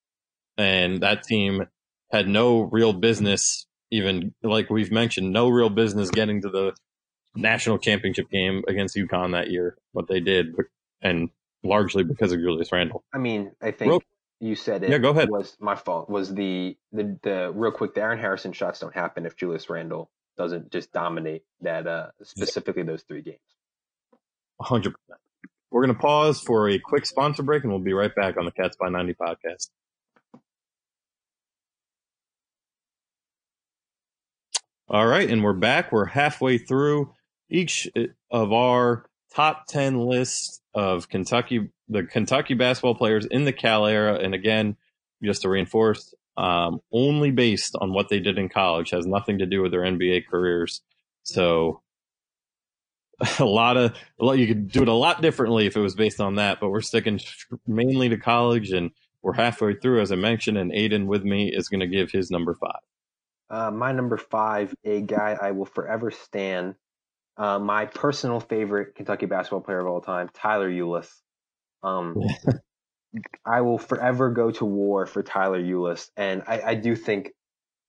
And 0.58 1.02
that 1.02 1.24
team 1.24 1.68
had 2.12 2.28
no 2.28 2.62
real 2.62 2.92
business, 2.92 3.66
even 3.92 4.34
like 4.42 4.70
we've 4.70 4.92
mentioned, 4.92 5.32
no 5.32 5.50
real 5.50 5.70
business 5.70 6.10
getting 6.10 6.42
to 6.42 6.50
the 6.50 6.74
national 7.36 7.78
championship 7.78 8.30
game 8.30 8.64
against 8.68 8.96
UConn 8.96 9.34
that 9.34 9.50
year, 9.52 9.78
but 9.94 10.08
they 10.08 10.20
did, 10.20 10.56
and 11.02 11.30
largely 11.64 12.04
because 12.04 12.32
of 12.32 12.40
Julius 12.40 12.72
Randle. 12.72 13.04
I 13.14 13.18
mean, 13.20 13.52
I 13.62 13.72
think 13.72 13.90
Real- 13.90 14.04
you 14.40 14.56
said 14.56 14.84
it 14.84 14.90
Yeah, 14.90 14.98
go 14.98 15.12
ahead. 15.12 15.30
was 15.30 15.56
my 15.60 15.76
fault. 15.76 16.10
Was 16.10 16.34
the, 16.34 16.76
the 16.92 17.20
the 17.22 17.52
real 17.54 17.72
quick 17.72 17.94
the 17.94 18.02
Aaron 18.02 18.20
Harrison 18.20 18.54
shots 18.54 18.80
don't 18.80 18.96
happen 18.96 19.26
if 19.26 19.36
Julius 19.38 19.70
Randle 19.70 20.10
doesn't 20.38 20.72
just 20.72 20.92
dominate 20.92 21.44
that 21.62 21.86
uh 21.86 22.08
specifically 22.24 22.84
those 22.84 23.04
three 23.04 23.22
games. 23.22 23.38
100%. 24.62 24.94
We're 25.70 25.86
going 25.86 25.96
to 25.96 26.00
pause 26.02 26.42
for 26.42 26.70
a 26.70 26.80
quick 26.80 27.06
sponsor 27.06 27.44
break, 27.44 27.64
and 27.64 27.72
we'll 27.72 27.82
be 27.82 27.94
right 27.94 28.14
back 28.14 28.38
on 28.38 28.46
the 28.46 28.52
Cats 28.52 28.76
by 28.78 28.90
90 28.90 29.14
podcast. 29.14 29.70
All 34.94 35.08
right, 35.08 35.30
and 35.30 35.42
we're 35.42 35.54
back. 35.54 35.94
We're 35.94 36.04
halfway 36.04 36.58
through 36.58 37.14
each 37.50 37.88
of 38.30 38.52
our 38.52 39.06
top 39.34 39.68
10 39.68 39.98
lists 39.98 40.60
of 40.74 41.08
Kentucky, 41.08 41.70
the 41.88 42.04
Kentucky 42.04 42.56
basketball 42.56 42.96
players 42.96 43.26
in 43.26 43.46
the 43.46 43.54
Cal 43.54 43.86
era. 43.86 44.16
And 44.16 44.36
again, 44.36 44.76
just 45.24 45.44
to 45.44 45.50
reinforce, 45.50 46.14
um, 46.36 46.82
only 46.92 47.32
based 47.32 47.78
on 47.80 47.94
what 47.94 48.10
they 48.10 48.20
did 48.20 48.38
in 48.38 48.50
college, 48.50 48.90
has 48.90 49.06
nothing 49.06 49.40
to 49.40 49.46
do 49.46 49.62
with 49.62 49.72
their 49.72 49.84
NBA 49.84 50.28
careers. 50.30 50.82
So 51.24 51.82
a 53.40 53.46
lot 53.46 53.78
of, 53.78 53.96
a 54.20 54.26
lot, 54.26 54.40
you 54.40 54.48
could 54.48 54.70
do 54.70 54.82
it 54.82 54.90
a 54.90 54.94
lot 54.94 55.22
differently 55.22 55.68
if 55.68 55.78
it 55.78 55.82
was 55.82 55.96
based 55.96 56.20
on 56.20 56.36
that, 56.36 56.60
but 56.60 56.70
we're 56.70 56.82
sticking 56.82 57.22
mainly 57.66 58.10
to 58.10 58.18
college 58.18 58.72
and 58.72 58.92
we're 59.22 59.36
halfway 59.36 59.74
through, 59.74 60.02
as 60.02 60.12
I 60.12 60.16
mentioned, 60.18 60.58
and 60.58 60.74
Aidan 60.74 61.08
with 61.08 61.24
me 61.24 61.50
is 61.56 61.70
going 61.70 61.80
to 61.80 61.88
give 61.88 62.12
his 62.12 62.30
number 62.30 62.56
five. 62.56 62.82
Uh, 63.52 63.70
my 63.70 63.92
number 63.92 64.16
five, 64.16 64.74
a 64.86 65.02
guy 65.02 65.38
I 65.40 65.52
will 65.52 65.66
forever 65.66 66.10
stand. 66.10 66.76
Uh, 67.36 67.60
my 67.60 67.86
personal 67.86 68.40
favorite 68.40 68.96
Kentucky 68.96 69.26
basketball 69.26 69.62
player 69.62 69.80
of 69.80 69.88
all 69.88 70.00
time, 70.00 70.30
Tyler 70.34 70.70
Ulis. 70.70 71.10
Um, 71.84 72.16
I 73.46 73.62
will 73.62 73.78
forever 73.78 74.30
go 74.30 74.52
to 74.52 74.64
war 74.64 75.06
for 75.06 75.22
Tyler 75.22 75.62
Ulis, 75.62 76.10
and 76.16 76.44
I, 76.48 76.62
I 76.62 76.76
do 76.76 76.96
think 76.96 77.32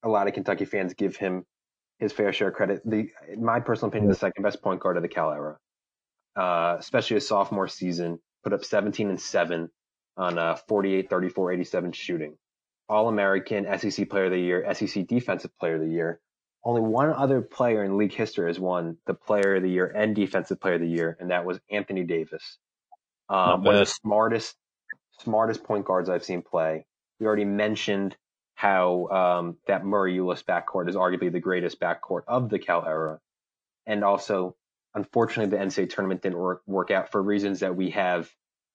a 0.02 0.08
lot 0.08 0.26
of 0.26 0.34
Kentucky 0.34 0.64
fans 0.64 0.94
give 0.94 1.14
him 1.14 1.44
his 2.00 2.12
fair 2.12 2.32
share 2.32 2.48
of 2.48 2.54
credit. 2.54 2.82
The, 2.84 3.10
my 3.38 3.60
personal 3.60 3.90
opinion, 3.90 4.10
the 4.10 4.16
second 4.16 4.42
best 4.42 4.62
point 4.62 4.80
guard 4.80 4.96
of 4.96 5.02
the 5.02 5.08
Cal 5.08 5.30
era, 5.30 5.58
uh, 6.34 6.76
especially 6.80 7.14
his 7.14 7.28
sophomore 7.28 7.68
season, 7.68 8.18
put 8.42 8.52
up 8.52 8.64
17 8.64 9.10
and 9.10 9.20
seven 9.20 9.68
on 10.16 10.38
a 10.38 10.56
48, 10.66 11.08
34, 11.08 11.52
87 11.52 11.92
shooting. 11.92 12.36
All 12.92 13.08
American, 13.08 13.66
SEC 13.78 14.10
Player 14.10 14.26
of 14.26 14.32
the 14.32 14.38
Year, 14.38 14.74
SEC 14.74 15.06
Defensive 15.06 15.50
Player 15.58 15.76
of 15.76 15.80
the 15.80 15.88
Year. 15.88 16.20
Only 16.62 16.82
one 16.82 17.10
other 17.10 17.40
player 17.40 17.82
in 17.82 17.96
league 17.96 18.12
history 18.12 18.48
has 18.48 18.60
won 18.60 18.98
the 19.06 19.14
Player 19.14 19.56
of 19.56 19.62
the 19.62 19.70
Year 19.70 19.86
and 19.86 20.14
Defensive 20.14 20.60
Player 20.60 20.74
of 20.74 20.82
the 20.82 20.88
Year, 20.88 21.16
and 21.18 21.30
that 21.30 21.46
was 21.46 21.58
Anthony 21.70 22.04
Davis. 22.04 22.58
Um, 23.30 23.64
one 23.64 23.76
of 23.76 23.80
the 23.80 23.86
smartest, 23.86 24.56
smartest 25.20 25.64
point 25.64 25.86
guards 25.86 26.10
I've 26.10 26.22
seen 26.22 26.42
play. 26.42 26.84
We 27.18 27.26
already 27.26 27.46
mentioned 27.46 28.14
how 28.56 29.08
um, 29.08 29.56
that 29.66 29.86
Murray 29.86 30.18
Ulis 30.18 30.44
backcourt 30.44 30.90
is 30.90 30.94
arguably 30.94 31.32
the 31.32 31.40
greatest 31.40 31.80
backcourt 31.80 32.22
of 32.28 32.50
the 32.50 32.58
Cal 32.58 32.84
era, 32.86 33.20
and 33.86 34.04
also, 34.04 34.54
unfortunately, 34.94 35.56
the 35.56 35.64
NCAA 35.64 35.88
tournament 35.88 36.20
didn't 36.20 36.38
work, 36.38 36.60
work 36.66 36.90
out 36.90 37.10
for 37.10 37.22
reasons 37.22 37.60
that 37.60 37.74
we 37.74 37.90
have 37.90 38.30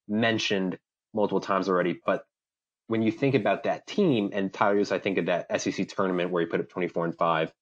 mentioned 0.08 0.76
multiple 1.14 1.40
times 1.40 1.68
already. 1.68 2.00
But 2.04 2.24
when 2.88 3.02
you 3.02 3.12
think 3.12 3.34
about 3.34 3.64
that 3.64 3.86
team 3.86 4.30
and 4.32 4.52
Ulis, 4.52 4.90
I 4.90 4.98
think 4.98 5.18
of 5.18 5.26
that 5.26 5.60
SEC 5.60 5.88
tournament 5.88 6.30
where 6.30 6.40
he 6.40 6.46
put 6.46 6.60
up 6.60 6.68
24 6.68 7.04
and 7.04 7.16
five, 7.16 7.52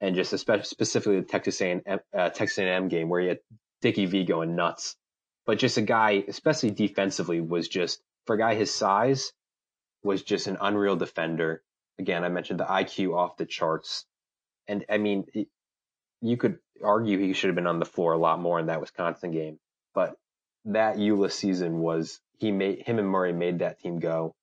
and 0.00 0.14
just 0.14 0.32
especially 0.32 0.64
specifically 0.64 1.20
the 1.20 1.26
Texas 1.26 1.60
A&M, 1.60 1.80
uh, 2.12 2.28
Texas 2.30 2.58
A&M 2.58 2.88
game 2.88 3.08
where 3.08 3.20
he 3.20 3.28
had 3.28 3.38
Dickie 3.80 4.06
V 4.06 4.24
going 4.24 4.56
nuts. 4.56 4.96
But 5.46 5.58
just 5.58 5.78
a 5.78 5.82
guy, 5.82 6.24
especially 6.26 6.70
defensively, 6.70 7.40
was 7.40 7.68
just 7.68 8.02
for 8.26 8.34
a 8.34 8.38
guy 8.38 8.54
his 8.54 8.74
size, 8.74 9.32
was 10.02 10.22
just 10.22 10.48
an 10.48 10.58
unreal 10.60 10.96
defender. 10.96 11.62
Again, 11.98 12.24
I 12.24 12.28
mentioned 12.28 12.58
the 12.58 12.64
IQ 12.64 13.14
off 13.14 13.36
the 13.36 13.46
charts, 13.46 14.04
and 14.66 14.84
I 14.88 14.98
mean, 14.98 15.26
you 16.20 16.36
could 16.36 16.58
argue 16.82 17.18
he 17.18 17.32
should 17.32 17.48
have 17.48 17.54
been 17.54 17.68
on 17.68 17.78
the 17.78 17.84
floor 17.84 18.12
a 18.12 18.18
lot 18.18 18.40
more 18.40 18.58
in 18.58 18.66
that 18.66 18.80
Wisconsin 18.80 19.30
game, 19.30 19.60
but 19.94 20.16
that 20.64 20.96
Eula 20.96 21.30
season 21.30 21.78
was 21.78 22.20
he 22.38 22.50
made 22.50 22.82
him 22.82 22.98
and 22.98 23.08
Murray 23.08 23.32
made 23.32 23.60
that 23.60 23.78
team 23.78 24.00
go, 24.00 24.34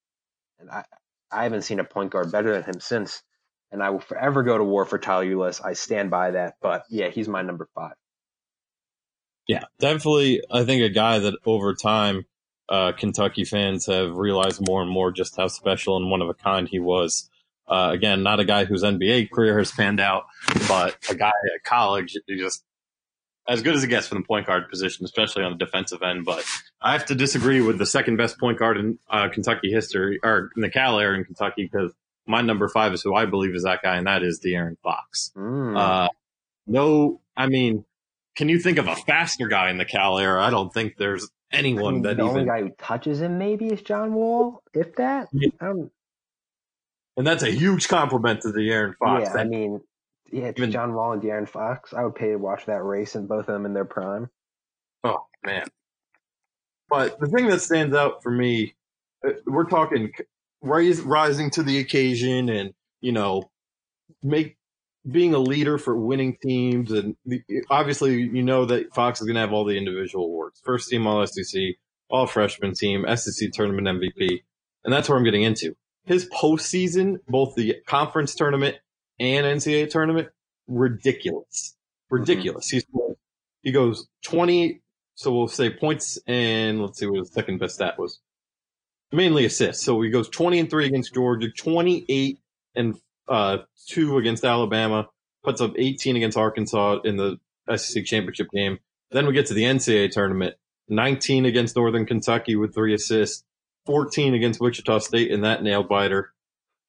and 0.61 0.69
I 0.69 0.85
I 1.31 1.43
haven't 1.43 1.63
seen 1.63 1.79
a 1.79 1.83
point 1.83 2.11
guard 2.11 2.31
better 2.31 2.53
than 2.53 2.63
him 2.63 2.79
since, 2.79 3.23
and 3.71 3.81
I 3.81 3.89
will 3.89 3.99
forever 3.99 4.43
go 4.43 4.57
to 4.57 4.63
war 4.63 4.85
for 4.85 4.97
Tyler 4.99 5.25
Ulis. 5.25 5.63
I 5.63 5.73
stand 5.73 6.11
by 6.11 6.31
that, 6.31 6.55
but 6.61 6.83
yeah, 6.89 7.09
he's 7.09 7.27
my 7.27 7.41
number 7.41 7.67
five. 7.73 7.93
Yeah, 9.47 9.63
definitely. 9.79 10.41
I 10.51 10.63
think 10.63 10.83
a 10.83 10.89
guy 10.89 11.19
that 11.19 11.35
over 11.45 11.73
time, 11.73 12.25
uh, 12.69 12.91
Kentucky 12.93 13.43
fans 13.43 13.85
have 13.87 14.15
realized 14.15 14.65
more 14.65 14.81
and 14.81 14.91
more 14.91 15.11
just 15.11 15.35
how 15.35 15.47
special 15.47 15.97
and 15.97 16.09
one 16.09 16.21
of 16.21 16.29
a 16.29 16.33
kind 16.33 16.67
he 16.67 16.79
was. 16.79 17.29
Uh, 17.67 17.89
again, 17.91 18.23
not 18.23 18.39
a 18.39 18.45
guy 18.45 18.65
whose 18.65 18.83
NBA 18.83 19.31
career 19.31 19.57
has 19.57 19.71
panned 19.71 19.99
out, 19.99 20.25
but 20.67 20.97
a 21.09 21.15
guy 21.15 21.29
at 21.29 21.63
college 21.63 22.17
who 22.27 22.37
just 22.37 22.63
as 23.51 23.61
good 23.61 23.75
as 23.75 23.83
it 23.83 23.87
gets 23.87 24.07
for 24.07 24.15
the 24.15 24.21
point 24.21 24.47
guard 24.47 24.69
position, 24.69 25.03
especially 25.03 25.43
on 25.43 25.51
the 25.51 25.57
defensive 25.57 26.01
end. 26.01 26.23
But 26.23 26.45
I 26.81 26.93
have 26.93 27.05
to 27.07 27.15
disagree 27.15 27.59
with 27.59 27.77
the 27.77 27.85
second 27.85 28.15
best 28.15 28.39
point 28.39 28.57
guard 28.57 28.77
in 28.77 28.97
uh, 29.09 29.27
Kentucky 29.27 29.71
history, 29.71 30.19
or 30.23 30.51
in 30.55 30.61
the 30.61 30.69
Cal 30.69 30.99
era 30.99 31.17
in 31.17 31.25
Kentucky, 31.25 31.63
because 31.63 31.91
my 32.25 32.41
number 32.41 32.69
five 32.69 32.93
is 32.93 33.01
who 33.01 33.13
I 33.13 33.25
believe 33.25 33.53
is 33.53 33.63
that 33.63 33.81
guy, 33.83 33.97
and 33.97 34.07
that 34.07 34.23
is 34.23 34.39
De'Aaron 34.39 34.77
Fox. 34.81 35.31
Mm. 35.35 35.77
Uh, 35.77 36.09
no, 36.65 37.19
I 37.35 37.47
mean, 37.47 37.83
can 38.37 38.47
you 38.47 38.57
think 38.57 38.77
of 38.77 38.87
a 38.87 38.95
faster 38.95 39.49
guy 39.49 39.69
in 39.69 39.77
the 39.77 39.85
Cal 39.85 40.17
era? 40.17 40.41
I 40.41 40.49
don't 40.49 40.73
think 40.73 40.95
there's 40.97 41.29
I 41.51 41.57
anyone 41.57 41.95
mean, 41.95 42.03
that 42.03 42.17
the 42.17 42.23
only 42.23 42.43
even, 42.43 42.47
guy 42.47 42.61
who 42.61 42.69
touches 42.79 43.21
him 43.21 43.37
maybe 43.37 43.67
is 43.67 43.81
John 43.81 44.13
Wall, 44.13 44.63
if 44.73 44.95
that. 44.95 45.27
Yeah. 45.33 45.49
I 45.59 45.65
don't, 45.65 45.91
and 47.17 47.27
that's 47.27 47.43
a 47.43 47.51
huge 47.51 47.89
compliment 47.89 48.43
to 48.43 48.47
De'Aaron 48.47 48.95
Fox. 48.97 49.29
yeah, 49.33 49.41
I 49.41 49.43
mean, 49.43 49.81
yeah, 50.31 50.45
it's 50.45 50.59
Even- 50.59 50.71
John 50.71 50.93
Wall 50.93 51.13
and 51.13 51.21
De'Aaron 51.21 51.47
Fox. 51.47 51.93
I 51.93 52.03
would 52.03 52.15
pay 52.15 52.29
to 52.29 52.37
watch 52.37 52.65
that 52.65 52.83
race 52.83 53.15
and 53.15 53.27
both 53.27 53.47
of 53.47 53.53
them 53.53 53.65
in 53.65 53.73
their 53.73 53.85
prime. 53.85 54.29
Oh 55.03 55.25
man! 55.45 55.65
But 56.89 57.19
the 57.19 57.27
thing 57.27 57.47
that 57.47 57.61
stands 57.61 57.95
out 57.95 58.21
for 58.23 58.31
me, 58.31 58.75
uh, 59.25 59.31
we're 59.45 59.65
talking 59.65 60.11
rise, 60.61 61.01
rising 61.01 61.49
to 61.51 61.63
the 61.63 61.79
occasion, 61.79 62.49
and 62.49 62.73
you 62.99 63.11
know, 63.11 63.49
make 64.21 64.57
being 65.09 65.33
a 65.33 65.39
leader 65.39 65.77
for 65.77 65.97
winning 65.97 66.37
teams, 66.41 66.91
and 66.91 67.15
the, 67.25 67.41
obviously 67.69 68.21
you 68.21 68.43
know 68.43 68.65
that 68.65 68.93
Fox 68.93 69.21
is 69.21 69.25
going 69.27 69.35
to 69.35 69.41
have 69.41 69.53
all 69.53 69.65
the 69.65 69.77
individual 69.77 70.25
awards: 70.25 70.61
first 70.63 70.89
team 70.89 71.07
All 71.07 71.25
SEC, 71.25 71.61
All 72.09 72.27
Freshman 72.27 72.73
Team, 72.73 73.05
SEC 73.15 73.51
Tournament 73.51 73.87
MVP, 73.87 74.41
and 74.83 74.93
that's 74.93 75.09
where 75.09 75.17
I'm 75.17 75.23
getting 75.23 75.43
into 75.43 75.75
his 76.05 76.29
postseason, 76.29 77.17
both 77.27 77.55
the 77.55 77.75
conference 77.87 78.35
tournament 78.35 78.77
and 79.21 79.45
NCAA 79.45 79.89
tournament, 79.89 80.29
ridiculous, 80.67 81.75
ridiculous. 82.09 82.69
He's 82.69 82.85
he 83.61 83.71
goes 83.71 84.07
20 84.23 84.81
so 85.15 85.31
we'll 85.31 85.47
say 85.47 85.69
points 85.69 86.17
and 86.25 86.81
let's 86.81 86.99
see 86.99 87.05
what 87.05 87.19
his 87.19 87.31
second 87.31 87.59
best 87.59 87.75
stat 87.75 87.99
was. 87.99 88.19
Mainly 89.11 89.45
assists. 89.45 89.83
So 89.83 90.01
he 90.01 90.09
goes 90.09 90.29
20 90.29 90.61
and 90.61 90.69
3 90.69 90.87
against 90.87 91.13
georgia 91.13 91.49
28 91.51 92.39
and 92.75 92.95
uh, 93.27 93.59
2 93.87 94.17
against 94.17 94.43
alabama 94.43 95.07
puts 95.43 95.61
up 95.61 95.73
18 95.77 96.15
against 96.15 96.37
arkansas 96.37 96.99
in 97.03 97.17
the 97.17 97.39
sec 97.75 98.05
championship 98.05 98.47
game. 98.51 98.79
Then 99.11 99.27
we 99.27 99.33
get 99.33 99.45
to 99.47 99.53
the 99.53 99.63
ncaa 99.63 100.09
tournament 100.11 100.55
19 100.89 101.45
against 101.45 101.75
northern 101.75 102.05
kentucky 102.05 102.55
with 102.55 102.73
3 102.73 102.95
assists 102.95 103.43
14 103.85 104.33
against 104.33 104.59
wichita 104.59 104.99
state 104.99 105.29
in 105.29 105.41
that 105.41 105.61
nail 105.63 105.83
biter 105.83 106.33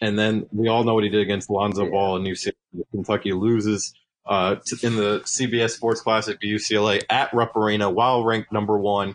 and 0.02 0.18
then 0.18 0.46
we 0.50 0.66
all 0.66 0.82
know 0.82 0.94
what 0.94 1.04
he 1.04 1.10
did 1.10 1.20
against 1.20 1.48
Lonzo. 1.48 1.88
Ball 1.88 2.16
in 2.16 2.24
New 2.24 2.34
York. 2.34 2.56
Kentucky 2.90 3.32
loses 3.32 3.94
uh, 4.26 4.56
to, 4.66 4.86
in 4.86 4.96
the 4.96 5.20
CBS 5.20 5.70
Sports 5.70 6.00
Classic 6.00 6.40
to 6.40 6.46
UCLA 6.46 7.02
at 7.08 7.32
Rupp 7.32 7.54
Arena 7.54 7.88
while 7.88 8.24
ranked 8.24 8.52
number 8.52 8.76
one. 8.76 9.14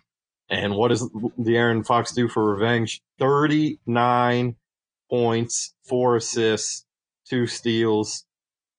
And 0.49 0.75
what 0.75 0.87
does 0.87 1.03
De'Aaron 1.37 1.85
Fox 1.85 2.13
do 2.13 2.29
for 2.29 2.53
revenge? 2.53 3.01
39 3.19 4.55
points, 5.09 5.73
four 5.83 6.15
assists, 6.15 6.85
two 7.29 7.47
steals. 7.47 8.23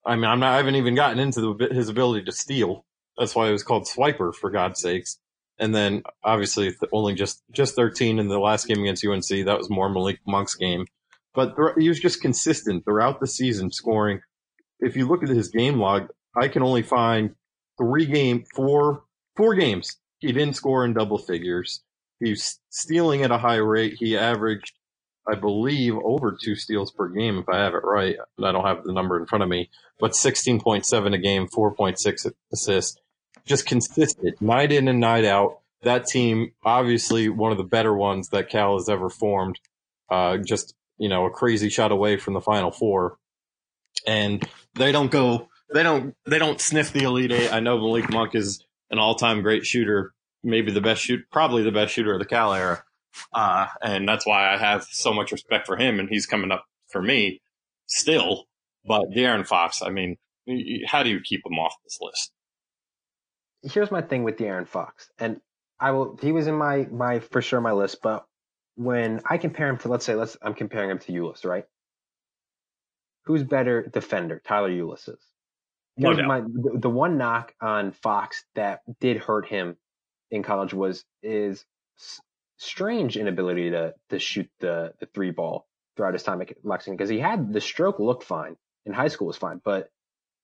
I 0.07 0.17
mean, 0.17 0.25
I'm 0.25 0.41
not, 0.41 0.55
I 0.55 0.57
haven't 0.57 0.77
even 0.77 0.95
gotten 0.95 1.19
into 1.19 1.43
the, 1.43 1.75
his 1.75 1.91
ability 1.91 2.25
to 2.25 2.33
steal. 2.33 2.87
That's 3.19 3.35
why 3.35 3.49
it 3.49 3.53
was 3.53 3.63
called 3.63 3.85
Swiper, 3.87 4.35
for 4.35 4.49
God's 4.49 4.81
sakes. 4.81 5.19
And 5.59 5.75
then 5.75 6.05
obviously 6.25 6.75
only 6.91 7.13
just, 7.13 7.43
just 7.53 7.77
13 7.77 8.19
in 8.19 8.29
the 8.29 8.39
last 8.39 8.67
game 8.67 8.81
against 8.81 9.05
UNC. 9.05 9.45
That 9.45 9.59
was 9.59 9.69
more 9.69 9.91
Malik 9.91 10.21
Monk's 10.27 10.55
game. 10.55 10.87
But 11.39 11.55
th- 11.55 11.77
he 11.79 11.89
was 11.89 12.01
just 12.01 12.21
consistent 12.21 12.85
throughout 12.85 13.21
the 13.21 13.29
season 13.29 13.71
scoring. 13.71 14.23
If 14.81 14.97
you 14.97 15.07
look 15.07 15.23
at 15.23 15.29
his 15.29 15.51
game 15.51 15.79
log, 15.79 16.09
I 16.37 16.49
can 16.49 16.65
only 16.65 16.83
find 16.83 17.37
three 17.81 18.07
game, 18.07 18.43
four, 18.57 19.05
four 19.37 19.55
games. 19.55 19.99
He 20.19 20.33
didn't 20.33 20.57
score 20.57 20.85
in 20.85 20.95
double 20.95 21.17
figures. 21.17 21.85
He's 22.19 22.59
stealing 22.71 23.23
at 23.23 23.31
a 23.31 23.39
high 23.39 23.59
rate. 23.59 23.99
He 24.01 24.19
averaged, 24.19 24.73
I 25.31 25.37
believe, 25.37 25.95
over 26.03 26.37
two 26.43 26.57
steals 26.57 26.91
per 26.91 27.09
game, 27.09 27.39
if 27.39 27.49
I 27.49 27.59
have 27.59 27.75
it 27.75 27.85
right. 27.85 28.17
I 28.43 28.51
don't 28.51 28.67
have 28.67 28.83
the 28.83 28.93
number 28.93 29.17
in 29.17 29.27
front 29.27 29.45
of 29.45 29.49
me, 29.49 29.71
but 30.01 30.15
16.7 30.15 31.15
a 31.15 31.19
game, 31.19 31.47
4.6 31.47 32.33
assists. 32.53 33.01
Just 33.47 33.65
consistent, 33.65 34.43
night 34.43 34.73
in 34.73 34.89
and 34.89 34.99
night 34.99 35.25
out. 35.25 35.61
That 35.85 36.07
team, 36.07 36.51
obviously 36.65 37.29
one 37.29 37.53
of 37.53 37.59
the 37.59 37.63
better 37.63 37.95
ones 37.95 38.31
that 38.31 38.51
Cal 38.51 38.77
has 38.77 38.89
ever 38.89 39.09
formed. 39.09 39.61
Uh, 40.11 40.39
just, 40.39 40.75
you 40.99 41.09
know, 41.09 41.27
a 41.27 41.31
crazy 41.31 41.69
shot 41.69 41.93
away 41.93 42.17
from 42.17 42.35
the 42.35 42.41
final 42.41 42.71
four. 42.71 43.19
And 44.07 44.47
they 44.75 44.93
don't 44.93 45.11
go, 45.11 45.49
they 45.73 45.83
don't, 45.83 46.15
they 46.27 46.39
don't 46.39 46.61
sniff 46.61 46.93
the 46.93 47.05
Elite 47.05 47.33
Eight. 47.33 47.53
I 47.53 47.61
know 47.61 47.79
Malik 47.79 48.11
Monk 48.11 48.35
is 48.35 48.65
an 48.91 48.99
all-time 48.99 49.43
great 49.43 49.67
shooter, 49.67 50.13
maybe 50.43 50.73
the 50.73 50.81
best 50.81 51.03
shoot, 51.03 51.21
probably 51.31 51.63
the 51.63 51.73
best 51.73 51.93
shooter 51.93 52.13
of 52.15 52.21
the 52.21 52.27
Cal 52.27 52.55
era. 52.55 52.83
Uh, 53.33 53.67
and 53.83 54.09
that's 54.09 54.27
why 54.27 54.53
I 54.53 54.57
have 54.57 54.85
so 54.85 55.13
much 55.13 55.33
respect 55.33 55.67
for 55.67 55.77
him 55.77 55.99
and 55.99 56.09
he's 56.09 56.27
coming 56.27 56.53
up 56.53 56.65
for 56.89 57.03
me 57.03 57.41
still. 57.87 58.45
But 58.87 59.11
De'Aaron 59.11 59.47
Fox, 59.47 59.83
I 59.83 59.91
mean, 59.91 60.17
how 60.87 61.03
do 61.03 61.11
you 61.11 61.21
keep 61.21 61.45
him 61.45 61.59
off 61.59 61.75
this 61.85 61.99
list? 62.01 62.33
Here's 63.63 63.91
my 63.91 64.01
thing 64.01 64.23
with 64.23 64.37
De'Aaron 64.37 64.69
Fox, 64.69 65.11
and 65.19 65.41
I 65.81 65.91
will. 65.91 66.17
He 66.23 66.33
was 66.33 66.47
in 66.47 66.55
my 66.55 66.87
my 66.91 67.19
for 67.19 67.43
sure 67.43 67.61
my 67.61 67.73
list, 67.73 67.99
but 68.03 68.25
when 68.79 69.21
I 69.29 69.39
compare 69.39 69.69
him 69.69 69.79
to, 69.79 69.89
let's 69.89 70.05
say, 70.05 70.15
let's 70.15 70.37
I'm 70.41 70.55
comparing 70.55 70.91
him 70.91 71.01
to 71.01 71.13
Ulis, 71.13 71.45
right? 71.45 71.65
Who's 73.25 73.43
better 73.43 73.83
defender, 73.83 74.41
Tyler 74.45 74.71
Ulis 74.71 75.09
is? 75.09 75.21
No 75.97 76.15
doubt. 76.15 76.27
my 76.27 76.41
the, 76.41 76.79
the 76.79 76.91
one 76.91 77.19
knock 77.19 77.53
on 77.61 77.91
Fox 77.91 78.45
that 78.55 78.83
did 79.01 79.17
hurt 79.17 79.49
him 79.49 79.77
in 80.31 80.45
college 80.45 80.73
was 80.73 81.05
is 81.25 81.65
strange 82.59 83.17
inability 83.17 83.71
to 83.71 83.95
to 84.11 84.21
shoot 84.21 84.49
the 84.61 84.95
the 85.01 85.07
three 85.07 85.33
ball 85.33 85.67
throughout 85.97 86.13
his 86.15 86.23
time 86.23 86.41
at 86.41 86.53
Lexington 86.63 86.97
because 86.97 87.11
he 87.11 87.19
had 87.19 87.53
the 87.53 87.61
stroke 87.61 87.99
looked 87.99 88.23
fine 88.23 88.57
in 88.87 88.93
high 88.93 89.09
school 89.09 89.27
was 89.27 89.37
fine, 89.37 89.61
but 89.65 89.91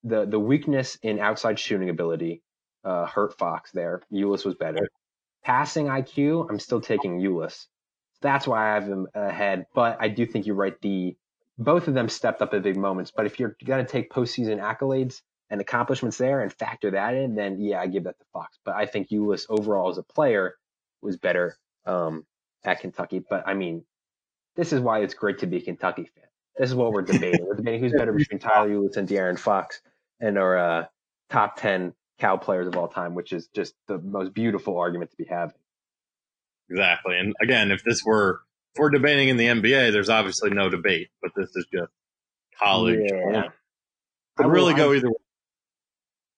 the 0.03 0.27
the 0.27 0.41
weakness 0.41 0.99
in 1.03 1.21
outside 1.21 1.61
shooting 1.61 1.89
ability 1.89 2.43
uh, 2.85 3.07
hurt 3.07 3.39
Fox 3.39 3.71
there. 3.71 4.03
Ulis 4.13 4.45
was 4.45 4.57
better. 4.57 4.89
Passing 5.45 5.87
IQ, 5.87 6.51
I'm 6.51 6.59
still 6.59 6.81
taking 6.81 7.21
Ulis. 7.21 7.67
That's 8.25 8.47
why 8.47 8.71
I 8.71 8.75
have 8.75 8.87
him 8.87 9.07
ahead. 9.15 9.67
But 9.75 9.99
I 10.01 10.09
do 10.09 10.25
think 10.25 10.47
you're 10.47 10.57
right. 10.57 10.81
The 10.81 11.15
both 11.59 11.89
of 11.89 11.95
them 11.95 12.09
stepped 12.09 12.41
up 12.41 12.55
at 12.55 12.63
big 12.63 12.77
moments. 12.77 13.13
But 13.15 13.27
if 13.27 13.39
you're 13.39 13.55
gonna 13.63 13.85
take 13.85 14.11
postseason 14.11 14.59
accolades 14.59 15.21
and 15.51 15.61
accomplishments 15.61 16.17
there 16.17 16.41
and 16.41 16.51
factor 16.51 16.91
that 16.93 17.15
in, 17.15 17.35
then 17.35 17.61
yeah, 17.61 17.81
I 17.81 17.87
give 17.87 18.05
that 18.05 18.19
to 18.19 18.25
Fox. 18.33 18.59
But 18.65 18.77
I 18.77 18.87
think 18.87 19.11
Ulis 19.11 19.45
overall 19.51 19.91
as 19.91 19.99
a 19.99 20.03
player 20.03 20.57
was 21.03 21.19
better 21.19 21.59
um, 21.85 22.25
at 22.65 22.81
Kentucky. 22.81 23.19
But 23.19 23.47
I 23.47 23.53
mean, 23.53 23.85
this 24.57 24.73
is 24.73 24.81
why 24.81 25.01
it's 25.01 25.15
great 25.15 25.41
to 25.41 25.47
be 25.47 25.59
a 25.59 25.61
Kentucky 25.61 26.11
fan. 26.15 26.25
This 26.57 26.71
is 26.71 26.75
what 26.75 26.93
we're 26.93 27.03
debating. 27.03 27.45
We're 27.45 27.57
debating 27.57 27.81
who's 27.81 27.93
better 27.93 28.13
between 28.13 28.39
Tyler 28.39 28.71
Ulis 28.71 28.97
and 28.97 29.07
De'Aaron 29.07 29.39
Fox 29.39 29.83
and 30.19 30.39
our 30.39 30.57
uh, 30.57 30.85
top 31.29 31.57
10 31.57 31.93
Cal 32.19 32.39
players 32.39 32.69
of 32.69 32.77
all 32.77 32.89
time, 32.89 33.15
which 33.15 33.35
is 33.35 33.49
just 33.49 33.75
the 33.87 33.99
most 33.99 34.33
beautiful 34.33 34.79
argument 34.79 35.11
to 35.11 35.17
be 35.19 35.25
having. 35.25 35.57
Exactly. 36.71 37.19
And 37.19 37.35
again, 37.41 37.71
if 37.71 37.85
this 37.85 38.03
were, 38.05 38.41
if 38.75 38.81
we're 38.81 38.91
debating 38.91 39.29
in 39.29 39.37
the 39.37 39.47
NBA, 39.47 39.93
there's 39.93 40.09
obviously 40.09 40.51
no 40.51 40.69
debate, 40.69 41.09
but 41.23 41.33
this 41.37 41.55
is 41.55 41.67
just 41.73 41.93
college. 42.61 43.01
Yeah. 43.05 43.49
Could 44.37 44.47
I 44.47 44.49
really 44.49 44.75
I- 44.75 44.77
go 44.77 44.93
either 44.93 45.09
way. 45.09 45.15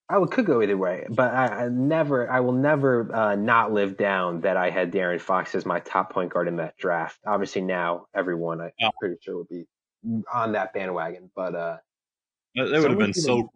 I 0.09 0.19
would, 0.19 0.31
could 0.31 0.47
go 0.47 0.63
either 0.63 0.77
way, 0.77 1.05
but 1.11 1.35
I, 1.35 1.65
I 1.65 1.69
never, 1.69 2.31
I 2.31 2.39
will 2.39 2.53
never 2.53 3.13
uh, 3.13 3.35
not 3.35 3.73
live 3.73 3.97
down 3.97 4.43
that 4.43 4.57
I 4.57 4.71
had 4.71 4.93
De'Aaron 4.93 5.21
Fox 5.21 5.53
as 5.57 5.67
my 5.67 5.81
top 5.81 6.13
point 6.13 6.33
guard 6.33 6.47
in 6.47 6.59
that 6.59 6.77
draft. 6.77 7.19
Obviously, 7.27 7.63
now 7.63 8.07
everyone 8.15 8.61
I'm 8.61 8.71
pretty 9.01 9.17
sure 9.21 9.39
would 9.39 9.49
be 9.49 9.67
on 10.33 10.53
that 10.53 10.73
bandwagon, 10.73 11.31
but 11.35 11.57
uh, 11.57 11.79
That, 12.55 12.67
that 12.67 12.81
would 12.83 12.91
have 12.91 12.99
been 13.01 13.15
so. 13.15 13.51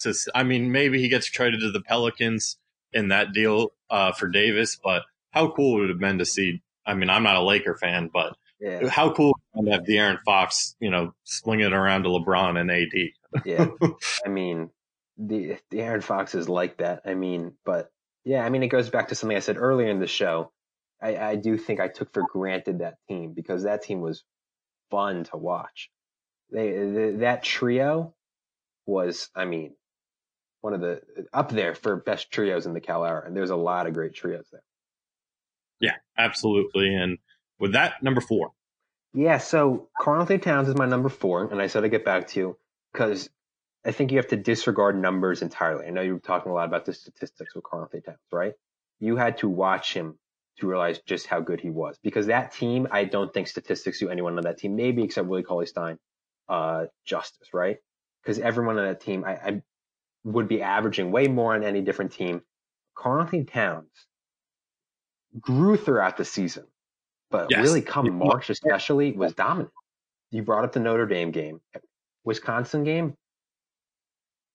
To, 0.00 0.14
I 0.34 0.42
mean, 0.42 0.72
maybe 0.72 1.00
he 1.00 1.08
gets 1.08 1.26
traded 1.26 1.60
to 1.60 1.70
the 1.70 1.80
Pelicans 1.80 2.58
in 2.92 3.08
that 3.08 3.32
deal 3.32 3.72
uh, 3.88 4.12
for 4.12 4.28
Davis, 4.28 4.76
but 4.76 5.04
how 5.32 5.50
cool 5.50 5.74
would 5.74 5.84
it 5.84 5.88
have 5.90 5.98
been 5.98 6.18
to 6.18 6.24
see? 6.24 6.62
I 6.86 6.94
mean, 6.94 7.10
I'm 7.10 7.22
not 7.22 7.36
a 7.36 7.42
Laker 7.42 7.76
fan, 7.76 8.10
but 8.12 8.36
yeah, 8.60 8.88
how 8.88 9.12
cool 9.12 9.34
would 9.54 9.66
it 9.66 9.72
have 9.72 9.84
been 9.84 9.96
to 9.96 10.02
have 10.02 10.14
De'Aaron 10.14 10.22
Fox, 10.24 10.76
you 10.80 10.90
know, 10.90 11.12
slinging 11.24 11.66
it 11.66 11.72
around 11.72 12.04
to 12.04 12.10
LeBron 12.10 12.58
and 12.60 12.70
AD? 12.70 13.44
yeah. 13.44 13.66
I 14.24 14.28
mean, 14.28 14.70
the 15.18 15.56
the 15.70 15.80
Aaron 15.80 16.00
Fox 16.00 16.34
is 16.34 16.48
like 16.48 16.78
that. 16.78 17.02
I 17.04 17.14
mean, 17.14 17.54
but 17.64 17.90
yeah, 18.24 18.44
I 18.44 18.50
mean, 18.50 18.62
it 18.62 18.68
goes 18.68 18.90
back 18.90 19.08
to 19.08 19.14
something 19.14 19.36
I 19.36 19.40
said 19.40 19.56
earlier 19.56 19.88
in 19.88 20.00
the 20.00 20.06
show. 20.06 20.52
I, 21.00 21.16
I 21.16 21.36
do 21.36 21.58
think 21.58 21.80
I 21.80 21.88
took 21.88 22.12
for 22.12 22.22
granted 22.22 22.78
that 22.78 22.94
team 23.08 23.32
because 23.32 23.64
that 23.64 23.82
team 23.82 24.00
was 24.00 24.22
fun 24.90 25.24
to 25.24 25.36
watch. 25.36 25.90
They 26.50 26.70
th 26.70 27.20
that 27.20 27.42
trio 27.42 28.14
was, 28.86 29.28
I 29.34 29.44
mean, 29.44 29.74
one 30.60 30.74
of 30.74 30.80
the 30.80 31.02
up 31.32 31.50
there 31.50 31.74
for 31.74 31.96
best 31.96 32.30
trios 32.30 32.66
in 32.66 32.74
the 32.74 32.80
Cal 32.80 33.04
era, 33.04 33.24
and 33.26 33.36
there's 33.36 33.50
a 33.50 33.56
lot 33.56 33.86
of 33.86 33.94
great 33.94 34.14
trios 34.14 34.46
there. 34.52 34.62
Yeah, 35.82 35.96
absolutely. 36.16 36.94
And 36.94 37.18
with 37.58 37.72
that, 37.72 38.02
number 38.02 38.22
four. 38.22 38.52
Yeah, 39.12 39.36
so 39.36 39.88
Karl-Anthony 40.00 40.38
Towns 40.38 40.68
is 40.68 40.74
my 40.74 40.86
number 40.86 41.10
four, 41.10 41.44
and 41.50 41.60
I 41.60 41.66
said 41.66 41.84
I'd 41.84 41.90
get 41.90 42.04
back 42.04 42.28
to 42.28 42.40
you 42.40 42.56
because 42.92 43.28
I 43.84 43.90
think 43.90 44.10
you 44.10 44.16
have 44.16 44.28
to 44.28 44.36
disregard 44.36 44.98
numbers 44.98 45.42
entirely. 45.42 45.86
I 45.86 45.90
know 45.90 46.00
you 46.00 46.14
were 46.14 46.20
talking 46.20 46.50
a 46.50 46.54
lot 46.54 46.66
about 46.66 46.86
the 46.86 46.94
statistics 46.94 47.54
with 47.54 47.64
Karl-Anthony 47.64 48.00
Towns, 48.00 48.18
right? 48.30 48.54
You 49.00 49.16
had 49.16 49.38
to 49.38 49.48
watch 49.48 49.92
him 49.92 50.18
to 50.58 50.68
realize 50.68 51.00
just 51.00 51.26
how 51.26 51.40
good 51.40 51.60
he 51.60 51.68
was 51.68 51.98
because 52.02 52.26
that 52.26 52.52
team, 52.52 52.86
I 52.90 53.04
don't 53.04 53.34
think 53.34 53.48
statistics 53.48 53.98
do 53.98 54.08
anyone 54.08 54.38
on 54.38 54.44
that 54.44 54.58
team, 54.58 54.76
maybe 54.76 55.02
except 55.02 55.26
Willie 55.26 55.42
Cauley 55.42 55.66
Stein, 55.66 55.98
uh, 56.48 56.84
justice, 57.04 57.48
right? 57.52 57.78
Because 58.22 58.38
everyone 58.38 58.78
on 58.78 58.86
that 58.86 59.00
team, 59.00 59.24
I, 59.24 59.32
I 59.32 59.62
would 60.24 60.46
be 60.46 60.62
averaging 60.62 61.10
way 61.10 61.26
more 61.26 61.54
on 61.54 61.64
any 61.64 61.80
different 61.80 62.12
team. 62.12 62.42
Karl-Anthony 62.94 63.44
Towns 63.44 63.90
grew 65.40 65.76
throughout 65.76 66.16
the 66.16 66.24
season, 66.24 66.64
but 67.30 67.48
yes. 67.50 67.62
really 67.62 67.82
come 67.82 68.10
March 68.18 68.50
especially 68.50 69.12
was 69.12 69.34
dominant. 69.34 69.70
You 70.30 70.42
brought 70.42 70.64
up 70.64 70.72
the 70.72 70.80
Notre 70.80 71.06
Dame 71.06 71.30
game, 71.30 71.60
Wisconsin 72.24 72.84
game. 72.84 73.16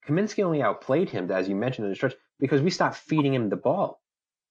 Kaminsky 0.07 0.43
only 0.43 0.61
outplayed 0.61 1.09
him, 1.09 1.29
as 1.31 1.49
you 1.49 1.55
mentioned 1.55 1.85
in 1.85 1.91
the 1.91 1.95
stretch, 1.95 2.15
because 2.39 2.61
we 2.61 2.69
stopped 2.69 2.95
feeding 2.95 3.33
him 3.33 3.49
the 3.49 3.57
ball. 3.57 4.01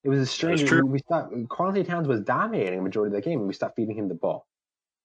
It 0.05 0.09
was 0.09 0.21
a 0.21 0.27
strange. 0.27 0.71
We, 0.71 0.83
we 0.83 0.99
stopped. 0.99 1.35
Karl-Anthony 1.49 1.85
Towns 1.85 2.07
was 2.07 2.21
dominating 2.21 2.79
a 2.79 2.83
majority 2.83 3.17
of 3.17 3.23
the 3.23 3.29
game, 3.29 3.41
and 3.41 3.49
we 3.49 3.55
stopped 3.55 3.77
feeding 3.77 3.97
him 3.99 4.09
the 4.09 4.15
ball. 4.15 4.47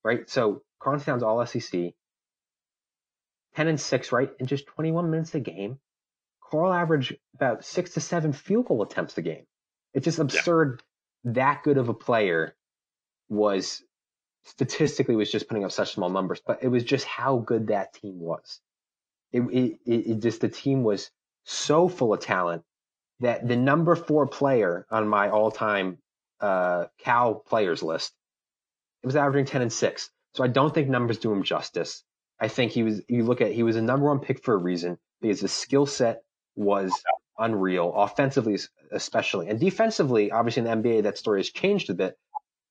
Right. 0.03 0.29
So 0.29 0.61
Karl-Anthony 0.79 1.05
Towns 1.05 1.23
all 1.23 1.45
SEC, 1.45 1.93
ten 3.55 3.67
and 3.67 3.79
six, 3.79 4.11
right, 4.11 4.29
in 4.39 4.45
just 4.45 4.67
twenty 4.67 4.91
one 4.91 5.09
minutes 5.09 5.33
a 5.33 5.39
game. 5.39 5.79
Karl 6.51 6.73
averaged 6.73 7.15
about 7.33 7.63
six 7.63 7.91
to 7.91 8.01
seven 8.01 8.33
field 8.33 8.67
goal 8.67 8.83
attempts 8.83 9.17
a 9.17 9.21
game. 9.21 9.45
It's 9.93 10.05
just 10.05 10.19
absurd. 10.19 10.83
That 11.23 11.63
good 11.63 11.77
of 11.77 11.89
a 11.89 11.93
player 11.93 12.55
was 13.29 13.83
statistically 14.43 15.15
was 15.15 15.31
just 15.31 15.47
putting 15.47 15.63
up 15.63 15.71
such 15.71 15.93
small 15.93 16.09
numbers, 16.09 16.41
but 16.45 16.63
it 16.63 16.67
was 16.67 16.83
just 16.83 17.05
how 17.05 17.37
good 17.37 17.67
that 17.67 17.93
team 17.93 18.19
was. 18.19 18.59
It, 19.31 19.41
it, 19.41 19.79
it 19.85 20.19
just 20.19 20.41
the 20.41 20.49
team 20.49 20.83
was 20.83 21.11
so 21.45 21.87
full 21.87 22.13
of 22.13 22.19
talent 22.19 22.63
that 23.19 23.47
the 23.47 23.55
number 23.55 23.95
four 23.95 24.27
player 24.27 24.85
on 24.89 25.07
my 25.07 25.29
all-time 25.29 25.99
uh, 26.39 26.85
Cal 26.97 27.35
players 27.35 27.83
list, 27.83 28.13
it 29.03 29.05
was 29.05 29.15
averaging 29.15 29.45
ten 29.45 29.61
and 29.61 29.71
six. 29.71 30.09
So 30.33 30.43
I 30.43 30.47
don't 30.47 30.73
think 30.73 30.89
numbers 30.89 31.19
do 31.19 31.31
him 31.31 31.43
justice. 31.43 32.03
I 32.39 32.47
think 32.47 32.71
he 32.71 32.83
was. 32.83 33.01
You 33.07 33.23
look 33.23 33.41
at 33.41 33.51
he 33.51 33.63
was 33.63 33.75
a 33.75 33.81
number 33.81 34.07
one 34.07 34.19
pick 34.19 34.43
for 34.43 34.55
a 34.55 34.57
reason 34.57 34.97
because 35.21 35.41
the 35.41 35.47
skill 35.47 35.85
set 35.85 36.23
was 36.55 36.91
unreal, 37.41 37.93
offensively 37.95 38.57
especially, 38.91 39.49
and 39.49 39.59
defensively. 39.59 40.31
Obviously, 40.31 40.65
in 40.65 40.81
the 40.81 40.89
NBA, 40.89 41.03
that 41.03 41.17
story 41.17 41.39
has 41.39 41.49
changed 41.49 41.89
a 41.89 41.93
bit, 41.93 42.17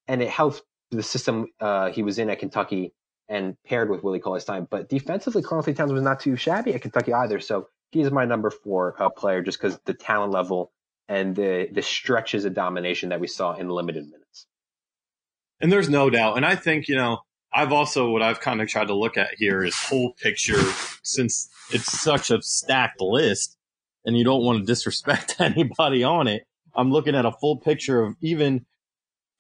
and 0.09 0.23
it 0.23 0.29
helped 0.29 0.63
the 0.91 1.03
system 1.03 1.47
uh, 1.61 1.91
he 1.91 2.03
was 2.03 2.19
in 2.19 2.31
at 2.31 2.39
Kentucky 2.39 2.93
and 3.29 3.57
paired 3.65 3.91
with 3.91 4.03
Willie 4.03 4.19
Cauley 4.19 4.41
Stein. 4.41 4.67
But 4.69 4.89
defensively, 4.89 5.43
Karl-Anthony 5.43 5.75
Towns 5.75 5.93
was 5.93 6.03
not 6.03 6.21
too 6.21 6.37
shabby 6.37 6.75
at 6.75 6.83
Kentucky 6.83 7.13
either. 7.13 7.39
So 7.39 7.69
he 7.93 8.01
is 8.01 8.11
my 8.11 8.25
number 8.25 8.51
four 8.51 9.01
uh, 9.01 9.09
player 9.09 9.43
just 9.43 9.61
because 9.61 9.79
the 9.85 9.95
talent 9.95 10.33
level 10.33 10.73
and 11.09 11.35
the 11.35 11.69
the 11.73 11.83
stretches 11.83 12.45
of 12.45 12.55
domination 12.55 13.11
that 13.11 13.21
we 13.21 13.27
saw 13.27 13.55
in 13.55 13.69
limited 13.69 14.05
minutes. 14.05 14.47
And 15.61 15.71
there's 15.71 15.89
no 15.89 16.11
doubt. 16.11 16.37
And 16.37 16.47
I 16.47 16.57
think 16.57 16.89
you 16.89 16.97
know 16.97 17.19
I've 17.53 17.73
also 17.73 18.11
what 18.11 18.23
I've 18.23 18.41
kind 18.41 18.61
of 18.61 18.69
tried 18.69 18.89
to 18.89 18.95
look 18.95 19.17
at 19.17 19.35
here 19.37 19.63
is 19.63 19.75
whole 19.77 20.15
picture 20.15 20.63
since 21.03 21.49
it's 21.73 22.01
such 22.01 22.31
a 22.31 22.41
stacked 22.43 23.01
list 23.01 23.57
and 24.05 24.17
you 24.17 24.25
don't 24.25 24.45
want 24.45 24.61
to 24.61 24.67
disrespect 24.67 25.37
anybody 25.41 26.03
on 26.03 26.29
it. 26.29 26.45
I'm 26.75 26.91
looking 26.91 27.15
at 27.15 27.27
a 27.27 27.33
full 27.33 27.59
picture 27.59 28.03
of 28.03 28.17
even 28.21 28.65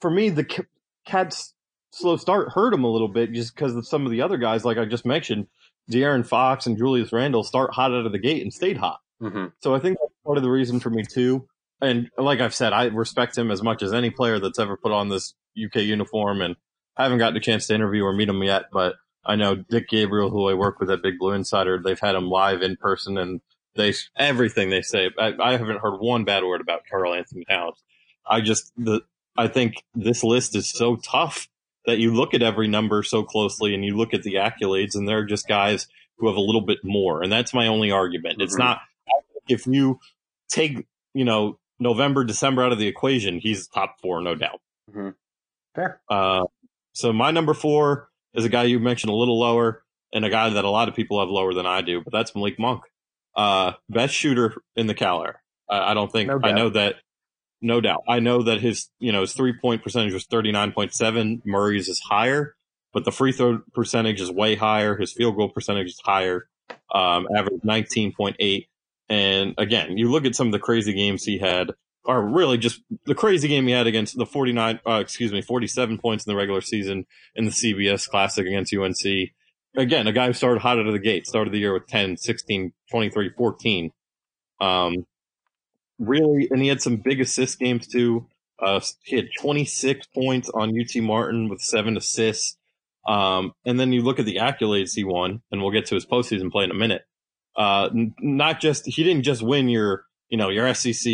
for 0.00 0.10
me, 0.10 0.30
the 0.30 0.64
Cats 1.06 1.54
slow 1.92 2.16
start 2.16 2.50
hurt 2.52 2.74
him 2.74 2.84
a 2.84 2.90
little 2.90 3.08
bit 3.08 3.32
just 3.32 3.54
because 3.54 3.74
of 3.74 3.86
some 3.86 4.06
of 4.06 4.12
the 4.12 4.22
other 4.22 4.36
guys, 4.36 4.64
like 4.64 4.78
I 4.78 4.84
just 4.84 5.06
mentioned, 5.06 5.46
De'Aaron 5.90 6.26
Fox 6.26 6.66
and 6.66 6.78
Julius 6.78 7.12
Randle 7.12 7.42
start 7.42 7.74
hot 7.74 7.92
out 7.92 8.06
of 8.06 8.12
the 8.12 8.18
gate 8.18 8.42
and 8.42 8.52
stayed 8.52 8.76
hot. 8.76 9.00
Mm-hmm. 9.20 9.46
So 9.62 9.74
I 9.74 9.80
think 9.80 9.98
that's 10.00 10.14
part 10.24 10.38
of 10.38 10.42
the 10.42 10.50
reason 10.50 10.80
for 10.80 10.90
me 10.90 11.04
too. 11.04 11.46
And 11.80 12.10
like 12.16 12.40
I've 12.40 12.54
said, 12.54 12.72
I 12.72 12.86
respect 12.86 13.36
him 13.36 13.50
as 13.50 13.62
much 13.62 13.82
as 13.82 13.92
any 13.92 14.10
player 14.10 14.38
that's 14.38 14.58
ever 14.58 14.76
put 14.76 14.92
on 14.92 15.08
this 15.08 15.34
UK 15.62 15.76
uniform. 15.76 16.42
And 16.42 16.56
I 16.96 17.04
haven't 17.04 17.18
gotten 17.18 17.36
a 17.36 17.40
chance 17.40 17.66
to 17.66 17.74
interview 17.74 18.04
or 18.04 18.12
meet 18.12 18.28
him 18.28 18.42
yet, 18.42 18.64
but 18.72 18.96
I 19.24 19.36
know 19.36 19.56
Dick 19.56 19.88
Gabriel, 19.88 20.30
who 20.30 20.48
I 20.48 20.54
work 20.54 20.80
with 20.80 20.90
at 20.90 21.02
Big 21.02 21.18
Blue 21.18 21.32
Insider, 21.32 21.80
they've 21.82 22.00
had 22.00 22.14
him 22.14 22.28
live 22.28 22.62
in 22.62 22.76
person 22.76 23.18
and 23.18 23.40
they 23.76 23.94
everything 24.16 24.70
they 24.70 24.82
say. 24.82 25.10
I, 25.18 25.34
I 25.40 25.52
haven't 25.52 25.80
heard 25.80 25.98
one 25.98 26.24
bad 26.24 26.44
word 26.44 26.60
about 26.60 26.82
Karl 26.90 27.14
Anthony 27.14 27.44
Towns. 27.44 27.82
I 28.26 28.40
just 28.40 28.72
the 28.76 29.02
I 29.36 29.48
think 29.48 29.74
this 29.94 30.22
list 30.22 30.56
is 30.56 30.70
so 30.70 30.96
tough 30.96 31.48
that 31.86 31.98
you 31.98 32.14
look 32.14 32.34
at 32.34 32.42
every 32.42 32.68
number 32.68 33.02
so 33.02 33.22
closely 33.22 33.74
and 33.74 33.84
you 33.84 33.96
look 33.96 34.12
at 34.12 34.22
the 34.22 34.34
accolades 34.34 34.94
and 34.94 35.08
they're 35.08 35.24
just 35.24 35.48
guys 35.48 35.86
who 36.18 36.28
have 36.28 36.36
a 36.36 36.40
little 36.40 36.60
bit 36.60 36.78
more. 36.84 37.22
And 37.22 37.32
that's 37.32 37.54
my 37.54 37.66
only 37.66 37.90
argument. 37.90 38.34
Mm-hmm. 38.34 38.42
It's 38.42 38.56
not 38.56 38.80
if 39.48 39.66
you 39.66 39.98
take, 40.48 40.86
you 41.14 41.24
know, 41.24 41.58
November, 41.78 42.24
December 42.24 42.62
out 42.62 42.72
of 42.72 42.78
the 42.78 42.86
equation, 42.86 43.40
he's 43.40 43.66
top 43.68 43.96
four, 44.00 44.20
no 44.20 44.34
doubt. 44.34 44.60
Mm-hmm. 44.90 45.10
Fair. 45.74 46.00
Uh, 46.08 46.44
so 46.92 47.12
my 47.12 47.30
number 47.30 47.54
four 47.54 48.10
is 48.34 48.44
a 48.44 48.48
guy 48.48 48.64
you 48.64 48.78
mentioned 48.78 49.10
a 49.10 49.16
little 49.16 49.38
lower 49.38 49.82
and 50.12 50.24
a 50.24 50.30
guy 50.30 50.50
that 50.50 50.64
a 50.64 50.70
lot 50.70 50.88
of 50.88 50.94
people 50.94 51.20
have 51.20 51.28
lower 51.28 51.54
than 51.54 51.66
I 51.66 51.80
do, 51.80 52.02
but 52.02 52.12
that's 52.12 52.34
Malik 52.34 52.58
Monk. 52.58 52.82
Uh, 53.36 53.72
best 53.88 54.14
shooter 54.14 54.60
in 54.76 54.86
the 54.86 54.94
Cal 54.94 55.22
era. 55.22 55.36
I 55.70 55.94
don't 55.94 56.10
think, 56.10 56.28
no 56.28 56.40
I 56.42 56.52
know 56.52 56.70
that, 56.70 56.96
no 57.62 57.80
doubt. 57.80 58.02
I 58.08 58.20
know 58.20 58.42
that 58.42 58.60
his, 58.60 58.88
you 58.98 59.12
know, 59.12 59.20
his 59.20 59.34
three 59.34 59.54
point 59.56 59.82
percentage 59.82 60.12
was 60.12 60.26
39.7. 60.26 61.42
Murray's 61.44 61.88
is 61.88 62.00
higher, 62.00 62.56
but 62.92 63.04
the 63.04 63.12
free 63.12 63.32
throw 63.32 63.60
percentage 63.72 64.20
is 64.20 64.30
way 64.32 64.56
higher. 64.56 64.96
His 64.96 65.12
field 65.12 65.36
goal 65.36 65.48
percentage 65.48 65.88
is 65.88 66.00
higher, 66.04 66.48
um, 66.92 67.28
average 67.36 67.60
19.8. 67.64 68.66
And 69.08 69.54
again, 69.58 69.96
you 69.96 70.10
look 70.10 70.24
at 70.24 70.34
some 70.34 70.48
of 70.48 70.52
the 70.52 70.58
crazy 70.58 70.92
games 70.92 71.24
he 71.24 71.38
had, 71.38 71.72
or 72.04 72.22
really 72.22 72.58
just 72.58 72.80
the 73.06 73.14
crazy 73.14 73.48
game 73.48 73.66
he 73.66 73.72
had 73.72 73.86
against 73.86 74.16
the 74.16 74.26
49, 74.26 74.80
uh, 74.86 74.94
excuse 74.94 75.32
me, 75.32 75.42
47 75.42 75.98
points 75.98 76.26
in 76.26 76.32
the 76.32 76.36
regular 76.36 76.60
season 76.60 77.06
in 77.34 77.44
the 77.44 77.50
CBS 77.50 78.08
Classic 78.08 78.46
against 78.46 78.74
UNC 78.74 79.30
again, 79.76 80.06
a 80.06 80.12
guy 80.12 80.26
who 80.26 80.32
started 80.32 80.60
hot 80.60 80.78
out 80.78 80.86
of 80.86 80.92
the 80.92 80.98
gate, 80.98 81.26
started 81.26 81.52
the 81.52 81.58
year 81.58 81.72
with 81.72 81.86
10, 81.86 82.16
16, 82.16 82.72
23, 82.90 83.30
14. 83.36 83.90
Um, 84.60 85.06
really, 85.98 86.48
and 86.50 86.60
he 86.60 86.68
had 86.68 86.82
some 86.82 86.96
big 86.96 87.20
assist 87.20 87.58
games 87.58 87.86
too. 87.86 88.26
Uh, 88.62 88.80
he 89.04 89.16
had 89.16 89.28
26 89.40 90.06
points 90.08 90.50
on 90.50 90.78
UT 90.78 91.02
Martin 91.02 91.48
with 91.48 91.60
seven 91.60 91.96
assists. 91.96 92.56
Um, 93.06 93.52
and 93.64 93.80
then 93.80 93.92
you 93.92 94.02
look 94.02 94.18
at 94.18 94.26
the 94.26 94.36
accolades 94.36 94.94
he 94.94 95.04
won, 95.04 95.40
and 95.50 95.62
we'll 95.62 95.70
get 95.70 95.86
to 95.86 95.94
his 95.94 96.04
postseason 96.04 96.50
play 96.50 96.64
in 96.64 96.70
a 96.70 96.74
minute. 96.74 97.02
Uh, 97.56 97.88
n- 97.94 98.14
not 98.20 98.60
just, 98.60 98.86
he 98.86 99.02
didn't 99.02 99.22
just 99.22 99.42
win 99.42 99.68
your, 99.68 100.04
you 100.28 100.36
know, 100.36 100.50
your 100.50 100.72
SEC 100.74 101.12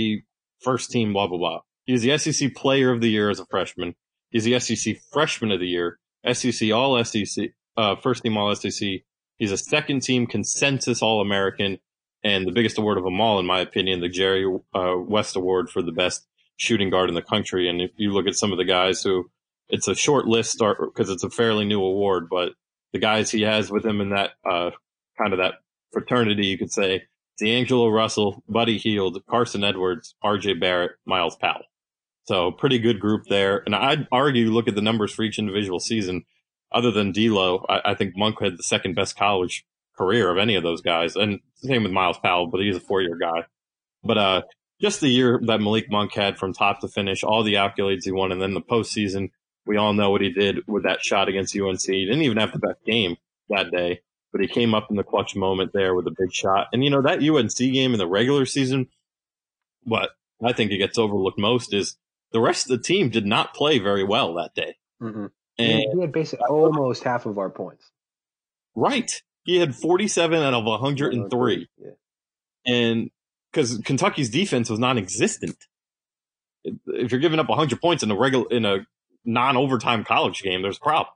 first 0.61 0.91
team, 0.91 1.13
blah, 1.13 1.29
blah, 1.29 1.39
blah. 1.39 1.61
He's 1.85 2.03
the 2.03 2.19
SEC 2.19 2.55
player 2.55 2.91
of 2.91 3.01
the 3.01 3.09
year 3.09 3.31
as 3.31 3.39
a 3.39 3.47
freshman. 3.47 3.95
He's 4.31 4.45
the 4.45 4.59
SEC 4.59 4.97
freshman 5.13 5.53
of 5.53 5.61
the 5.61 5.69
year, 5.69 5.99
SEC 6.33 6.73
all 6.73 7.03
SEC, 7.05 7.51
uh, 7.77 7.97
first 7.97 8.23
team 8.23 8.37
All 8.37 8.55
SEC. 8.55 9.01
He's 9.39 9.53
a 9.53 9.59
second 9.59 10.01
team 10.01 10.27
consensus 10.27 11.03
All 11.03 11.21
American, 11.21 11.79
and 12.25 12.47
the 12.47 12.53
biggest 12.53 12.79
award 12.79 12.99
of 12.99 13.05
them 13.05 13.21
all, 13.21 13.39
in 13.39 13.47
my 13.47 13.61
opinion, 13.61 14.01
the 14.01 14.09
Jerry 14.09 14.45
uh, 14.75 14.95
West 14.97 15.37
Award 15.37 15.71
for 15.71 15.83
the 15.83 15.93
best 15.93 16.27
shooting 16.57 16.91
guard 16.91 17.09
in 17.09 17.15
the 17.15 17.23
country. 17.23 17.69
And 17.69 17.81
if 17.81 17.91
you 17.97 18.13
look 18.13 18.27
at 18.27 18.35
some 18.35 18.53
of 18.53 18.59
the 18.59 18.65
guys 18.65 19.03
who, 19.03 19.31
it's 19.69 19.89
a 19.89 19.95
short 19.95 20.27
list 20.27 20.59
because 20.59 21.11
it's 21.11 21.25
a 21.25 21.31
fairly 21.31 21.65
new 21.65 21.83
award, 21.83 22.29
but 22.31 22.53
the 22.93 22.99
guys 22.99 23.31
he 23.31 23.43
has 23.43 23.71
with 23.71 23.85
him 23.85 24.01
in 24.01 24.11
that 24.11 24.31
uh, 24.49 24.71
kind 25.19 25.33
of 25.33 25.39
that 25.39 25.55
fraternity, 25.93 26.47
you 26.47 26.57
could 26.57 26.73
say, 26.73 27.03
D'Angelo 27.39 27.89
Russell, 27.89 28.43
Buddy 28.49 28.79
Hield, 28.79 29.23
Carson 29.29 29.63
Edwards, 29.63 30.15
R.J. 30.23 30.55
Barrett, 30.55 30.93
Myles 31.05 31.37
Powell. 31.37 31.65
So 32.25 32.51
pretty 32.51 32.79
good 32.79 32.99
group 32.99 33.25
there. 33.29 33.63
And 33.67 33.75
I'd 33.75 34.09
argue, 34.11 34.51
look 34.51 34.69
at 34.69 34.75
the 34.75 34.83
numbers 34.83 35.13
for 35.13 35.23
each 35.23 35.39
individual 35.39 35.79
season 35.79 36.25
other 36.73 36.91
than 36.91 37.13
D'Lo, 37.13 37.65
I, 37.69 37.93
I, 37.93 37.95
think 37.95 38.17
Monk 38.17 38.41
had 38.41 38.59
the 38.59 38.63
second 38.63 38.95
best 38.95 39.17
college 39.17 39.65
career 39.97 40.31
of 40.31 40.39
any 40.39 40.57
of 40.57 40.63
those 40.63 40.83
guys, 40.83 41.17
and 41.17 41.41
same 41.57 41.85
with 41.85 41.93
Myles 41.93 42.19
Powell, 42.19 42.49
but 42.49 42.61
he's 42.61 42.77
a 42.77 42.81
four 42.81 43.01
year 43.01 43.17
guy. 43.17 43.45
But 44.05 44.19
uh, 44.19 44.43
just 44.81 45.01
the 45.01 45.09
year 45.09 45.41
that 45.47 45.61
Malik 45.61 45.91
Monk 45.91 46.13
had 46.15 46.39
from 46.39 46.53
top 46.53 46.81
to 46.81 46.89
finish, 46.89 47.23
all 47.23 47.43
the 47.43 47.55
accolades 47.55 48.05
he 48.05 48.13
won, 48.13 48.33
and 48.33 48.41
then 48.41 48.55
the 48.55 48.61
postseason, 48.61 49.31
we 49.65 49.77
all 49.77 49.93
know 49.93 50.11
what 50.11 50.21
he 50.21 50.31
did 50.31 50.61
with 50.67 50.85
that 50.85 51.03
shot 51.03 51.29
against 51.29 51.57
UNC. 51.57 51.81
He 51.83 52.05
didn't 52.05 52.23
even 52.23 52.39
have 52.39 52.53
the 52.53 52.59
best 52.59 52.85
game 52.85 53.17
that 53.49 53.71
day, 53.71 54.01
but 54.33 54.41
he 54.41 54.49
came 54.49 54.75
up 54.75 54.89
in 54.91 54.97
the 54.97 55.03
clutch 55.03 55.35
moment 55.35 55.73
there 55.73 55.95
with 55.95 56.07
a 56.07 56.15
big 56.17 56.33
shot. 56.33 56.69
And 56.73 56.85
you 56.85 56.91
know 56.91 57.03
that 57.03 57.23
UNC 57.23 57.57
game 57.57 57.93
in 57.93 57.99
the 57.99 58.07
regular 58.07 58.45
season, 58.45 58.89
what 59.85 60.11
I 60.45 60.53
think 60.53 60.71
it 60.71 60.79
gets 60.79 60.99
overlooked 60.99 61.39
most 61.39 61.73
is 61.73 61.97
the 62.33 62.41
rest 62.41 62.71
of 62.71 62.77
the 62.77 62.83
team 62.83 63.09
did 63.09 63.27
not 63.27 63.55
play 63.55 63.79
very 63.79 64.05
well 64.05 64.35
that 64.35 64.55
day. 64.55 64.77
Mm-hmm. 65.03 65.27
And 65.59 65.85
he 65.95 66.01
had 66.01 66.13
basically 66.13 66.47
almost 66.49 67.03
half 67.03 67.27
of 67.27 67.39
our 67.39 67.51
points. 67.51 67.91
Right. 68.75 69.11
He 69.45 69.57
had 69.57 69.75
47 69.75 70.43
out 70.43 70.55
of 70.55 70.65
103. 70.65 71.69
Yeah. 71.79 71.91
And 72.67 73.11
because 73.51 73.79
Kentucky's 73.79 74.29
defense 74.29 74.69
was 74.69 74.79
non-existent. 74.79 75.57
If 76.65 77.13
you're 77.13 77.21
giving 77.21 77.39
up 77.39 77.49
100 77.49 77.81
points 77.81 78.03
in 78.03 78.11
a 78.11 78.17
regular 78.17 78.47
in 78.51 78.65
a 78.65 78.87
non-overtime 79.25 80.05
college 80.05 80.43
game, 80.43 80.63
there's 80.63 80.79
a 80.79 80.81
problem, 80.81 81.15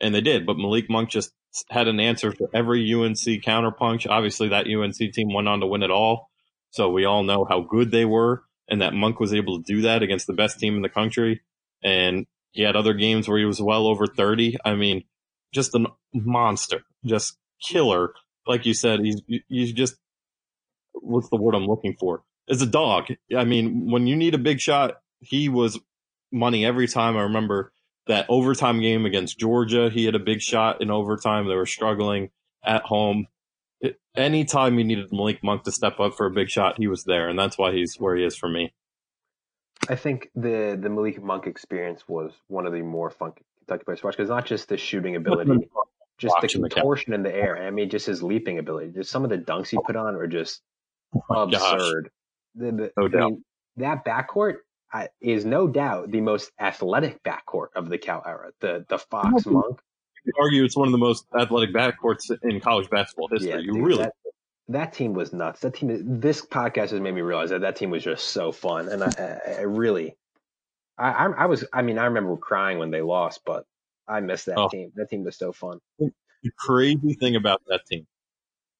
and 0.00 0.14
they 0.14 0.22
did. 0.22 0.46
But 0.46 0.56
Malik 0.56 0.88
Monk 0.88 1.10
just 1.10 1.30
had 1.70 1.88
an 1.88 2.00
answer 2.00 2.32
for 2.32 2.48
every 2.54 2.90
UNC 2.92 3.18
counterpunch. 3.44 4.08
Obviously, 4.08 4.48
that 4.48 4.66
UNC 4.66 4.96
team 5.12 5.32
went 5.32 5.46
on 5.46 5.60
to 5.60 5.66
win 5.66 5.82
it 5.82 5.90
all, 5.90 6.30
so 6.70 6.88
we 6.88 7.04
all 7.04 7.22
know 7.22 7.44
how 7.44 7.60
good 7.60 7.90
they 7.90 8.06
were, 8.06 8.42
and 8.66 8.80
that 8.80 8.94
Monk 8.94 9.20
was 9.20 9.34
able 9.34 9.58
to 9.58 9.64
do 9.64 9.82
that 9.82 10.02
against 10.02 10.26
the 10.26 10.32
best 10.32 10.58
team 10.58 10.74
in 10.74 10.82
the 10.82 10.88
country. 10.88 11.42
And 11.84 12.26
he 12.52 12.62
had 12.62 12.76
other 12.76 12.94
games 12.94 13.28
where 13.28 13.38
he 13.38 13.44
was 13.44 13.60
well 13.60 13.86
over 13.86 14.06
30. 14.06 14.56
I 14.64 14.74
mean, 14.74 15.04
just 15.52 15.74
a 15.74 15.86
monster, 16.14 16.82
just 17.04 17.36
killer. 17.62 18.12
Like 18.46 18.66
you 18.66 18.74
said, 18.74 19.00
he's 19.00 19.20
he's 19.48 19.72
just 19.72 19.96
what's 20.92 21.28
the 21.28 21.36
word 21.36 21.54
I'm 21.54 21.66
looking 21.66 21.96
for? 21.98 22.22
Is 22.48 22.62
a 22.62 22.66
dog. 22.66 23.06
I 23.36 23.44
mean, 23.44 23.90
when 23.90 24.06
you 24.06 24.16
need 24.16 24.34
a 24.34 24.38
big 24.38 24.60
shot, 24.60 24.96
he 25.20 25.48
was 25.48 25.78
money 26.32 26.64
every 26.64 26.88
time. 26.88 27.16
I 27.16 27.22
remember 27.22 27.72
that 28.06 28.26
overtime 28.28 28.80
game 28.80 29.04
against 29.04 29.38
Georgia. 29.38 29.90
He 29.90 30.06
had 30.06 30.14
a 30.14 30.20
big 30.20 30.40
shot 30.40 30.80
in 30.80 30.90
overtime. 30.90 31.46
They 31.46 31.54
were 31.54 31.66
struggling 31.66 32.30
at 32.64 32.82
home. 32.84 33.26
Anytime 34.16 34.78
you 34.78 34.84
needed 34.84 35.12
Malik 35.12 35.44
Monk 35.44 35.62
to 35.64 35.72
step 35.72 36.00
up 36.00 36.14
for 36.16 36.26
a 36.26 36.30
big 36.30 36.48
shot, 36.48 36.78
he 36.78 36.88
was 36.88 37.04
there, 37.04 37.28
and 37.28 37.38
that's 37.38 37.58
why 37.58 37.72
he's 37.72 37.96
where 37.98 38.16
he 38.16 38.24
is 38.24 38.34
for 38.34 38.48
me. 38.48 38.72
I 39.88 39.94
think 39.94 40.30
the 40.34 40.78
the 40.80 40.88
Malik 40.88 41.22
Monk 41.22 41.46
experience 41.46 42.08
was 42.08 42.32
one 42.48 42.66
of 42.66 42.72
the 42.72 42.82
more 42.82 43.10
fun 43.10 43.32
Kentucky 43.58 43.84
players 43.84 44.00
to 44.00 44.06
watch 44.06 44.16
because 44.16 44.30
not 44.30 44.46
just 44.46 44.68
the 44.68 44.76
shooting 44.76 45.16
ability, 45.16 45.68
just 46.18 46.34
the 46.40 46.48
contortion 46.48 47.12
the 47.12 47.16
in 47.16 47.22
the 47.22 47.34
air. 47.34 47.56
I 47.62 47.70
mean, 47.70 47.88
just 47.88 48.06
his 48.06 48.22
leaping 48.22 48.58
ability. 48.58 48.92
Just 48.92 49.10
some 49.10 49.24
of 49.24 49.30
the 49.30 49.38
dunks 49.38 49.68
he 49.68 49.78
put 49.84 49.96
on 49.96 50.14
are 50.16 50.26
just 50.26 50.62
oh 51.30 51.42
absurd. 51.42 52.10
The, 52.54 52.72
the, 52.72 52.92
no 52.96 53.06
I 53.06 53.30
mean, 53.30 53.44
that 53.76 54.04
backcourt 54.04 54.56
is 55.20 55.44
no 55.44 55.68
doubt 55.68 56.10
the 56.10 56.20
most 56.20 56.50
athletic 56.58 57.22
backcourt 57.22 57.68
of 57.76 57.88
the 57.88 57.98
Cal 57.98 58.22
era. 58.26 58.50
The 58.60 58.84
the 58.88 58.98
Fox 58.98 59.46
Monk. 59.46 59.80
You 60.24 60.32
could 60.32 60.42
argue 60.42 60.64
it's 60.64 60.76
one 60.76 60.88
of 60.88 60.92
the 60.92 60.98
most 60.98 61.26
athletic 61.38 61.74
backcourts 61.74 62.30
in 62.42 62.60
college 62.60 62.90
basketball 62.90 63.28
history. 63.28 63.50
Yeah, 63.50 63.58
you 63.58 63.74
dude, 63.74 63.84
really 63.84 64.04
that, 64.04 64.14
that 64.68 64.92
team 64.92 65.14
was 65.14 65.32
nuts. 65.32 65.60
That 65.60 65.74
team, 65.74 66.20
this 66.20 66.44
podcast 66.44 66.90
has 66.90 67.00
made 67.00 67.14
me 67.14 67.22
realize 67.22 67.50
that 67.50 67.62
that 67.62 67.76
team 67.76 67.90
was 67.90 68.04
just 68.04 68.28
so 68.28 68.52
fun, 68.52 68.88
and 68.88 69.02
I, 69.02 69.40
I 69.58 69.62
really, 69.62 70.16
I, 70.98 71.26
I, 71.26 71.46
was, 71.46 71.64
I 71.72 71.82
mean, 71.82 71.98
I 71.98 72.06
remember 72.06 72.36
crying 72.36 72.78
when 72.78 72.90
they 72.90 73.00
lost, 73.00 73.40
but 73.46 73.64
I 74.06 74.20
miss 74.20 74.44
that 74.44 74.58
oh. 74.58 74.68
team. 74.68 74.92
That 74.96 75.08
team 75.08 75.24
was 75.24 75.38
so 75.38 75.52
fun. 75.52 75.78
The 75.98 76.50
crazy 76.58 77.14
thing 77.14 77.34
about 77.34 77.62
that 77.68 77.80
team, 77.90 78.06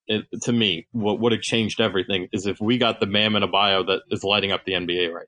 it, 0.07 0.25
to 0.43 0.53
me, 0.53 0.87
what 0.93 1.21
would 1.21 1.33
have 1.33 1.41
changed 1.41 1.81
everything 1.81 2.29
is 2.33 2.47
if 2.47 2.61
we 2.61 2.79
got 2.79 3.01
the 3.01 3.07
Bam 3.07 3.33
Adebayo 3.33 3.87
that 3.87 4.03
is 4.11 4.23
lighting 4.25 4.53
up 4.53 4.65
the 4.65 4.73
NBA 4.73 5.13
right 5.13 5.27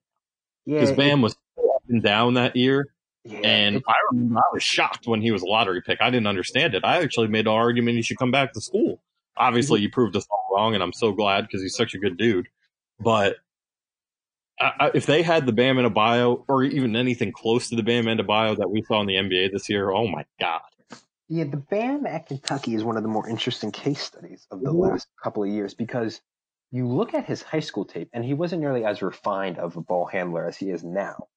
now. 0.67 0.75
Because 0.75 0.91
yeah, 0.91 0.97
Bam 0.97 1.23
was 1.23 1.33
up 1.59 1.83
and 1.89 2.03
down 2.03 2.35
that 2.35 2.55
year. 2.55 2.93
Yeah, 3.25 3.39
and 3.41 3.83
I 3.87 3.95
remember 4.13 4.39
I 4.39 4.55
was 4.55 4.63
shocked 4.63 5.07
when 5.07 5.21
he 5.21 5.31
was 5.31 5.43
a 5.43 5.47
lottery 5.47 5.83
pick. 5.83 5.99
I 6.01 6.11
didn't 6.11 6.27
understand 6.27 6.75
it. 6.75 6.85
I 6.85 7.03
actually 7.03 7.29
made 7.29 7.47
an 7.47 7.53
argument 7.53 7.97
he 7.97 8.03
should 8.03 8.19
come 8.19 8.31
back 8.31 8.53
to 8.53 8.61
school 8.61 9.03
obviously 9.37 9.79
mm-hmm. 9.79 9.85
you 9.85 9.91
proved 9.91 10.17
us 10.17 10.27
all 10.31 10.57
wrong, 10.57 10.75
and 10.75 10.83
I'm 10.83 10.93
so 10.93 11.13
glad 11.13 11.43
because 11.43 11.63
he's 11.63 11.77
such 11.77 11.95
a 11.95 11.99
good 11.99 12.17
dude. 12.17 12.49
But 12.99 13.37
I, 14.61 14.91
if 14.95 15.07
they 15.07 15.23
had 15.23 15.47
the 15.47 15.53
Bam 15.53 15.77
Adebayo, 15.77 16.45
or 16.49 16.65
even 16.65 16.95
anything 16.95 17.33
close 17.33 17.69
to 17.71 17.77
the 17.77 17.83
Bam 17.83 18.05
Adebayo 18.05 18.57
that 18.59 18.71
we 18.71 18.83
saw 18.83 19.01
in 19.01 19.07
the 19.07 19.15
NBA 19.15 19.53
this 19.53 19.69
year, 19.69 19.91
oh 19.91 20.07
my 20.07 20.25
god! 20.39 20.61
Yeah, 21.29 21.45
the 21.45 21.57
Bam 21.57 22.07
at 22.07 22.27
Kentucky 22.27 22.75
is 22.75 22.85
one 22.85 22.97
of 22.97 23.03
the 23.03 23.09
more 23.09 23.29
interesting 23.29 23.71
case 23.73 24.03
studies 24.03 24.47
of 24.51 24.63
the 24.63 24.73
last 24.73 25.09
couple 25.23 25.45
of 25.45 25.49
years 25.49 25.75
because 25.75 26.21
you 26.73 26.87
look 26.87 27.15
at 27.15 27.25
his 27.25 27.43
high 27.43 27.61
school 27.61 27.85
tape, 27.85 28.11
and 28.13 28.25
he 28.25 28.35
wasn't 28.35 28.61
nearly 28.61 28.85
as 28.85 29.01
refined 29.03 29.59
of 29.59 29.77
a 29.77 29.81
ball 29.81 30.07
handler 30.07 30.47
as 30.47 30.57
he 30.57 30.71
is 30.71 30.85
now. 30.85 31.29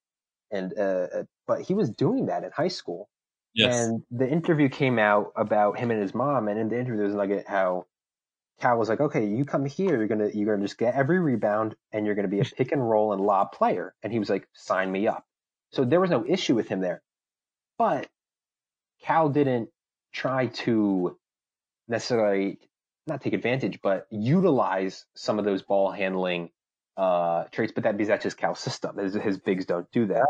And 0.51 0.73
uh, 0.77 1.07
uh 1.13 1.23
but 1.47 1.61
he 1.61 1.73
was 1.73 1.89
doing 1.89 2.25
that 2.25 2.43
in 2.43 2.51
high 2.51 2.67
school. 2.67 3.09
Yes. 3.53 3.87
And 3.87 4.03
the 4.11 4.27
interview 4.27 4.69
came 4.69 4.97
out 4.97 5.31
about 5.35 5.77
him 5.77 5.91
and 5.91 6.01
his 6.01 6.13
mom, 6.13 6.47
and 6.47 6.59
in 6.59 6.69
the 6.69 6.79
interview, 6.79 6.97
there's 6.97 7.13
like 7.13 7.47
how 7.47 7.85
Cal 8.59 8.77
was 8.77 8.89
like, 8.89 9.01
okay, 9.01 9.25
you 9.25 9.45
come 9.45 9.65
here, 9.65 9.97
you're 9.97 10.07
gonna 10.07 10.29
you're 10.33 10.55
gonna 10.55 10.65
just 10.65 10.77
get 10.77 10.95
every 10.95 11.19
rebound, 11.19 11.75
and 11.91 12.05
you're 12.05 12.15
gonna 12.15 12.27
be 12.27 12.39
a 12.39 12.45
pick 12.57 12.71
and 12.71 12.87
roll 12.87 13.13
and 13.13 13.21
lob 13.21 13.51
player. 13.51 13.93
And 14.03 14.11
he 14.11 14.19
was 14.19 14.29
like, 14.29 14.47
sign 14.53 14.91
me 14.91 15.07
up. 15.07 15.25
So 15.71 15.85
there 15.85 15.99
was 16.01 16.09
no 16.09 16.25
issue 16.27 16.55
with 16.55 16.67
him 16.67 16.81
there, 16.81 17.01
but 17.77 18.07
Cal 19.01 19.29
didn't 19.29 19.69
try 20.13 20.47
to 20.47 21.17
necessarily 21.87 22.59
not 23.07 23.21
take 23.21 23.33
advantage, 23.33 23.81
but 23.81 24.07
utilize 24.09 25.05
some 25.15 25.39
of 25.39 25.45
those 25.45 25.61
ball 25.61 25.91
handling 25.91 26.49
uh, 26.95 27.45
traits. 27.51 27.73
But 27.73 27.83
that 27.83 27.97
because 27.97 28.07
that's 28.07 28.23
just 28.23 28.37
Cal's 28.37 28.59
system. 28.59 28.97
His, 28.97 29.13
his 29.15 29.37
bigs 29.37 29.65
don't 29.65 29.91
do 29.91 30.07
that. 30.07 30.27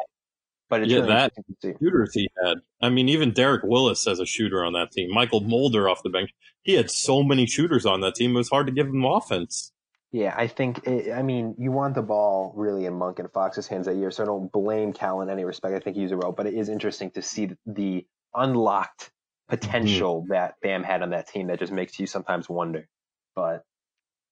But 0.74 0.82
it's 0.82 0.92
yeah, 0.92 1.02
really 1.02 1.14
that 1.14 1.34
shooters 1.80 2.16
he 2.16 2.32
had. 2.44 2.58
I 2.82 2.90
mean, 2.90 3.08
even 3.08 3.32
Derek 3.32 3.62
Willis 3.64 4.08
as 4.08 4.20
a 4.20 4.26
shooter 4.26 4.66
on 4.66 4.74
that 4.74 4.92
team. 4.92 5.12
Mychal 5.16 5.46
Mulder 5.46 5.88
off 5.88 6.02
the 6.02 6.10
bench. 6.10 6.32
He 6.64 6.74
had 6.74 6.90
so 6.90 7.22
many 7.22 7.46
shooters 7.46 7.86
on 7.86 8.02
that 8.02 8.16
team. 8.16 8.32
It 8.32 8.40
was 8.40 8.50
hard 8.50 8.66
to 8.66 8.74
give 8.74 8.88
him 8.88 9.06
offense. 9.06 9.72
Yeah, 10.12 10.34
I 10.36 10.48
think. 10.48 10.88
It, 10.88 11.14
I 11.14 11.22
mean, 11.22 11.54
you 11.60 11.72
want 11.72 11.94
the 11.94 12.02
ball 12.02 12.54
really 12.56 12.88
in 12.88 12.96
Monk 12.96 13.20
and 13.20 13.32
Fox's 13.32 13.68
hands 13.68 13.86
that 13.86 13.98
year, 13.98 14.10
so 14.10 14.24
I 14.24 14.26
don't 14.26 14.52
blame 14.52 14.94
Cal 14.94 15.22
in 15.22 15.30
any 15.30 15.46
respect. 15.46 15.76
I 15.76 15.80
think 15.80 15.96
he's 15.96 16.12
a 16.12 16.18
role, 16.18 16.32
but 16.32 16.48
it 16.48 16.56
is 16.56 16.70
interesting 16.70 17.12
to 17.12 17.22
see 17.22 17.52
the 17.68 18.08
unlocked 18.34 19.12
potential 19.48 20.22
mm-hmm. 20.22 20.32
that 20.32 20.56
Bam 20.64 20.82
had 20.82 21.04
on 21.04 21.12
that 21.12 21.28
team 21.28 21.50
that 21.50 21.60
just 21.60 21.72
makes 21.72 22.00
you 22.00 22.08
sometimes 22.08 22.50
wonder. 22.50 22.90
But 23.36 23.64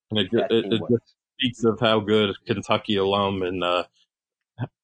and 0.09 0.21
it, 0.21 0.29
it, 0.33 0.73
it 0.73 0.81
just 0.89 1.15
speaks 1.37 1.63
of 1.65 1.79
how 1.79 1.99
good 1.99 2.35
Kentucky 2.47 2.95
alum 2.95 3.43
and 3.43 3.63
uh, 3.63 3.83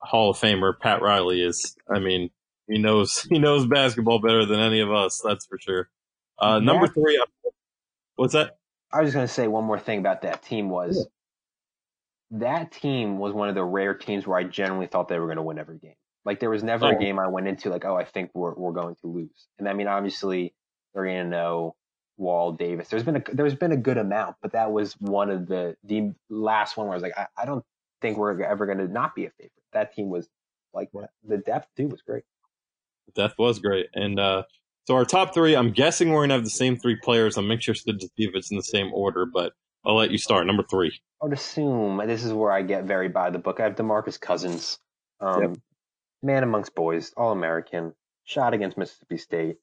Hall 0.01 0.31
of 0.31 0.37
Famer 0.37 0.73
Pat 0.79 1.01
Riley 1.01 1.41
is. 1.41 1.75
I 1.89 1.99
mean, 1.99 2.29
he 2.67 2.77
knows 2.77 3.21
he 3.29 3.39
knows 3.39 3.65
basketball 3.65 4.19
better 4.19 4.45
than 4.45 4.59
any 4.59 4.79
of 4.81 4.91
us. 4.91 5.21
That's 5.23 5.45
for 5.45 5.57
sure. 5.59 5.89
Uh, 6.39 6.59
number 6.59 6.87
three, 6.87 7.17
uh, 7.17 7.49
what's 8.15 8.33
that? 8.33 8.57
I 8.91 9.01
was 9.01 9.07
just 9.07 9.15
going 9.15 9.27
to 9.27 9.33
say 9.33 9.47
one 9.47 9.65
more 9.65 9.79
thing 9.79 9.99
about 9.99 10.21
that 10.21 10.43
team 10.43 10.69
was 10.69 11.07
yeah. 12.31 12.37
that 12.39 12.71
team 12.71 13.17
was 13.17 13.33
one 13.33 13.49
of 13.49 13.55
the 13.55 13.63
rare 13.63 13.93
teams 13.93 14.27
where 14.27 14.37
I 14.37 14.43
generally 14.43 14.87
thought 14.87 15.07
they 15.07 15.19
were 15.19 15.25
going 15.25 15.37
to 15.37 15.43
win 15.43 15.57
every 15.57 15.77
game. 15.77 15.95
Like 16.25 16.39
there 16.39 16.49
was 16.49 16.63
never 16.63 16.85
oh. 16.85 16.89
a 16.89 16.99
game 16.99 17.19
I 17.19 17.27
went 17.27 17.47
into 17.47 17.69
like, 17.69 17.85
oh, 17.85 17.95
I 17.95 18.03
think 18.03 18.31
we're 18.33 18.53
we're 18.53 18.73
going 18.73 18.95
to 19.01 19.07
lose. 19.07 19.47
And 19.57 19.67
I 19.67 19.73
mean, 19.73 19.87
obviously 19.87 20.53
they're 20.93 21.05
going 21.05 21.23
to 21.23 21.29
know 21.29 21.75
Wall 22.17 22.51
Davis. 22.51 22.89
There's 22.89 23.03
been 23.03 23.17
a 23.17 23.23
there's 23.33 23.55
been 23.55 23.71
a 23.71 23.77
good 23.77 23.97
amount, 23.97 24.35
but 24.41 24.51
that 24.51 24.71
was 24.71 24.93
one 24.99 25.29
of 25.29 25.47
the 25.47 25.75
the 25.83 26.13
last 26.29 26.77
one 26.77 26.87
where 26.87 26.93
I 26.93 26.97
was 26.97 27.03
like, 27.03 27.17
I, 27.17 27.27
I 27.37 27.45
don't 27.45 27.63
think 28.01 28.17
we're 28.17 28.41
ever 28.43 28.65
going 28.65 28.79
to 28.79 28.87
not 28.87 29.15
be 29.15 29.25
a 29.25 29.31
favorite. 29.31 29.51
That 29.73 29.93
team 29.93 30.09
was 30.09 30.29
like 30.73 30.89
the 31.27 31.37
depth 31.37 31.67
too 31.75 31.87
was 31.87 32.01
great. 32.01 32.23
The 33.07 33.23
depth 33.23 33.35
was 33.37 33.59
great, 33.59 33.87
and 33.93 34.19
uh, 34.19 34.43
so 34.87 34.95
our 34.95 35.05
top 35.05 35.33
three. 35.33 35.55
I'm 35.55 35.71
guessing 35.71 36.09
we're 36.09 36.21
going 36.21 36.29
to 36.29 36.35
have 36.35 36.43
the 36.43 36.49
same 36.49 36.77
three 36.77 36.95
players. 36.95 37.37
I'm 37.37 37.51
interested 37.51 37.99
to 37.99 38.07
see 38.07 38.23
if 38.23 38.35
it's 38.35 38.51
in 38.51 38.57
the 38.57 38.63
same 38.63 38.91
order, 38.93 39.25
but 39.25 39.53
I'll 39.85 39.95
let 39.95 40.11
you 40.11 40.17
start. 40.17 40.45
Number 40.45 40.63
three. 40.63 40.97
I 41.21 41.25
would 41.25 41.33
assume 41.33 42.01
this 42.05 42.23
is 42.23 42.31
where 42.31 42.51
I 42.51 42.61
get 42.61 42.85
very 42.85 43.09
by 43.09 43.29
the 43.29 43.39
book. 43.39 43.59
I 43.59 43.63
have 43.63 43.75
Demarcus 43.75 44.19
Cousins, 44.19 44.79
um, 45.19 45.41
yep. 45.41 45.57
man 46.21 46.43
amongst 46.43 46.73
boys, 46.75 47.11
All 47.17 47.31
American, 47.31 47.93
shot 48.23 48.53
against 48.53 48.77
Mississippi 48.77 49.17
State. 49.17 49.57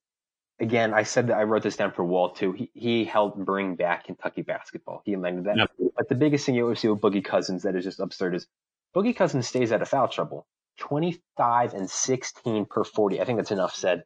Again, 0.60 0.92
I 0.92 1.04
said 1.04 1.28
that 1.28 1.36
I 1.36 1.44
wrote 1.44 1.62
this 1.62 1.76
down 1.76 1.92
for 1.92 2.04
Walt 2.04 2.36
too. 2.36 2.52
He 2.52 2.70
he 2.74 3.04
helped 3.04 3.38
bring 3.38 3.76
back 3.76 4.04
Kentucky 4.04 4.42
basketball. 4.42 5.02
He 5.04 5.12
invented 5.12 5.44
that. 5.44 5.56
Yep. 5.56 5.70
But 5.96 6.08
the 6.08 6.14
biggest 6.14 6.44
thing 6.44 6.54
you 6.54 6.62
always 6.64 6.80
see 6.80 6.88
with 6.88 7.00
Boogie 7.00 7.24
Cousins 7.24 7.62
that 7.62 7.74
is 7.76 7.84
just 7.84 7.98
absurd 7.98 8.34
is 8.34 8.46
Boogie 8.94 9.16
Cousins 9.16 9.46
stays 9.46 9.72
out 9.72 9.82
of 9.82 9.88
foul 9.88 10.08
trouble. 10.08 10.46
25 10.78 11.74
and 11.74 11.88
16 11.88 12.66
per 12.66 12.84
40. 12.84 13.20
I 13.20 13.24
think 13.24 13.38
that's 13.38 13.50
enough 13.50 13.74
said. 13.74 14.04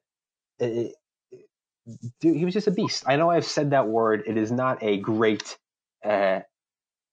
It, 0.59 0.95
it, 1.33 1.47
dude, 2.21 2.37
he 2.37 2.45
was 2.45 2.55
just 2.55 2.67
a 2.67 2.73
beast. 2.73 3.05
I 3.07 3.17
know 3.17 3.31
I've 3.31 3.45
said 3.45 3.71
that 3.71 3.89
word. 3.89 4.25
It 4.27 4.37
is 4.37 4.53
not 4.53 4.83
a 4.83 4.99
great 4.99 5.57
uh, 6.05 6.41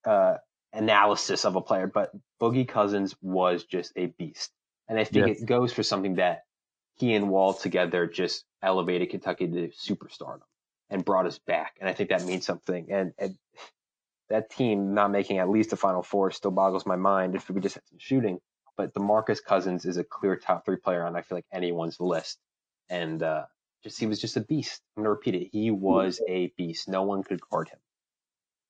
uh, 0.04 0.36
analysis 0.72 1.44
of 1.44 1.56
a 1.56 1.60
player, 1.60 1.86
but 1.86 2.10
Boogie 2.40 2.68
Cousins 2.68 3.14
was 3.22 3.64
just 3.64 3.92
a 3.96 4.06
beast. 4.06 4.50
And 4.88 4.98
I 4.98 5.04
think 5.04 5.28
yes. 5.28 5.40
it 5.40 5.46
goes 5.46 5.72
for 5.72 5.82
something 5.82 6.16
that 6.16 6.42
he 6.96 7.14
and 7.14 7.28
Wall 7.28 7.54
together 7.54 8.06
just 8.06 8.44
elevated 8.62 9.10
Kentucky 9.10 9.48
to 9.48 9.68
superstardom 9.68 10.40
and 10.90 11.04
brought 11.04 11.26
us 11.26 11.38
back. 11.38 11.76
And 11.80 11.88
I 11.88 11.92
think 11.92 12.10
that 12.10 12.24
means 12.24 12.46
something. 12.46 12.86
And, 12.90 13.12
and 13.18 13.36
that 14.30 14.50
team 14.50 14.94
not 14.94 15.10
making 15.10 15.38
at 15.38 15.48
least 15.48 15.72
a 15.72 15.76
Final 15.76 16.02
Four 16.02 16.30
still 16.30 16.50
boggles 16.50 16.86
my 16.86 16.96
mind 16.96 17.34
if 17.34 17.48
we 17.48 17.60
just 17.60 17.76
had 17.76 17.86
some 17.88 17.98
shooting. 17.98 18.38
But 18.76 18.92
DeMarcus 18.94 19.42
Cousins 19.42 19.84
is 19.84 19.96
a 19.96 20.04
clear 20.04 20.36
top 20.36 20.64
three 20.64 20.76
player 20.76 21.04
on 21.04 21.16
I 21.16 21.22
feel 21.22 21.38
like 21.38 21.46
anyone's 21.52 21.98
list, 21.98 22.38
and 22.90 23.22
uh, 23.22 23.44
just 23.82 23.98
he 23.98 24.06
was 24.06 24.20
just 24.20 24.36
a 24.36 24.40
beast. 24.40 24.82
I'm 24.96 25.02
gonna 25.02 25.10
repeat 25.10 25.34
it. 25.34 25.48
He 25.52 25.70
was 25.70 26.20
a 26.28 26.52
beast. 26.58 26.88
No 26.88 27.02
one 27.02 27.22
could 27.22 27.40
guard 27.50 27.68
him. 27.68 27.78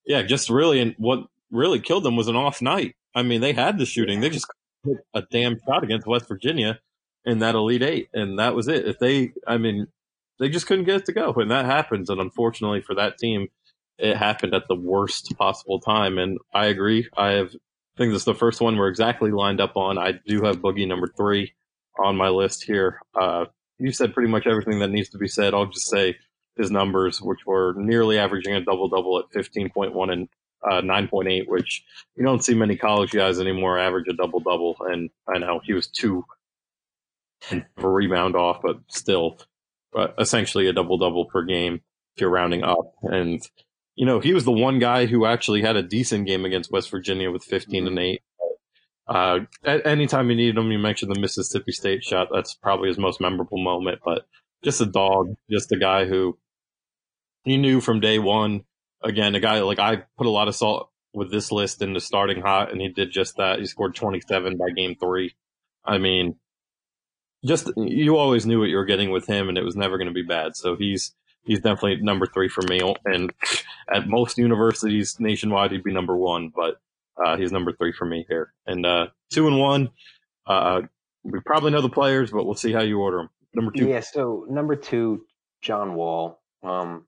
Yeah, 0.07 0.23
just 0.23 0.49
really, 0.49 0.81
and 0.81 0.95
what 0.99 1.27
really 1.51 1.81
killed 1.81 2.05
them 2.05 2.17
was 2.17 2.29
an 2.29 2.37
off 2.37 2.63
night. 2.63 2.95
I 3.15 3.23
mean, 3.23 3.41
they 3.41 3.53
had 3.53 3.79
the 3.79 3.87
shooting. 3.87 4.21
They 4.21 4.31
just 4.31 4.47
hit 4.85 4.99
a 5.15 5.23
damn 5.23 5.59
shot 5.67 5.83
against 5.83 6.07
West 6.07 6.29
Virginia 6.29 6.79
in 7.25 7.41
that 7.41 7.57
Elite 7.57 7.83
Eight, 7.83 8.09
and 8.13 8.39
that 8.39 8.55
was 8.55 8.69
it. 8.69 8.87
If 8.87 8.99
they, 9.01 9.33
I 9.47 9.59
mean, 9.59 9.89
they 10.39 10.49
just 10.49 10.67
couldn't 10.67 10.85
get 10.85 10.97
it 10.97 11.05
to 11.07 11.13
go, 11.13 11.33
and 11.33 11.51
that 11.51 11.65
happens. 11.65 12.11
And 12.11 12.21
unfortunately 12.21 12.83
for 12.83 12.95
that 12.95 13.19
team, 13.19 13.49
it 13.99 14.16
happened 14.16 14.55
at 14.55 14.68
the 14.68 14.74
worst 14.74 15.34
possible 15.38 15.80
time. 15.80 16.18
And 16.18 16.38
I 16.53 16.66
agree. 16.66 17.09
I 17.16 17.32
have, 17.32 17.49
I 17.49 17.99
think 17.99 18.12
this 18.12 18.22
is 18.22 18.24
the 18.26 18.34
first 18.34 18.61
one 18.61 18.76
we're 18.76 18.88
exactly 18.88 19.30
lined 19.30 19.61
up 19.61 19.76
on. 19.76 19.99
I 19.99 20.12
do 20.26 20.42
have 20.42 20.57
Boogie 20.57 20.86
number 20.86 21.09
three 21.16 21.55
on 21.99 22.16
my 22.16 22.28
list 22.28 22.64
here. 22.64 23.01
Uh, 23.18 23.47
you 23.78 23.92
said 23.92 24.14
pretty 24.14 24.30
much 24.30 24.47
everything 24.47 24.80
that 24.80 24.90
needs 24.90 25.09
to 25.11 25.18
be 25.18 25.28
said. 25.28 25.55
I'll 25.55 25.66
just 25.66 25.88
say 25.88 26.16
his 26.57 26.70
numbers, 26.70 27.20
which 27.20 27.40
were 27.47 27.74
nearly 27.76 28.18
averaging 28.18 28.55
a 28.55 28.61
double 28.61 28.88
double 28.88 29.18
at 29.18 29.30
15.1 29.30 30.12
and 30.12 30.28
uh, 30.68 30.80
9.8, 30.80 31.47
which 31.47 31.84
you 32.16 32.24
don't 32.24 32.44
see 32.44 32.55
many 32.55 32.76
college 32.76 33.12
guys 33.12 33.38
anymore 33.38 33.78
average 33.78 34.09
a 34.09 34.14
double 34.14 34.40
double. 34.40 34.76
And 34.80 35.11
I 35.28 35.38
know 35.38 35.61
he 35.62 35.74
was 35.74 35.86
two 35.86 36.24
for 37.78 37.92
rebound 37.92 38.36
off, 38.36 38.61
but 38.62 38.78
still 38.88 39.38
uh, 39.97 40.09
essentially 40.18 40.66
a 40.66 40.72
double 40.72 40.99
double 40.99 41.26
per 41.26 41.44
game 41.44 41.80
if 42.14 42.20
you're 42.20 42.30
rounding 42.30 42.64
up. 42.64 42.94
And, 43.03 43.42
you 43.97 44.05
know, 44.05 44.20
he 44.20 44.34
was 44.34 44.44
the 44.44 44.53
one 44.53 44.78
guy 44.78 45.07
who 45.07 45.24
actually 45.24 45.62
had 45.62 45.76
a 45.76 45.82
decent 45.82 46.26
game 46.26 46.44
against 46.44 46.70
West 46.70 46.90
Virginia 46.90 47.30
with 47.30 47.42
15 47.42 47.86
and 47.86 47.99
8. 47.99 48.22
Uh, 49.09 49.38
anytime 49.64 50.28
you 50.28 50.36
need 50.36 50.57
him, 50.57 50.70
you 50.70 50.78
mentioned 50.78 51.14
the 51.14 51.20
Mississippi 51.20 51.72
State 51.72 52.05
shot. 52.05 52.28
That's 52.32 52.55
probably 52.55 52.88
his 52.88 52.99
most 52.99 53.20
memorable 53.20 53.62
moment, 53.62 54.01
but 54.05 54.26
just 54.62 54.80
a 54.80 54.86
dog, 54.86 55.34
just 55.51 55.72
a 55.72 55.78
guy 55.78 56.05
who 56.05 56.38
you 57.44 57.57
knew 57.57 57.80
from 57.80 58.01
day 58.01 58.18
one. 58.18 58.64
Again, 59.03 59.34
a 59.34 59.40
guy 59.40 59.61
like 59.61 59.78
I 59.78 60.03
put 60.18 60.26
a 60.26 60.30
lot 60.30 60.49
of 60.49 60.57
salt 60.57 60.90
with 61.14 61.30
this 61.30 61.53
list 61.53 61.80
into 61.80 62.01
starting 62.01 62.42
hot, 62.42 62.72
and 62.72 62.80
he 62.80 62.88
did 62.88 63.12
just 63.12 63.36
that. 63.36 63.61
He 63.61 63.66
scored 63.66 63.94
27 63.94 64.57
by 64.57 64.70
game 64.70 64.97
three. 65.01 65.34
I 65.84 65.99
mean, 65.99 66.36
just 67.44 67.70
you 67.76 68.16
always 68.16 68.44
knew 68.44 68.59
what 68.59 68.68
you 68.68 68.76
were 68.76 68.84
getting 68.84 69.11
with 69.11 69.26
him, 69.26 69.49
and 69.49 69.57
it 69.57 69.64
was 69.64 69.76
never 69.76 69.97
going 69.97 70.09
to 70.09 70.14
be 70.14 70.22
bad. 70.22 70.57
So 70.57 70.76
he's 70.76 71.14
he's 71.47 71.61
definitely 71.61 72.03
number 72.03 72.26
three 72.26 72.49
for 72.49 72.62
me. 72.68 72.80
And 73.05 73.32
at 73.92 74.07
most 74.09 74.38
universities 74.38 75.16
nationwide, 75.18 75.72
he'd 75.72 75.84
be 75.84 75.92
number 75.92 76.16
one, 76.16 76.53
but 76.55 76.80
uh, 77.24 77.36
he's 77.36 77.53
number 77.53 77.72
three 77.72 77.92
for 77.92 78.05
me 78.05 78.26
here. 78.28 78.53
And 78.66 78.84
uh, 78.84 79.07
two 79.30 79.47
and 79.47 79.59
one, 79.59 79.90
uh, 80.47 80.82
we 81.24 81.40
probably 81.40 81.70
know 81.70 81.80
the 81.80 81.88
players, 81.88 82.30
but 82.30 82.44
we'll 82.44 82.55
see 82.55 82.72
how 82.72 82.82
you 82.82 83.01
order 83.01 83.18
them. 83.18 83.30
Number 83.55 83.72
two, 83.72 83.88
yeah. 83.88 84.01
So 84.01 84.47
number 84.49 84.76
two, 84.76 85.24
John 85.62 85.94
Wall. 85.94 86.40
Um, 86.62 87.07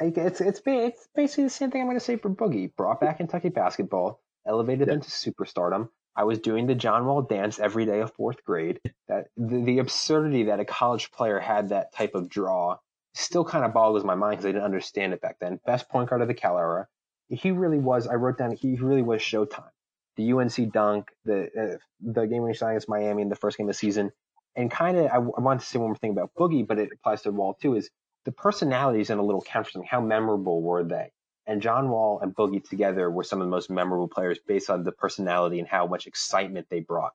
it's 0.00 0.40
it's 0.40 0.60
it's 0.66 1.08
basically 1.14 1.44
the 1.44 1.50
same 1.50 1.70
thing 1.70 1.82
I'm 1.82 1.86
going 1.86 1.98
to 1.98 2.04
say 2.04 2.16
for 2.16 2.30
Boogie. 2.30 2.74
Brought 2.74 3.00
back 3.00 3.18
Kentucky 3.18 3.50
basketball, 3.50 4.20
elevated 4.46 4.88
yeah. 4.88 4.94
them 4.94 5.02
to 5.02 5.10
superstardom. 5.10 5.88
I 6.16 6.24
was 6.24 6.38
doing 6.38 6.66
the 6.66 6.74
John 6.74 7.06
Wall 7.06 7.22
dance 7.22 7.58
every 7.58 7.86
day 7.86 8.00
of 8.00 8.12
fourth 8.14 8.42
grade. 8.44 8.80
That 9.08 9.26
the, 9.36 9.62
the 9.62 9.78
absurdity 9.78 10.44
that 10.44 10.60
a 10.60 10.64
college 10.64 11.10
player 11.10 11.38
had 11.38 11.68
that 11.68 11.92
type 11.94 12.14
of 12.14 12.28
draw 12.28 12.78
still 13.14 13.44
kind 13.44 13.64
of 13.64 13.74
boggles 13.74 14.04
my 14.04 14.14
mind 14.14 14.38
because 14.38 14.46
I 14.46 14.52
didn't 14.52 14.64
understand 14.64 15.12
it 15.12 15.20
back 15.20 15.36
then. 15.40 15.60
Best 15.66 15.88
point 15.88 16.08
guard 16.08 16.22
of 16.22 16.28
the 16.28 16.34
Cal 16.34 16.58
era. 16.58 16.88
He 17.28 17.50
really 17.50 17.78
was. 17.78 18.06
I 18.06 18.14
wrote 18.14 18.38
down 18.38 18.52
he 18.52 18.76
really 18.76 19.02
was 19.02 19.20
Showtime. 19.20 19.70
The 20.16 20.32
UNC 20.32 20.72
dunk, 20.72 21.08
the 21.24 21.44
uh, 21.44 21.78
the 22.00 22.26
game 22.26 22.42
when 22.42 22.52
he 22.52 22.64
against 22.64 22.88
Miami 22.88 23.22
in 23.22 23.28
the 23.28 23.36
first 23.36 23.56
game 23.56 23.66
of 23.66 23.70
the 23.70 23.78
season, 23.78 24.12
and 24.54 24.70
kind 24.70 24.98
of 24.98 25.06
I, 25.06 25.16
I 25.16 25.40
wanted 25.40 25.60
to 25.60 25.66
say 25.66 25.78
one 25.78 25.88
more 25.88 25.96
thing 25.96 26.10
about 26.10 26.32
Boogie, 26.38 26.66
but 26.66 26.78
it 26.78 26.90
applies 26.92 27.22
to 27.22 27.30
Wall 27.30 27.56
too. 27.60 27.76
Is 27.76 27.88
the 28.24 28.32
personalities 28.32 29.10
in 29.10 29.18
a 29.18 29.22
little 29.22 29.40
counseling? 29.40 29.86
How 29.88 30.00
memorable 30.00 30.62
were 30.62 30.84
they? 30.84 31.12
And 31.46 31.60
John 31.60 31.88
Wall 31.88 32.20
and 32.20 32.34
Boogie 32.34 32.62
together 32.68 33.10
were 33.10 33.24
some 33.24 33.40
of 33.40 33.46
the 33.46 33.50
most 33.50 33.70
memorable 33.70 34.08
players 34.08 34.38
based 34.46 34.70
on 34.70 34.84
the 34.84 34.92
personality 34.92 35.58
and 35.58 35.66
how 35.66 35.86
much 35.86 36.06
excitement 36.06 36.66
they 36.70 36.80
brought. 36.80 37.12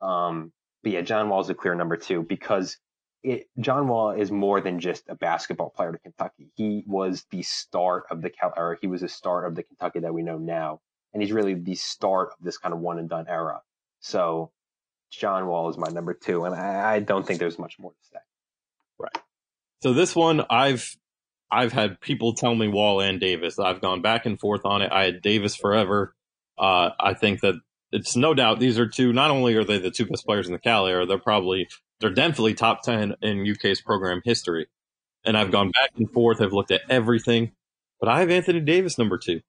Um, 0.00 0.52
but 0.82 0.92
yeah, 0.92 1.02
John 1.02 1.28
Wall 1.28 1.40
is 1.40 1.50
a 1.50 1.54
clear 1.54 1.74
number 1.74 1.96
two 1.96 2.22
because 2.22 2.78
it, 3.22 3.48
John 3.58 3.88
Wall 3.88 4.12
is 4.12 4.30
more 4.30 4.60
than 4.60 4.80
just 4.80 5.08
a 5.08 5.14
basketball 5.14 5.70
player 5.70 5.92
to 5.92 5.98
Kentucky. 5.98 6.50
He 6.56 6.84
was 6.86 7.26
the 7.30 7.42
start 7.42 8.04
of 8.10 8.22
the 8.22 8.30
Cal 8.30 8.52
era. 8.56 8.76
He 8.80 8.86
was 8.86 9.02
the 9.02 9.08
start 9.08 9.46
of 9.46 9.54
the 9.54 9.62
Kentucky 9.62 10.00
that 10.00 10.14
we 10.14 10.22
know 10.22 10.38
now. 10.38 10.80
And 11.12 11.22
he's 11.22 11.32
really 11.32 11.54
the 11.54 11.74
start 11.74 12.30
of 12.38 12.44
this 12.44 12.56
kind 12.56 12.72
of 12.72 12.80
one 12.80 12.98
and 12.98 13.08
done 13.08 13.26
era. 13.28 13.60
So 14.00 14.52
John 15.10 15.46
Wall 15.46 15.68
is 15.68 15.76
my 15.76 15.88
number 15.88 16.14
two. 16.14 16.44
And 16.44 16.54
I, 16.54 16.94
I 16.94 17.00
don't 17.00 17.26
think 17.26 17.40
there's 17.40 17.58
much 17.58 17.78
more 17.78 17.90
to 17.90 18.08
say. 18.12 18.18
Right. 18.98 19.18
So 19.82 19.92
this 19.92 20.14
one, 20.14 20.44
I've 20.48 20.96
I've 21.50 21.72
had 21.72 22.00
people 22.00 22.34
tell 22.34 22.54
me 22.54 22.68
Wall 22.68 23.00
and 23.00 23.18
Davis. 23.18 23.58
I've 23.58 23.80
gone 23.80 24.02
back 24.02 24.24
and 24.24 24.38
forth 24.38 24.64
on 24.64 24.82
it. 24.82 24.92
I 24.92 25.04
had 25.04 25.20
Davis 25.20 25.56
forever. 25.56 26.14
Uh, 26.56 26.90
I 27.00 27.14
think 27.14 27.40
that 27.40 27.54
it's 27.90 28.14
no 28.14 28.34
doubt 28.34 28.60
these 28.60 28.78
are 28.78 28.86
two. 28.86 29.12
Not 29.12 29.30
only 29.30 29.56
are 29.56 29.64
they 29.64 29.78
the 29.78 29.90
two 29.90 30.06
best 30.06 30.24
players 30.24 30.46
in 30.46 30.52
the 30.52 30.58
Cal 30.58 30.86
era, 30.86 31.06
they're 31.06 31.18
probably 31.18 31.66
they're 32.00 32.10
definitely 32.10 32.54
top 32.54 32.82
ten 32.82 33.14
in 33.22 33.48
UK's 33.48 33.80
program 33.80 34.22
history. 34.24 34.66
And 35.24 35.36
I've 35.36 35.50
gone 35.50 35.70
back 35.70 35.90
and 35.96 36.10
forth. 36.10 36.40
I've 36.40 36.52
looked 36.52 36.70
at 36.70 36.80
everything, 36.88 37.52
but 38.00 38.08
I 38.08 38.20
have 38.20 38.30
Anthony 38.30 38.60
Davis 38.60 38.96
number 38.96 39.18
two. 39.18 39.40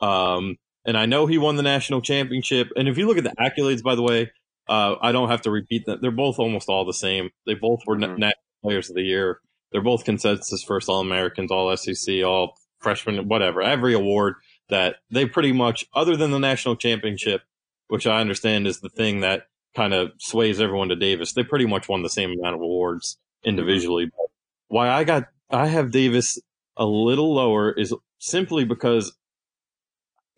Um, 0.00 0.56
and 0.84 0.98
I 0.98 1.06
know 1.06 1.26
he 1.26 1.38
won 1.38 1.56
the 1.56 1.62
national 1.62 2.02
championship. 2.02 2.68
And 2.76 2.88
if 2.88 2.98
you 2.98 3.06
look 3.06 3.16
at 3.16 3.24
the 3.24 3.34
accolades, 3.38 3.82
by 3.82 3.94
the 3.94 4.02
way, 4.02 4.30
uh, 4.68 4.96
I 5.00 5.12
don't 5.12 5.30
have 5.30 5.42
to 5.42 5.50
repeat 5.50 5.86
that. 5.86 6.00
They're 6.02 6.10
both 6.10 6.38
almost 6.38 6.68
all 6.68 6.84
the 6.84 6.92
same. 6.92 7.30
They 7.46 7.54
both 7.54 7.80
were 7.86 7.96
mm-hmm. 7.96 8.18
national 8.18 8.42
players 8.62 8.90
of 8.90 8.96
the 8.96 9.02
year. 9.02 9.38
They're 9.70 9.80
both 9.80 10.04
consensus 10.04 10.62
first 10.62 10.88
All 10.88 11.00
Americans, 11.00 11.50
All 11.50 11.74
SEC, 11.76 12.22
All 12.24 12.54
Freshman, 12.80 13.28
whatever. 13.28 13.62
Every 13.62 13.94
award 13.94 14.34
that 14.68 14.96
they 15.10 15.26
pretty 15.26 15.52
much, 15.52 15.84
other 15.94 16.16
than 16.16 16.30
the 16.30 16.38
national 16.38 16.76
championship, 16.76 17.42
which 17.88 18.06
I 18.06 18.20
understand 18.20 18.66
is 18.66 18.80
the 18.80 18.88
thing 18.88 19.20
that 19.20 19.46
kind 19.74 19.94
of 19.94 20.12
sways 20.18 20.60
everyone 20.60 20.88
to 20.88 20.96
Davis. 20.96 21.32
They 21.32 21.44
pretty 21.44 21.66
much 21.66 21.88
won 21.88 22.02
the 22.02 22.08
same 22.08 22.32
amount 22.38 22.56
of 22.56 22.60
awards 22.60 23.18
individually. 23.44 24.06
But 24.06 24.26
why 24.68 24.88
I 24.88 25.04
got, 25.04 25.28
I 25.50 25.66
have 25.66 25.90
Davis 25.90 26.38
a 26.76 26.86
little 26.86 27.34
lower 27.34 27.72
is 27.72 27.94
simply 28.18 28.64
because 28.64 29.12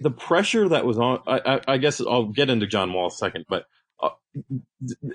the 0.01 0.11
pressure 0.11 0.69
that 0.69 0.85
was 0.85 0.99
on, 0.99 1.21
I, 1.27 1.41
I, 1.45 1.61
I 1.75 1.79
guess 1.79 2.01
I'll 2.01 2.27
get 2.27 2.51
into 2.51 2.67
John 2.67 2.93
Wall 2.93 3.11
second, 3.11 3.45
but 3.49 3.65
uh, 4.03 4.11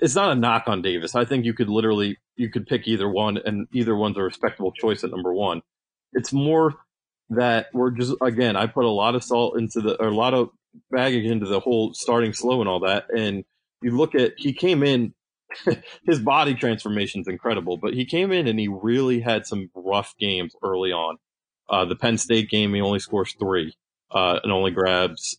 it's 0.00 0.14
not 0.14 0.32
a 0.32 0.34
knock 0.34 0.64
on 0.66 0.82
Davis. 0.82 1.14
I 1.14 1.24
think 1.24 1.44
you 1.44 1.52
could 1.52 1.68
literally 1.68 2.18
you 2.36 2.50
could 2.50 2.66
pick 2.66 2.88
either 2.88 3.08
one, 3.08 3.38
and 3.44 3.68
either 3.72 3.94
one's 3.94 4.16
a 4.16 4.22
respectable 4.22 4.72
choice 4.72 5.04
at 5.04 5.10
number 5.10 5.34
one. 5.34 5.62
It's 6.12 6.32
more 6.32 6.74
that 7.28 7.66
we're 7.72 7.90
just 7.90 8.14
again, 8.22 8.56
I 8.56 8.66
put 8.66 8.84
a 8.84 8.90
lot 8.90 9.14
of 9.14 9.22
salt 9.22 9.58
into 9.58 9.80
the 9.80 10.00
or 10.00 10.08
a 10.08 10.14
lot 10.14 10.34
of 10.34 10.48
baggage 10.90 11.24
into 11.24 11.46
the 11.46 11.60
whole 11.60 11.92
starting 11.92 12.32
slow 12.32 12.60
and 12.60 12.68
all 12.68 12.80
that, 12.80 13.04
and 13.14 13.44
you 13.82 13.96
look 13.96 14.14
at 14.14 14.34
he 14.36 14.52
came 14.52 14.82
in. 14.82 15.14
his 16.06 16.20
body 16.20 16.54
transformation 16.54 17.22
is 17.22 17.26
incredible, 17.26 17.76
but 17.76 17.92
he 17.92 18.04
came 18.04 18.30
in 18.30 18.46
and 18.46 18.56
he 18.56 18.68
really 18.68 19.18
had 19.18 19.44
some 19.44 19.68
rough 19.74 20.14
games 20.16 20.54
early 20.62 20.92
on. 20.92 21.16
Uh, 21.68 21.84
the 21.84 21.96
Penn 21.96 22.18
State 22.18 22.48
game, 22.48 22.72
he 22.72 22.80
only 22.80 23.00
scores 23.00 23.34
three 23.38 23.74
uh, 24.12 24.38
and 24.44 24.52
only 24.52 24.70
grabs 24.70 25.38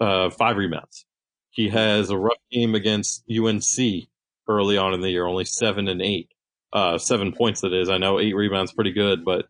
uh, 0.00 0.30
five 0.30 0.56
rebounds. 0.56 1.04
He 1.50 1.68
has 1.70 2.10
a 2.10 2.18
rough 2.18 2.38
game 2.50 2.74
against 2.74 3.24
UNC 3.30 4.08
early 4.48 4.76
on 4.76 4.94
in 4.94 5.00
the 5.00 5.10
year, 5.10 5.26
only 5.26 5.44
seven 5.44 5.88
and 5.88 6.02
eight, 6.02 6.30
uh, 6.72 6.98
seven 6.98 7.32
points 7.32 7.62
that 7.62 7.72
is. 7.72 7.88
I 7.88 7.98
know 7.98 8.20
eight 8.20 8.34
rebounds 8.34 8.72
pretty 8.72 8.92
good, 8.92 9.24
but 9.24 9.46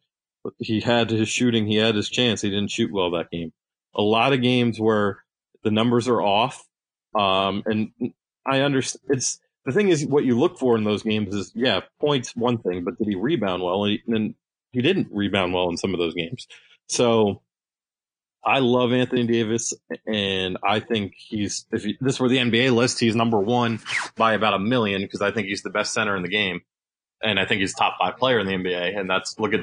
he 0.59 0.81
had 0.81 1.11
his 1.11 1.29
shooting. 1.29 1.67
He 1.67 1.77
had 1.77 1.97
his 1.97 2.09
chance. 2.09 2.43
He 2.43 2.51
didn't 2.51 2.71
shoot 2.71 2.93
well 2.93 3.11
that 3.13 3.31
game. 3.31 3.53
A 3.95 4.03
lot 4.03 4.33
of 4.33 4.43
games 4.43 4.79
where 4.79 5.25
the 5.65 5.71
numbers 5.71 6.07
are 6.07 6.23
off. 6.23 6.65
Um, 7.17 7.63
and 7.67 7.91
I 8.45 8.61
understand 8.61 9.03
it's 9.09 9.41
the 9.65 9.73
thing 9.73 9.89
is 9.89 10.07
what 10.07 10.25
you 10.25 10.39
look 10.39 10.59
for 10.59 10.77
in 10.77 10.85
those 10.85 11.03
games 11.03 11.35
is, 11.35 11.53
yeah, 11.55 11.81
points 12.01 12.37
one 12.37 12.59
thing, 12.59 12.85
but 12.85 12.99
did 12.99 13.09
he 13.09 13.17
rebound 13.17 13.63
well? 13.63 13.85
And 13.85 13.93
he, 13.93 14.15
and 14.15 14.35
he 14.71 14.83
didn't 14.83 15.09
rebound 15.11 15.55
well 15.55 15.69
in 15.69 15.77
some 15.77 15.93
of 15.93 15.99
those 15.99 16.15
games. 16.15 16.47
So 16.89 17.43
I 18.45 18.61
love 18.61 18.93
Anthony 18.93 19.27
Davis, 19.27 19.75
and 20.07 20.57
I 20.63 20.79
think 20.79 21.15
he's 21.17 21.67
if 21.73 21.83
he, 21.83 21.99
this 22.01 22.21
were 22.21 22.29
the 22.29 22.39
NBA 22.39 22.73
list, 22.73 23.01
he's 23.01 23.17
number 23.17 23.41
one 23.41 23.81
by 24.17 24.35
about 24.35 24.55
a 24.55 24.59
million 24.59 25.03
because 25.03 25.21
I 25.21 25.33
think 25.33 25.49
he's 25.49 25.63
the 25.63 25.71
best 25.71 25.93
center 25.93 26.15
in 26.15 26.23
the 26.23 26.29
game, 26.29 26.61
and 27.21 27.41
I 27.41 27.45
think 27.45 27.61
he's 27.61 27.75
top 27.75 27.97
five 27.99 28.19
player 28.19 28.39
in 28.39 28.47
the 28.47 28.53
NBA. 28.53 28.97
And 28.97 29.11
that's 29.11 29.37
look 29.41 29.53
at 29.53 29.61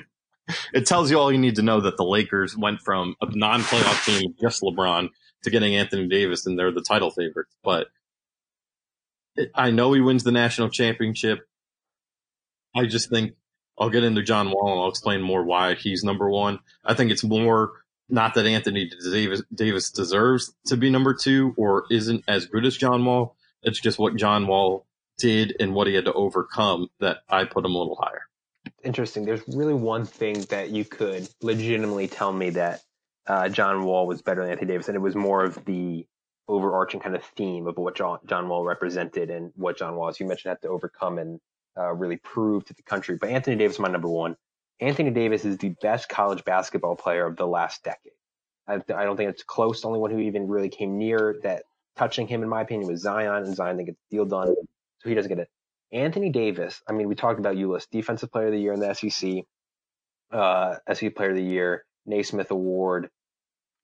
it 0.74 0.86
tells 0.86 1.10
you 1.10 1.18
all 1.18 1.32
you 1.32 1.38
need 1.38 1.56
to 1.56 1.62
know 1.62 1.80
that 1.80 1.96
the 1.96 2.04
Lakers 2.04 2.58
went 2.58 2.82
from 2.82 3.16
a 3.22 3.28
non-playoff 3.34 4.06
team 4.06 4.36
just 4.42 4.62
LeBron 4.62 5.08
to 5.44 5.50
getting 5.50 5.76
Anthony 5.76 6.08
Davis, 6.08 6.46
and 6.46 6.58
they're 6.58 6.72
the 6.72 6.82
title 6.82 7.12
favorites. 7.12 7.56
But 7.64 7.88
I 9.56 9.72
know 9.72 9.94
he 9.94 10.02
wins 10.02 10.24
the 10.24 10.32
national 10.32 10.70
championship. 10.70 11.48
I 12.76 12.86
just 12.86 13.10
think 13.10 13.34
I'll 13.78 13.90
get 13.90 14.04
into 14.04 14.24
John 14.24 14.52
Wall 14.52 14.72
and 14.72 14.82
I'll 14.82 14.90
explain 14.90 15.22
more 15.22 15.44
why 15.44 15.76
he's 15.76 16.04
number 16.04 16.30
one. 16.30 16.60
I 16.84 16.94
think 16.94 17.12
it's 17.12 17.24
more 17.24 17.72
not 18.10 18.36
that 18.36 18.46
Anthony 18.46 18.90
Davis, 19.12 19.42
Davis 19.54 19.92
deserves 19.92 20.54
to 20.68 20.78
be 20.78 20.90
number 20.90 21.14
two 21.14 21.54
or 21.58 21.86
isn't 21.90 22.24
as 22.28 22.46
good 22.46 22.66
as 22.66 22.78
John 22.78 23.04
Wall. 23.06 23.36
It's 23.64 23.80
just 23.80 23.98
what 23.98 24.16
John 24.16 24.48
Wall 24.48 24.86
did 25.18 25.56
and 25.60 25.74
what 25.74 25.88
he 25.88 25.96
had 25.96 26.06
to 26.06 26.14
overcome 26.14 26.90
that 27.00 27.20
I 27.30 27.46
put 27.46 27.66
him 27.66 27.76
a 27.76 27.78
little 27.78 27.98
higher. 28.00 28.24
Interesting. 28.84 29.26
There's 29.26 29.44
really 29.48 29.74
one 29.74 30.06
thing 30.06 30.42
that 30.50 30.70
you 30.70 30.86
could 30.86 31.28
legitimately 31.42 32.08
tell 32.08 32.32
me 32.32 32.52
that 32.52 32.82
uh, 33.28 33.50
John 33.50 33.84
Wall 33.86 34.08
was 34.08 34.22
better 34.22 34.42
than 34.42 34.52
Anthony 34.52 34.72
Davis, 34.72 34.88
and 34.88 34.96
it 34.96 35.02
was 35.02 35.16
more 35.16 35.44
of 35.44 35.64
the 35.66 36.06
overarching 36.48 37.00
kind 37.00 37.16
of 37.16 37.24
theme 37.38 37.68
of 37.68 37.78
what 37.78 37.96
John, 37.96 38.20
John 38.26 38.50
Wall 38.50 38.64
represented 38.64 39.30
and 39.30 39.52
what 39.56 39.78
John 39.78 39.96
Wall, 39.96 40.10
as 40.10 40.20
you 40.20 40.26
mentioned, 40.26 40.50
had 40.50 40.62
to 40.62 40.70
overcome 40.70 41.18
and 41.18 41.40
uh, 41.78 41.94
really 41.94 42.18
prove 42.18 42.66
to 42.66 42.74
the 42.74 42.84
country. 42.84 43.18
But 43.20 43.30
Anthony 43.30 43.56
Davis 43.56 43.78
is 43.78 43.80
my 43.80 43.90
number 43.90 44.10
one. 44.10 44.36
Anthony 44.80 45.12
Davis 45.12 45.46
is 45.46 45.58
the 45.58 45.76
best 45.82 46.10
college 46.10 46.44
basketball 46.44 46.96
player 46.96 47.26
of 47.26 47.38
the 47.38 47.48
last 47.48 47.84
decade. 47.84 48.14
I, 48.68 48.76
I 48.76 49.06
don't 49.06 49.16
think 49.16 49.30
it's 49.30 49.44
close. 49.44 49.82
The 49.82 49.88
only 49.88 50.00
one 50.00 50.12
who 50.12 50.20
even 50.20 50.48
really 50.48 50.70
came 50.70 50.98
near 50.98 51.38
that 51.44 51.64
touching 51.96 52.28
him, 52.28 52.44
in 52.44 52.50
my 52.50 52.62
opinion, 52.62 52.90
was 52.90 53.02
Zion, 53.02 53.44
and 53.46 53.56
Zion 53.56 53.78
didn't 53.78 53.88
get 53.88 53.98
the 54.10 54.18
deal 54.18 54.26
done, 54.26 54.56
so 55.00 55.10
he 55.10 55.16
doesn't 55.16 55.30
get 55.30 55.40
it. 55.40 55.50
Anthony 55.92 56.30
Davis, 56.30 56.82
I 56.88 56.92
mean, 56.92 57.08
we 57.08 57.16
talked 57.16 57.40
about 57.40 57.56
Ulis, 57.56 57.88
Defensive 57.90 58.32
Player 58.32 58.48
of 58.48 58.54
the 58.54 58.60
Year 58.60 58.74
in 58.74 58.80
the 58.80 58.94
SEC, 58.94 59.44
uh, 60.32 60.76
SEC 60.92 61.16
Player 61.16 61.30
of 61.30 61.36
the 61.36 61.44
Year, 61.44 61.86
Naismith 62.06 62.52
Award. 62.52 63.10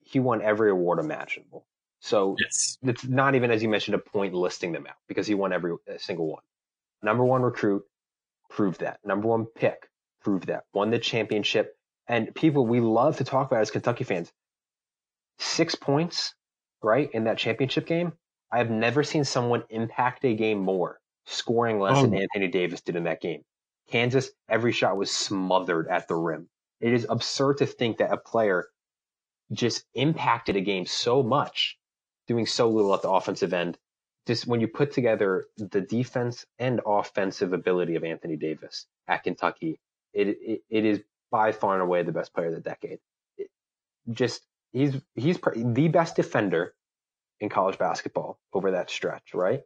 He 0.01 0.19
won 0.19 0.41
every 0.41 0.71
award 0.71 0.99
imaginable. 0.99 1.65
So 2.01 2.35
Yes. 2.39 2.77
it's 2.81 3.05
not 3.05 3.35
even, 3.35 3.51
as 3.51 3.61
you 3.61 3.69
mentioned, 3.69 3.95
a 3.95 3.99
point 3.99 4.33
listing 4.33 4.71
them 4.71 4.87
out 4.87 4.95
because 5.07 5.27
he 5.27 5.35
won 5.35 5.51
every 5.53 5.73
uh, 5.73 5.97
single 5.97 6.27
one. 6.31 6.41
Number 7.01 7.23
one 7.23 7.41
recruit, 7.41 7.83
proved 8.49 8.79
that. 8.81 8.99
Number 9.03 9.27
one 9.27 9.45
pick, 9.45 9.89
proved 10.21 10.47
that. 10.47 10.63
Won 10.73 10.89
the 10.89 10.99
championship. 10.99 11.75
And 12.07 12.33
people 12.33 12.65
we 12.65 12.79
love 12.79 13.17
to 13.17 13.23
talk 13.23 13.51
about 13.51 13.61
as 13.61 13.71
Kentucky 13.71 14.03
fans. 14.03 14.31
Six 15.37 15.75
points, 15.75 16.33
right, 16.81 17.09
in 17.13 17.25
that 17.25 17.37
championship 17.37 17.85
game. 17.85 18.13
I 18.51 18.57
have 18.57 18.71
never 18.71 19.03
seen 19.03 19.23
someone 19.23 19.63
impact 19.69 20.25
a 20.25 20.33
game 20.33 20.59
more, 20.59 20.99
scoring 21.25 21.79
less 21.79 21.97
Oh. 21.97 22.01
than 22.03 22.15
Anthony 22.15 22.47
Davis 22.47 22.81
did 22.81 22.95
in 22.95 23.03
that 23.03 23.21
game. 23.21 23.43
Kansas, 23.89 24.31
every 24.47 24.71
shot 24.71 24.97
was 24.97 25.11
smothered 25.11 25.87
at 25.87 26.07
the 26.07 26.15
rim. 26.15 26.49
It 26.81 26.93
is 26.93 27.05
absurd 27.09 27.57
to 27.57 27.65
think 27.65 27.97
that 27.97 28.11
a 28.11 28.17
player 28.17 28.67
just 29.51 29.85
impacted 29.93 30.55
a 30.55 30.61
game 30.61 30.85
so 30.85 31.23
much, 31.23 31.77
doing 32.27 32.45
so 32.45 32.69
little 32.69 32.93
at 32.93 33.01
the 33.01 33.09
offensive 33.09 33.53
end. 33.53 33.77
Just 34.27 34.47
when 34.47 34.61
you 34.61 34.67
put 34.67 34.91
together 34.91 35.45
the 35.57 35.81
defense 35.81 36.45
and 36.59 36.81
offensive 36.85 37.53
ability 37.53 37.95
of 37.95 38.03
Anthony 38.03 38.35
Davis 38.35 38.85
at 39.07 39.23
Kentucky, 39.23 39.79
it 40.13 40.27
it, 40.27 40.61
it 40.69 40.85
is 40.85 41.01
by 41.31 41.51
far 41.51 41.73
and 41.73 41.83
away 41.83 42.03
the 42.03 42.11
best 42.11 42.33
player 42.33 42.47
of 42.47 42.53
the 42.53 42.59
decade. 42.59 42.99
It, 43.37 43.49
just 44.11 44.43
he's 44.71 44.95
he's 45.15 45.37
pr- 45.37 45.55
the 45.55 45.87
best 45.87 46.15
defender 46.15 46.75
in 47.39 47.49
college 47.49 47.77
basketball 47.77 48.39
over 48.53 48.71
that 48.71 48.89
stretch, 48.89 49.33
right? 49.33 49.61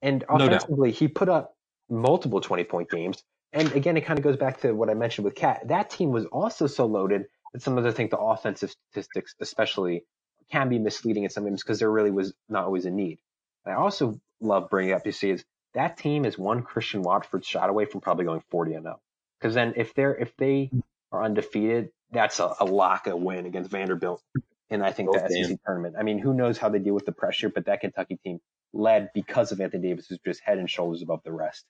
And 0.00 0.24
No 0.30 0.46
offensively, 0.46 0.92
he 0.92 1.08
put 1.08 1.28
up 1.28 1.56
multiple 1.90 2.40
20 2.40 2.64
point 2.64 2.90
games. 2.90 3.22
And 3.52 3.72
again, 3.72 3.96
it 3.96 4.02
kind 4.02 4.18
of 4.18 4.24
goes 4.24 4.36
back 4.36 4.60
to 4.60 4.72
what 4.72 4.90
I 4.90 4.94
mentioned 4.94 5.24
with 5.24 5.34
KAT. 5.34 5.68
That 5.68 5.90
team 5.90 6.10
was 6.10 6.26
also 6.26 6.66
so 6.66 6.86
loaded 6.86 7.26
that 7.52 7.62
some 7.62 7.78
of 7.78 7.84
the 7.84 7.92
think 7.92 8.10
the 8.10 8.18
offensive 8.18 8.70
statistics, 8.70 9.34
especially, 9.40 10.04
can 10.50 10.68
be 10.68 10.78
misleading 10.78 11.24
in 11.24 11.30
some 11.30 11.44
games 11.44 11.62
because 11.62 11.78
there 11.78 11.90
really 11.90 12.10
was 12.10 12.34
not 12.48 12.64
always 12.64 12.84
a 12.84 12.90
need. 12.90 13.18
And 13.64 13.74
I 13.74 13.78
also 13.78 14.20
love 14.40 14.70
bringing 14.70 14.94
up, 14.94 15.06
you 15.06 15.12
see, 15.12 15.30
is 15.30 15.44
that 15.74 15.96
team 15.96 16.24
is 16.24 16.38
one 16.38 16.62
Christian 16.62 17.02
Watford 17.02 17.44
shot 17.44 17.70
away 17.70 17.84
from 17.84 18.00
probably 18.00 18.24
going 18.24 18.42
40 18.50 18.74
and 18.74 18.84
0. 18.84 19.00
Because 19.40 19.54
then 19.54 19.74
if 19.76 19.94
they're 19.94 20.14
if 20.14 20.36
they 20.36 20.70
are 21.12 21.24
undefeated, 21.24 21.90
that's 22.10 22.40
a, 22.40 22.54
a 22.60 22.64
lock 22.64 23.06
a 23.06 23.16
win 23.16 23.46
against 23.46 23.70
Vanderbilt. 23.70 24.22
And 24.70 24.82
I 24.82 24.92
think 24.92 25.10
Oh, 25.10 25.18
the 25.18 25.28
SEC 25.48 25.58
tournament. 25.64 25.96
I 25.98 26.02
mean, 26.02 26.18
who 26.18 26.34
knows 26.34 26.58
how 26.58 26.68
they 26.68 26.78
deal 26.78 26.94
with 26.94 27.06
the 27.06 27.12
pressure, 27.12 27.48
but 27.48 27.66
that 27.66 27.80
Kentucky 27.80 28.18
team 28.22 28.40
led 28.72 29.10
because 29.14 29.52
of 29.52 29.60
Anthony 29.60 29.88
Davis 29.88 30.10
is 30.10 30.18
just 30.24 30.40
head 30.42 30.58
and 30.58 30.68
shoulders 30.68 31.02
above 31.02 31.22
the 31.24 31.32
rest. 31.32 31.64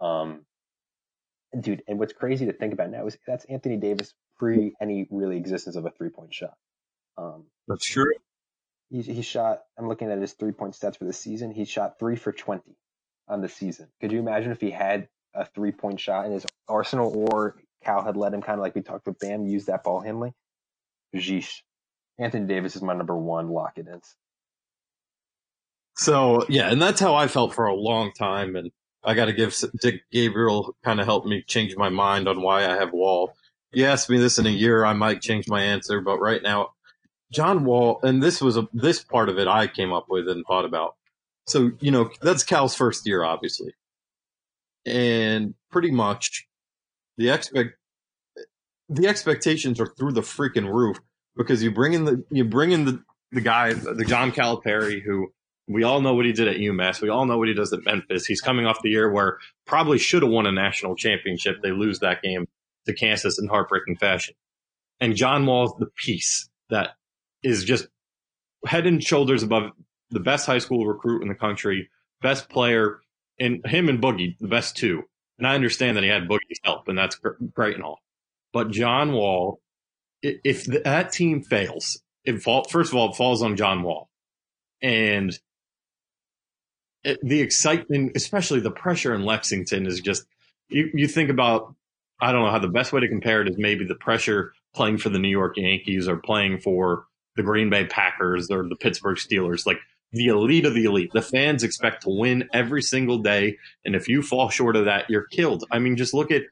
Um, 0.00 0.44
dude, 1.58 1.82
and 1.88 1.98
what's 1.98 2.12
crazy 2.12 2.46
to 2.46 2.52
think 2.52 2.72
about 2.72 2.90
now 2.90 3.06
is 3.06 3.18
that's 3.26 3.44
Anthony 3.46 3.76
Davis 3.76 4.14
pre 4.38 4.74
any 4.80 5.06
really 5.10 5.36
existence 5.36 5.76
of 5.76 5.84
a 5.84 5.90
three 5.90 6.10
point 6.10 6.32
shot. 6.34 6.54
Um, 7.16 7.46
That's 7.66 7.84
true. 7.84 8.12
he, 8.90 9.02
he 9.02 9.22
shot, 9.22 9.60
I'm 9.78 9.88
looking 9.88 10.10
at 10.10 10.18
his 10.18 10.32
three 10.34 10.52
point 10.52 10.74
stats 10.74 10.98
for 10.98 11.04
the 11.04 11.12
season. 11.12 11.50
He 11.50 11.64
shot 11.64 11.98
three 11.98 12.16
for 12.16 12.32
20 12.32 12.62
on 13.28 13.40
the 13.40 13.48
season. 13.48 13.88
Could 14.00 14.12
you 14.12 14.20
imagine 14.20 14.52
if 14.52 14.60
he 14.60 14.70
had 14.70 15.08
a 15.34 15.44
three 15.44 15.72
point 15.72 16.00
shot 16.00 16.26
in 16.26 16.32
his 16.32 16.46
arsenal 16.68 17.26
or 17.32 17.56
Cal 17.84 18.04
had 18.04 18.16
let 18.16 18.32
him 18.32 18.42
kind 18.42 18.58
of 18.58 18.62
like 18.62 18.74
we 18.74 18.82
talked 18.82 19.06
with 19.06 19.18
Bam 19.18 19.46
use 19.46 19.66
that 19.66 19.84
ball 19.84 20.00
handling? 20.00 20.34
Jeesh. 21.14 21.62
Anthony 22.18 22.46
Davis 22.46 22.76
is 22.76 22.82
my 22.82 22.94
number 22.94 23.16
one 23.16 23.48
lock 23.48 23.72
it 23.76 23.86
in. 23.86 24.00
So 25.96 26.44
yeah, 26.48 26.70
and 26.70 26.80
that's 26.80 27.00
how 27.00 27.14
I 27.14 27.26
felt 27.26 27.54
for 27.54 27.66
a 27.66 27.74
long 27.74 28.12
time. 28.12 28.56
And 28.56 28.70
I 29.04 29.14
got 29.14 29.26
to 29.26 29.32
give 29.32 29.56
Dick 29.80 30.02
Gabriel 30.10 30.74
kind 30.84 31.00
of 31.00 31.06
helped 31.06 31.26
me 31.26 31.42
change 31.46 31.76
my 31.76 31.88
mind 31.88 32.28
on 32.28 32.42
why 32.42 32.64
I 32.66 32.74
have 32.74 32.92
Wall. 32.92 33.34
You 33.72 33.84
ask 33.84 34.08
me 34.08 34.18
this 34.18 34.38
in 34.38 34.46
a 34.46 34.50
year, 34.50 34.84
I 34.84 34.92
might 34.94 35.20
change 35.20 35.48
my 35.48 35.62
answer, 35.62 36.00
but 36.00 36.18
right 36.18 36.42
now, 36.42 36.70
John 37.30 37.64
Wall, 37.64 38.00
and 38.02 38.22
this 38.22 38.40
was 38.40 38.56
a 38.56 38.66
this 38.72 39.02
part 39.04 39.28
of 39.28 39.38
it 39.38 39.46
I 39.46 39.66
came 39.66 39.92
up 39.92 40.06
with 40.08 40.28
and 40.28 40.44
thought 40.46 40.64
about. 40.64 40.94
So 41.46 41.72
you 41.80 41.90
know 41.90 42.10
that's 42.22 42.42
Cal's 42.42 42.74
first 42.74 43.06
year, 43.06 43.22
obviously, 43.22 43.74
and 44.86 45.54
pretty 45.70 45.90
much 45.90 46.46
the 47.18 47.30
expect 47.30 47.74
the 48.88 49.06
expectations 49.06 49.80
are 49.80 49.86
through 49.86 50.12
the 50.12 50.22
freaking 50.22 50.72
roof 50.72 50.98
because 51.36 51.62
you 51.62 51.70
bring 51.70 51.92
in 51.92 52.04
the 52.04 52.24
you 52.30 52.44
bring 52.44 52.72
in 52.72 52.84
the 52.86 53.02
the 53.32 53.40
guy 53.42 53.74
the 53.74 54.04
John 54.06 54.32
Calipari 54.32 55.02
who 55.02 55.32
we 55.68 55.84
all 55.84 56.00
know 56.00 56.14
what 56.14 56.24
he 56.24 56.32
did 56.32 56.48
at 56.48 56.56
UMass. 56.56 57.02
We 57.02 57.10
all 57.10 57.26
know 57.26 57.36
what 57.36 57.48
he 57.48 57.54
does 57.54 57.72
at 57.72 57.84
Memphis. 57.84 58.26
He's 58.26 58.40
coming 58.40 58.66
off 58.66 58.82
the 58.82 58.90
year 58.90 59.12
where 59.12 59.38
probably 59.66 59.98
should 59.98 60.22
have 60.22 60.32
won 60.32 60.46
a 60.46 60.52
national 60.52 60.96
championship. 60.96 61.58
They 61.62 61.72
lose 61.72 61.98
that 62.00 62.22
game 62.22 62.46
to 62.86 62.94
Kansas 62.94 63.38
in 63.38 63.48
heartbreaking 63.48 63.96
fashion. 63.96 64.34
And 65.00 65.14
John 65.14 65.44
Wall's 65.46 65.74
the 65.78 65.90
piece 65.96 66.48
that 66.70 66.90
is 67.42 67.64
just 67.64 67.86
head 68.66 68.86
and 68.86 69.04
shoulders 69.04 69.42
above 69.42 69.70
the 70.10 70.20
best 70.20 70.46
high 70.46 70.58
school 70.58 70.86
recruit 70.86 71.22
in 71.22 71.28
the 71.28 71.34
country, 71.34 71.90
best 72.22 72.48
player, 72.48 73.00
and 73.38 73.64
him 73.66 73.88
and 73.88 74.02
Boogie, 74.02 74.36
the 74.38 74.48
best 74.48 74.76
two. 74.76 75.02
And 75.38 75.46
I 75.46 75.54
understand 75.54 75.96
that 75.96 76.02
he 76.02 76.10
had 76.10 76.28
Boogie's 76.28 76.60
help, 76.64 76.88
and 76.88 76.98
that's 76.98 77.20
great 77.54 77.74
and 77.74 77.84
all. 77.84 78.00
But 78.52 78.70
John 78.70 79.12
Wall, 79.12 79.60
if 80.22 80.64
that 80.64 81.12
team 81.12 81.42
fails, 81.42 82.02
it 82.24 82.42
fall, 82.42 82.64
first 82.64 82.90
of 82.90 82.98
all, 82.98 83.10
it 83.10 83.16
falls 83.16 83.42
on 83.42 83.56
John 83.56 83.82
Wall. 83.82 84.08
And 84.82 85.38
it, 87.08 87.18
the 87.22 87.40
excitement, 87.40 88.12
especially 88.14 88.60
the 88.60 88.70
pressure 88.70 89.14
in 89.14 89.24
Lexington, 89.24 89.86
is 89.86 90.00
just 90.00 90.24
you, 90.68 90.90
you 90.94 91.08
think 91.08 91.30
about. 91.30 91.74
I 92.20 92.32
don't 92.32 92.44
know 92.44 92.50
how 92.50 92.58
the 92.58 92.68
best 92.68 92.92
way 92.92 93.00
to 93.00 93.08
compare 93.08 93.42
it 93.42 93.48
is 93.48 93.56
maybe 93.56 93.84
the 93.84 93.94
pressure 93.94 94.52
playing 94.74 94.98
for 94.98 95.08
the 95.08 95.20
New 95.20 95.28
York 95.28 95.56
Yankees 95.56 96.08
or 96.08 96.16
playing 96.16 96.58
for 96.58 97.04
the 97.36 97.44
Green 97.44 97.70
Bay 97.70 97.86
Packers 97.86 98.50
or 98.50 98.68
the 98.68 98.74
Pittsburgh 98.74 99.16
Steelers. 99.16 99.66
Like 99.66 99.78
the 100.12 100.26
elite 100.26 100.64
of 100.64 100.74
the 100.74 100.84
elite. 100.84 101.10
The 101.12 101.22
fans 101.22 101.62
expect 101.62 102.02
to 102.02 102.10
win 102.10 102.48
every 102.52 102.82
single 102.82 103.18
day. 103.18 103.58
And 103.84 103.94
if 103.94 104.08
you 104.08 104.22
fall 104.22 104.48
short 104.48 104.76
of 104.76 104.86
that, 104.86 105.08
you're 105.08 105.26
killed. 105.26 105.64
I 105.70 105.78
mean, 105.78 105.96
just 105.96 106.14
look 106.14 106.30
at, 106.30 106.42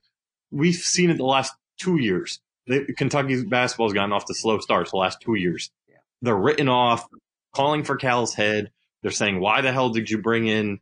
we've 0.50 0.74
seen 0.74 1.10
it 1.10 1.16
the 1.16 1.24
last 1.24 1.54
two 1.80 2.00
years. 2.00 2.40
The, 2.66 2.92
Kentucky's 2.96 3.44
basketball's 3.44 3.92
gotten 3.92 4.12
off 4.12 4.26
the 4.26 4.34
slow 4.34 4.58
starts 4.58 4.90
the 4.90 4.98
last 4.98 5.20
two 5.20 5.34
years. 5.34 5.70
Yeah. 5.88 5.96
They're 6.22 6.36
written 6.36 6.68
off, 6.68 7.06
calling 7.54 7.84
for 7.84 7.96
Cal's 7.96 8.34
head. 8.34 8.70
They're 9.06 9.12
saying, 9.12 9.38
why 9.38 9.60
the 9.60 9.70
hell 9.70 9.90
did 9.90 10.10
you 10.10 10.18
bring 10.18 10.48
in 10.48 10.80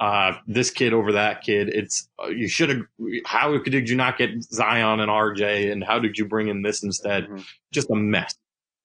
uh, 0.00 0.32
this 0.46 0.70
kid 0.70 0.94
over 0.94 1.12
that 1.12 1.42
kid? 1.42 1.68
It's 1.68 2.08
uh, 2.18 2.28
you 2.28 2.48
should 2.48 2.70
have. 2.70 2.78
How 3.26 3.58
did 3.58 3.86
you 3.86 3.96
not 3.96 4.16
get 4.16 4.30
Zion 4.44 4.98
and 4.98 5.10
RJ? 5.10 5.70
And 5.70 5.84
how 5.84 5.98
did 5.98 6.16
you 6.16 6.24
bring 6.24 6.48
in 6.48 6.62
this 6.62 6.82
instead? 6.82 7.26
Mhm. 7.28 7.44
Just 7.70 7.90
a 7.90 7.94
mess. 7.94 8.34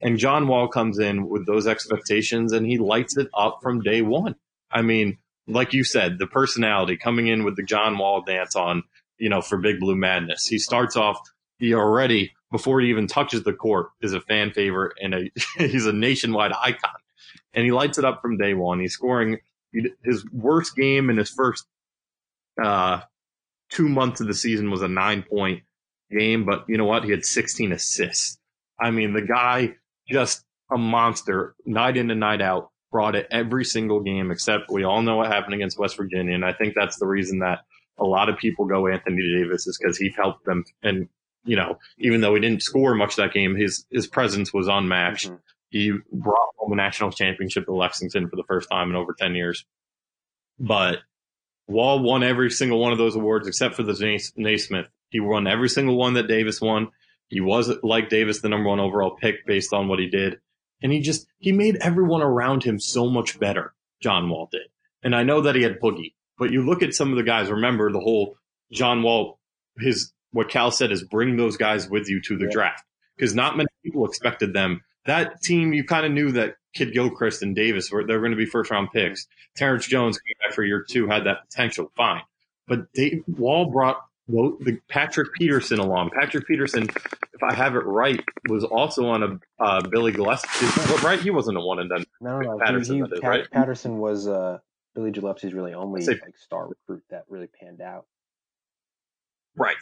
And 0.01 0.17
John 0.17 0.49
Wall 0.49 0.67
comes 0.67 0.99
in 0.99 1.29
with 1.29 1.45
those 1.47 1.67
expectations 1.67 2.51
and 2.51 2.65
he 2.65 2.77
lights 2.77 3.15
it 3.15 3.29
up 3.33 3.59
from 3.63 3.79
day 3.79 4.01
one. 4.01 4.35
I 4.69 4.81
mean, 4.81 5.19
like 5.47 5.71
you 5.71 5.85
said, 5.85 6.19
the 6.19 6.27
personality 6.27 6.97
coming 6.97 7.27
in 7.27 7.45
with 7.45 7.55
the 7.55 7.63
John 7.63 7.97
Wall 7.97 8.23
dance 8.23 8.57
on, 8.57 8.83
you 9.17 9.29
know, 9.29 9.39
for 9.39 9.57
Big 9.57 9.79
Blue 9.79 9.95
Madness. 9.95 10.47
He 10.47 10.59
starts 10.59 10.97
off, 10.97 11.17
he 11.59 11.73
already, 11.73 12.33
before 12.51 12.81
he 12.81 12.89
even 12.89 13.07
touches 13.07 13.43
the 13.43 13.53
court, 13.53 13.87
is 14.01 14.11
a 14.11 14.19
fan 14.19 14.51
favorite 14.51 14.97
and 15.01 15.13
a, 15.15 15.31
he's 15.57 15.85
a 15.85 15.93
nationwide 15.93 16.51
icon. 16.51 16.91
And 17.55 17.65
he 17.65 17.71
lights 17.71 17.97
it 17.97 18.05
up 18.05 18.21
from 18.21 18.37
day 18.37 18.53
one. 18.53 18.79
He's 18.79 18.93
scoring 18.93 19.39
his 20.03 20.25
worst 20.31 20.75
game 20.75 21.09
in 21.09 21.17
his 21.17 21.29
first, 21.29 21.65
uh, 22.61 23.01
two 23.69 23.89
months 23.89 24.21
of 24.21 24.27
the 24.27 24.33
season 24.33 24.69
was 24.69 24.81
a 24.81 24.87
nine 24.87 25.23
point 25.23 25.63
game, 26.11 26.45
but 26.45 26.65
you 26.67 26.77
know 26.77 26.85
what? 26.85 27.03
He 27.03 27.11
had 27.11 27.25
16 27.25 27.71
assists. 27.71 28.37
I 28.79 28.91
mean, 28.91 29.13
the 29.13 29.21
guy 29.21 29.75
just 30.07 30.43
a 30.71 30.77
monster 30.77 31.55
night 31.65 31.97
in 31.97 32.11
and 32.11 32.19
night 32.19 32.41
out 32.41 32.69
brought 32.91 33.15
it 33.15 33.27
every 33.31 33.65
single 33.65 33.99
game 34.01 34.31
except 34.31 34.69
we 34.69 34.83
all 34.83 35.01
know 35.01 35.17
what 35.17 35.31
happened 35.31 35.53
against 35.53 35.79
West 35.79 35.97
Virginia. 35.97 36.33
And 36.33 36.45
I 36.45 36.53
think 36.53 36.75
that's 36.75 36.97
the 36.97 37.07
reason 37.07 37.39
that 37.39 37.59
a 37.97 38.05
lot 38.05 38.29
of 38.29 38.37
people 38.37 38.65
go 38.65 38.87
Anthony 38.87 39.21
Davis 39.37 39.67
is 39.67 39.77
because 39.77 39.97
he 39.97 40.13
helped 40.15 40.45
them. 40.45 40.63
And, 40.83 41.09
you 41.45 41.55
know, 41.55 41.79
even 41.97 42.21
though 42.21 42.35
he 42.35 42.41
didn't 42.41 42.63
score 42.63 42.95
much 42.95 43.15
that 43.15 43.33
game, 43.33 43.55
his, 43.55 43.85
his 43.89 44.07
presence 44.07 44.53
was 44.53 44.67
unmatched. 44.67 45.31
Mhm. 45.31 45.39
He 45.75 45.91
brought 46.09 46.51
home 46.55 46.71
a 46.71 46.75
national 46.77 47.11
championship 47.11 47.65
to 47.65 47.73
Lexington 47.73 48.29
for 48.29 48.37
the 48.37 48.45
first 48.47 48.69
time 48.71 48.89
in 48.91 48.95
over 48.95 49.13
10 49.13 49.35
years. 49.35 49.65
But 50.57 50.99
Wall 51.67 51.99
won 52.01 52.23
every 52.23 52.49
single 52.49 52.79
one 52.79 52.93
of 52.93 52.97
those 52.97 53.17
awards 53.17 53.45
except 53.45 53.75
for 53.75 53.83
the 53.83 53.93
Naismith. 54.37 54.87
He 55.09 55.19
won 55.19 55.47
every 55.47 55.67
single 55.67 55.97
one 55.97 56.13
that 56.13 56.29
Davis 56.29 56.61
won. 56.61 56.91
He 57.27 57.41
was 57.41 57.69
like 57.83 58.07
Davis, 58.07 58.39
the 58.39 58.47
number 58.47 58.69
one 58.69 58.79
overall 58.79 59.17
pick 59.17 59.45
based 59.45 59.73
on 59.73 59.89
what 59.89 59.99
he 59.99 60.07
did. 60.07 60.39
And 60.81 60.93
he 60.93 61.01
just, 61.01 61.27
he 61.39 61.51
made 61.51 61.75
everyone 61.81 62.21
around 62.21 62.63
him 62.63 62.79
so 62.79 63.09
much 63.09 63.37
better. 63.37 63.73
John 64.01 64.29
Wall 64.29 64.47
did. 64.49 64.67
And 65.03 65.13
I 65.13 65.23
know 65.23 65.41
that 65.41 65.55
he 65.55 65.63
had 65.63 65.81
Boogie, 65.81 66.13
but 66.39 66.51
you 66.51 66.65
look 66.65 66.83
at 66.83 66.93
some 66.93 67.11
of 67.11 67.17
the 67.17 67.23
guys, 67.23 67.51
remember 67.51 67.91
the 67.91 67.99
whole 67.99 68.37
John 68.71 69.03
Wall, 69.03 69.39
his 69.77 70.13
what 70.31 70.47
Cal 70.47 70.71
said 70.71 70.93
is 70.93 71.03
bring 71.03 71.35
those 71.35 71.57
guys 71.57 71.89
with 71.89 72.07
you 72.07 72.21
to 72.21 72.37
the 72.37 72.45
Yeah. 72.45 72.51
draft 72.51 72.85
because 73.17 73.35
not 73.35 73.57
many 73.57 73.67
people 73.83 74.05
expected 74.05 74.53
them. 74.53 74.81
That 75.05 75.41
team, 75.41 75.73
you 75.73 75.83
kind 75.83 76.05
of 76.05 76.11
knew 76.11 76.31
that 76.33 76.55
Kidd 76.73 76.93
Gilchrist 76.93 77.41
and 77.41 77.55
Davis 77.55 77.91
were 77.91 78.05
they're 78.05 78.19
going 78.19 78.31
to 78.31 78.37
be 78.37 78.45
first 78.45 78.71
round 78.71 78.89
picks. 78.91 79.27
Terrence 79.55 79.87
Jones 79.87 80.17
coming 80.17 80.35
back 80.43 80.55
for 80.55 80.63
year 80.63 80.85
two 80.87 81.07
had 81.07 81.25
that 81.25 81.49
potential, 81.49 81.91
fine. 81.95 82.21
But 82.67 82.91
Dave 82.93 83.23
Wall 83.27 83.65
brought 83.71 84.01
the 84.27 84.79
Patrick 84.89 85.29
Patterson 85.39 85.79
along. 85.79 86.09
Patrick 86.09 86.47
Patterson, 86.47 86.83
if 86.83 87.43
I 87.43 87.53
have 87.53 87.75
it 87.75 87.85
right, 87.85 88.19
was 88.49 88.63
also 88.63 89.05
on 89.07 89.23
a 89.23 89.63
uh, 89.63 89.81
Billy 89.87 90.11
Gillispie. 90.11 91.03
Right, 91.03 91.19
he 91.19 91.29
wasn't 91.29 91.57
a 91.57 91.61
one 91.61 91.79
and 91.79 91.89
done. 91.89 92.05
No, 92.19 92.39
no, 92.39 92.57
Patterson, 92.57 92.95
he, 92.95 93.01
is, 93.01 93.19
Pat- 93.21 93.29
right? 93.29 93.51
Patterson 93.51 93.99
was 93.99 94.27
uh, 94.27 94.57
Billy 94.95 95.11
Gillispie's 95.11 95.53
really 95.53 95.73
only 95.73 96.01
Say- 96.01 96.13
like 96.13 96.37
star 96.37 96.67
recruit 96.67 97.03
that 97.11 97.25
really 97.29 97.47
panned 97.47 97.81
out. 97.81 98.07
Right. 99.55 99.75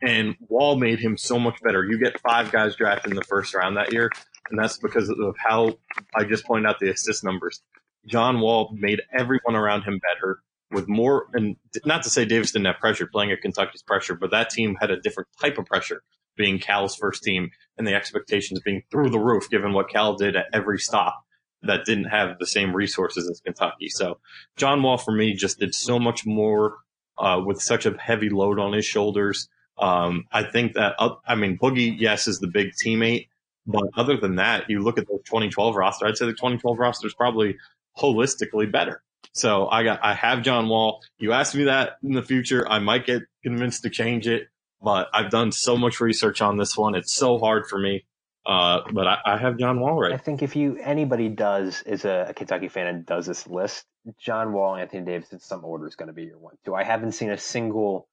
And 0.00 0.36
Wall 0.48 0.76
made 0.76 1.00
him 1.00 1.16
so 1.16 1.38
much 1.38 1.60
better. 1.62 1.84
You 1.84 1.98
get 1.98 2.20
five 2.20 2.52
guys 2.52 2.76
drafted 2.76 3.10
in 3.10 3.16
the 3.16 3.24
first 3.24 3.54
round 3.54 3.76
that 3.76 3.92
year, 3.92 4.10
and 4.50 4.58
that's 4.58 4.78
because 4.78 5.08
of 5.08 5.36
how 5.36 5.78
I 6.14 6.24
just 6.24 6.44
pointed 6.44 6.68
out 6.68 6.78
the 6.78 6.90
assist 6.90 7.24
numbers. 7.24 7.60
John 8.06 8.40
Wall 8.40 8.70
made 8.72 9.02
everyone 9.16 9.56
around 9.56 9.82
him 9.82 10.00
better 10.14 10.38
with 10.70 10.88
more, 10.88 11.26
and 11.32 11.56
not 11.84 12.02
to 12.04 12.10
say 12.10 12.24
Davis 12.24 12.52
didn't 12.52 12.66
have 12.66 12.78
pressure 12.78 13.06
playing 13.06 13.32
at 13.32 13.40
Kentucky's 13.40 13.82
pressure, 13.82 14.14
but 14.14 14.30
that 14.30 14.50
team 14.50 14.76
had 14.80 14.90
a 14.90 15.00
different 15.00 15.28
type 15.40 15.58
of 15.58 15.66
pressure 15.66 16.02
being 16.36 16.58
Cal's 16.58 16.94
first 16.94 17.22
team 17.22 17.50
and 17.76 17.86
the 17.86 17.94
expectations 17.94 18.60
being 18.60 18.82
through 18.90 19.10
the 19.10 19.18
roof 19.18 19.50
given 19.50 19.72
what 19.72 19.90
Cal 19.90 20.14
did 20.14 20.36
at 20.36 20.46
every 20.52 20.78
stop 20.78 21.24
that 21.62 21.84
didn't 21.84 22.04
have 22.04 22.38
the 22.38 22.46
same 22.46 22.74
resources 22.74 23.28
as 23.28 23.40
Kentucky. 23.40 23.88
So 23.88 24.20
John 24.56 24.82
Wall 24.82 24.96
for 24.96 25.12
me 25.12 25.34
just 25.34 25.58
did 25.58 25.74
so 25.74 25.98
much 25.98 26.24
more 26.24 26.76
uh, 27.18 27.42
with 27.44 27.60
such 27.60 27.84
a 27.84 27.96
heavy 27.98 28.30
load 28.30 28.60
on 28.60 28.72
his 28.72 28.84
shoulders. 28.84 29.48
Um, 29.78 30.26
I 30.32 30.42
think 30.42 30.74
that, 30.74 30.94
uh, 30.98 31.16
I 31.26 31.34
mean, 31.34 31.58
Boogie, 31.58 31.94
yes, 31.98 32.26
is 32.26 32.40
the 32.40 32.48
big 32.48 32.72
teammate, 32.72 33.28
but 33.66 33.84
other 33.96 34.16
than 34.16 34.36
that, 34.36 34.68
you 34.68 34.80
look 34.82 34.98
at 34.98 35.06
the 35.06 35.18
2012 35.24 35.76
roster, 35.76 36.06
I'd 36.06 36.16
say 36.16 36.26
the 36.26 36.32
2012 36.32 36.78
roster 36.78 37.06
is 37.06 37.14
probably 37.14 37.56
holistically 37.98 38.70
better. 38.70 39.02
So 39.32 39.68
I 39.68 39.84
got, 39.84 40.00
I 40.02 40.14
have 40.14 40.42
John 40.42 40.68
Wall. 40.68 41.00
You 41.18 41.32
ask 41.32 41.54
me 41.54 41.64
that 41.64 41.98
in 42.02 42.12
the 42.12 42.22
future, 42.22 42.68
I 42.68 42.78
might 42.78 43.06
get 43.06 43.22
convinced 43.42 43.82
to 43.82 43.90
change 43.90 44.26
it, 44.26 44.48
but 44.82 45.08
I've 45.12 45.30
done 45.30 45.52
so 45.52 45.76
much 45.76 46.00
research 46.00 46.40
on 46.40 46.56
this 46.56 46.76
one. 46.76 46.94
It's 46.94 47.12
so 47.12 47.38
hard 47.38 47.66
for 47.66 47.78
me. 47.78 48.04
Uh, 48.46 48.80
but 48.94 49.06
I, 49.06 49.18
I 49.26 49.36
have 49.36 49.58
John 49.58 49.78
Wall 49.78 50.00
right. 50.00 50.12
I 50.12 50.16
think 50.16 50.42
if 50.42 50.56
you 50.56 50.78
anybody 50.82 51.28
does 51.28 51.82
is 51.82 52.06
a, 52.06 52.28
a 52.30 52.34
Kentucky 52.34 52.68
fan 52.68 52.86
and 52.86 53.04
does 53.04 53.26
this 53.26 53.46
list, 53.46 53.84
John 54.18 54.54
Wall, 54.54 54.74
Anthony 54.74 55.04
Davis 55.04 55.30
in 55.32 55.38
some 55.38 55.62
order 55.66 55.86
is 55.86 55.96
going 55.96 56.06
to 56.06 56.14
be 56.14 56.24
your 56.24 56.38
one 56.38 56.54
two. 56.64 56.74
I 56.74 56.82
haven't 56.82 57.12
seen 57.12 57.30
a 57.30 57.36
single 57.36 58.08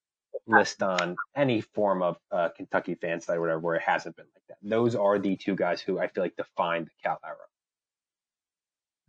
list 0.47 0.81
on 0.83 1.15
any 1.35 1.61
form 1.61 2.01
of 2.01 2.17
uh, 2.31 2.49
Kentucky 2.55 2.95
fan 2.95 3.21
site 3.21 3.37
or 3.37 3.41
whatever 3.41 3.59
where 3.59 3.75
it 3.75 3.81
hasn't 3.81 4.15
been 4.15 4.25
like 4.35 4.43
that. 4.49 4.57
Those 4.61 4.95
are 4.95 5.19
the 5.19 5.35
two 5.35 5.55
guys 5.55 5.81
who 5.81 5.99
I 5.99 6.07
feel 6.07 6.23
like 6.23 6.35
defined 6.35 6.87
the 6.87 6.91
Cal 7.03 7.19
era. 7.25 7.35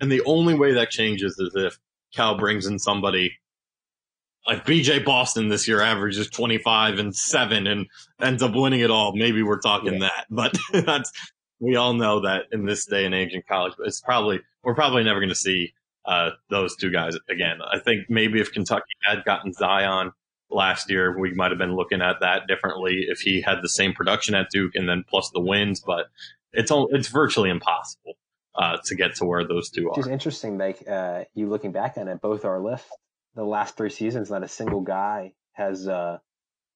And 0.01 0.11
the 0.13 0.23
only 0.25 0.55
way 0.55 0.75
that 0.75 0.91
changes 0.91 1.39
is 1.39 1.53
if 1.55 1.79
Cal 2.15 2.37
brings 2.37 2.67
in 2.67 2.79
somebody 2.79 3.33
like 4.47 4.65
BJ 4.65 5.05
Boston 5.05 5.49
this 5.49 5.67
year 5.67 5.81
averages 5.81 6.29
25 6.31 6.99
and 6.99 7.15
7 7.15 7.67
and 7.67 7.87
ends 8.21 8.43
up 8.43 8.55
winning 8.55 8.81
it 8.81 8.91
all. 8.91 9.17
Maybe 9.17 9.43
we're 9.43 9.61
talking 9.61 9.95
Yeah. 9.95 10.11
that, 10.11 10.27
but 10.31 10.57
that's, 10.87 11.11
we 11.59 11.77
all 11.77 11.95
know 11.95 12.21
that 12.21 12.45
in 12.53 12.65
this 12.65 12.87
day 12.87 13.07
and 13.07 13.15
age 13.15 13.33
in 13.33 13.43
college, 13.49 13.73
it's 13.81 14.01
probably, 14.01 14.41
we're 14.63 14.75
probably 14.75 15.03
never 15.03 15.19
going 15.21 15.31
to 15.31 15.35
see, 15.35 15.73
uh, 16.05 16.31
those 16.51 16.77
two 16.77 16.93
guys 16.93 17.17
again. 17.29 17.59
I 17.61 17.81
think 17.81 18.09
maybe 18.09 18.41
if 18.41 18.53
Kentucky 18.53 18.85
had 19.03 19.25
gotten 19.25 19.53
Zion 19.53 20.13
last 20.51 20.91
year, 20.91 21.19
we 21.19 21.35
might 21.35 21.51
have 21.51 21.59
been 21.59 21.75
looking 21.77 22.01
at 22.03 22.21
that 22.21 22.47
differently 22.47 23.07
if 23.09 23.21
he 23.21 23.41
had 23.41 23.59
the 23.63 23.69
same 23.69 23.93
production 23.93 24.35
at 24.35 24.51
Duke 24.51 24.75
and 24.75 24.89
then 24.89 25.05
plus 25.09 25.31
the 25.35 25.41
wins, 25.41 25.81
but 25.81 26.07
it's 26.53 26.71
all, 26.71 26.89
it's 26.93 27.09
virtually 27.09 27.51
impossible, 27.51 28.15
uh, 28.55 28.79
to 28.85 28.95
get 28.95 29.15
to 29.17 29.25
where 29.25 29.45
those 29.47 29.71
two 29.71 29.89
Which 29.89 29.99
is 29.99 30.07
are. 30.07 30.11
interesting, 30.13 30.57
like 30.59 30.83
uh, 30.89 31.25
you 31.35 31.49
looking 31.49 31.73
back 31.73 31.99
on 31.99 32.09
it, 32.09 32.21
both 32.21 32.45
our 32.45 32.61
lists, 32.61 32.89
the 33.35 33.45
last 33.45 33.77
three 33.77 33.91
seasons, 33.91 34.31
not 34.31 34.43
a 34.43 34.49
single 34.49 34.81
guy 34.81 35.33
has 35.53 35.87
uh, 35.89 36.19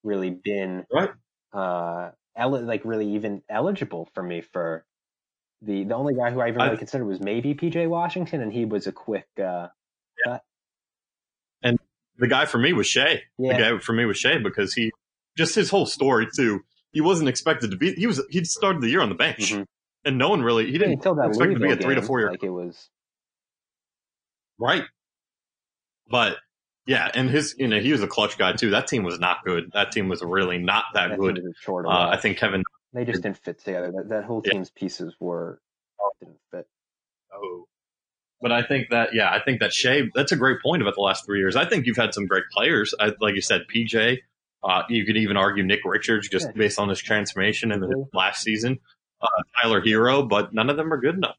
really 0.02 0.30
been 0.30 0.84
Right. 0.92 1.10
uh, 1.52 2.10
el- 2.36 2.62
like 2.62 2.84
really 2.84 3.14
even 3.14 3.42
eligible 3.48 4.08
for 4.14 4.22
me 4.22 4.40
for 4.40 4.84
the 5.62 5.84
the 5.84 5.94
only 5.94 6.14
guy 6.14 6.30
who 6.30 6.40
I 6.40 6.48
even 6.48 6.60
I- 6.60 6.66
really 6.66 6.78
considered 6.78 7.04
was 7.06 7.20
maybe 7.20 7.54
PJ 7.54 7.88
Washington, 7.88 8.40
and 8.42 8.52
he 8.52 8.64
was 8.64 8.86
a 8.86 8.92
quick. 8.92 9.28
Uh, 9.42 9.68
the 12.20 12.28
guy 12.28 12.46
for 12.46 12.58
me 12.58 12.72
was 12.72 12.86
Shai. 12.86 13.22
Yeah. 13.38 13.56
The 13.56 13.58
guy 13.62 13.78
for 13.78 13.92
me 13.92 14.04
was 14.04 14.16
Shai 14.18 14.38
because 14.38 14.72
he 14.74 14.92
just 15.36 15.54
his 15.54 15.70
whole 15.70 15.86
story 15.86 16.26
too. 16.36 16.60
He 16.92 17.00
wasn't 17.00 17.28
expected 17.28 17.70
to 17.72 17.76
be. 17.76 17.92
He 17.94 18.06
was. 18.06 18.22
He 18.30 18.44
started 18.44 18.82
the 18.82 18.88
year 18.88 19.00
on 19.00 19.08
the 19.08 19.14
bench, 19.14 19.52
Mhm. 19.52 19.64
and 20.04 20.18
no 20.18 20.28
one 20.28 20.42
really. 20.42 20.66
He 20.66 20.72
didn't 20.78 20.92
until 20.94 21.14
that 21.16 21.28
expect 21.28 21.52
him 21.52 21.54
to 21.54 21.60
be 21.60 21.64
a 21.66 21.68
Louisville 21.70 21.82
three 21.86 21.94
to 21.96 22.02
four 22.02 22.20
year 22.20 22.30
like 22.30 22.42
it 22.42 22.50
was. 22.50 22.88
right. 24.58 24.84
But 26.08 26.36
yeah, 26.86 27.10
and 27.14 27.30
his 27.30 27.54
you 27.58 27.68
know 27.68 27.78
he 27.80 27.92
was 27.92 28.02
a 28.02 28.08
clutch 28.08 28.36
guy 28.38 28.52
too. 28.54 28.70
That 28.70 28.86
team 28.88 29.04
was 29.04 29.18
not 29.20 29.44
good. 29.44 29.70
That 29.72 29.92
team 29.92 30.08
was 30.08 30.22
really 30.22 30.58
not 30.58 30.84
that 30.94 31.10
that 31.10 31.18
good. 31.18 31.40
short 31.60 31.86
Uh, 31.86 32.08
I 32.10 32.16
think 32.16 32.38
Kevin. 32.38 32.64
they 32.92 33.04
just 33.04 33.22
didn't 33.22 33.38
fit 33.38 33.58
together. 33.60 33.92
That 33.92 34.08
that 34.08 34.24
whole 34.24 34.42
Yeah. 34.44 34.52
team's 34.52 34.70
pieces 34.70 35.14
were 35.20 35.60
didn't 36.18 36.40
fit. 36.50 36.66
Oh. 37.32 37.66
But 38.40 38.52
I 38.52 38.62
think 38.62 38.88
that 38.90 39.10
yeah, 39.14 39.30
I 39.30 39.40
think 39.40 39.60
that 39.60 39.72
Shai. 39.72 40.02
That's 40.14 40.32
a 40.32 40.36
great 40.36 40.62
point 40.62 40.80
about 40.82 40.94
the 40.94 41.02
last 41.02 41.26
three 41.26 41.38
years. 41.38 41.56
I 41.56 41.66
think 41.66 41.86
you've 41.86 41.96
had 41.96 42.14
some 42.14 42.26
great 42.26 42.44
players. 42.52 42.94
I, 42.98 43.12
like 43.20 43.34
you 43.34 43.42
said, 43.42 43.62
PJ. 43.74 44.18
Uh, 44.62 44.82
you 44.88 45.04
could 45.06 45.16
even 45.16 45.36
argue 45.36 45.62
Nick 45.64 45.80
Richards 45.84 46.28
just 46.28 46.46
Yeah. 46.46 46.52
based 46.54 46.78
on 46.78 46.88
his 46.88 47.00
transformation 47.00 47.72
in 47.72 47.80
the 47.80 48.06
last 48.12 48.42
season. 48.42 48.78
Uh, 49.22 49.26
Tyler 49.60 49.80
Herro, 49.82 50.26
but 50.28 50.52
none 50.54 50.68
of 50.70 50.76
them 50.76 50.92
are 50.92 50.98
good 50.98 51.14
enough. 51.14 51.36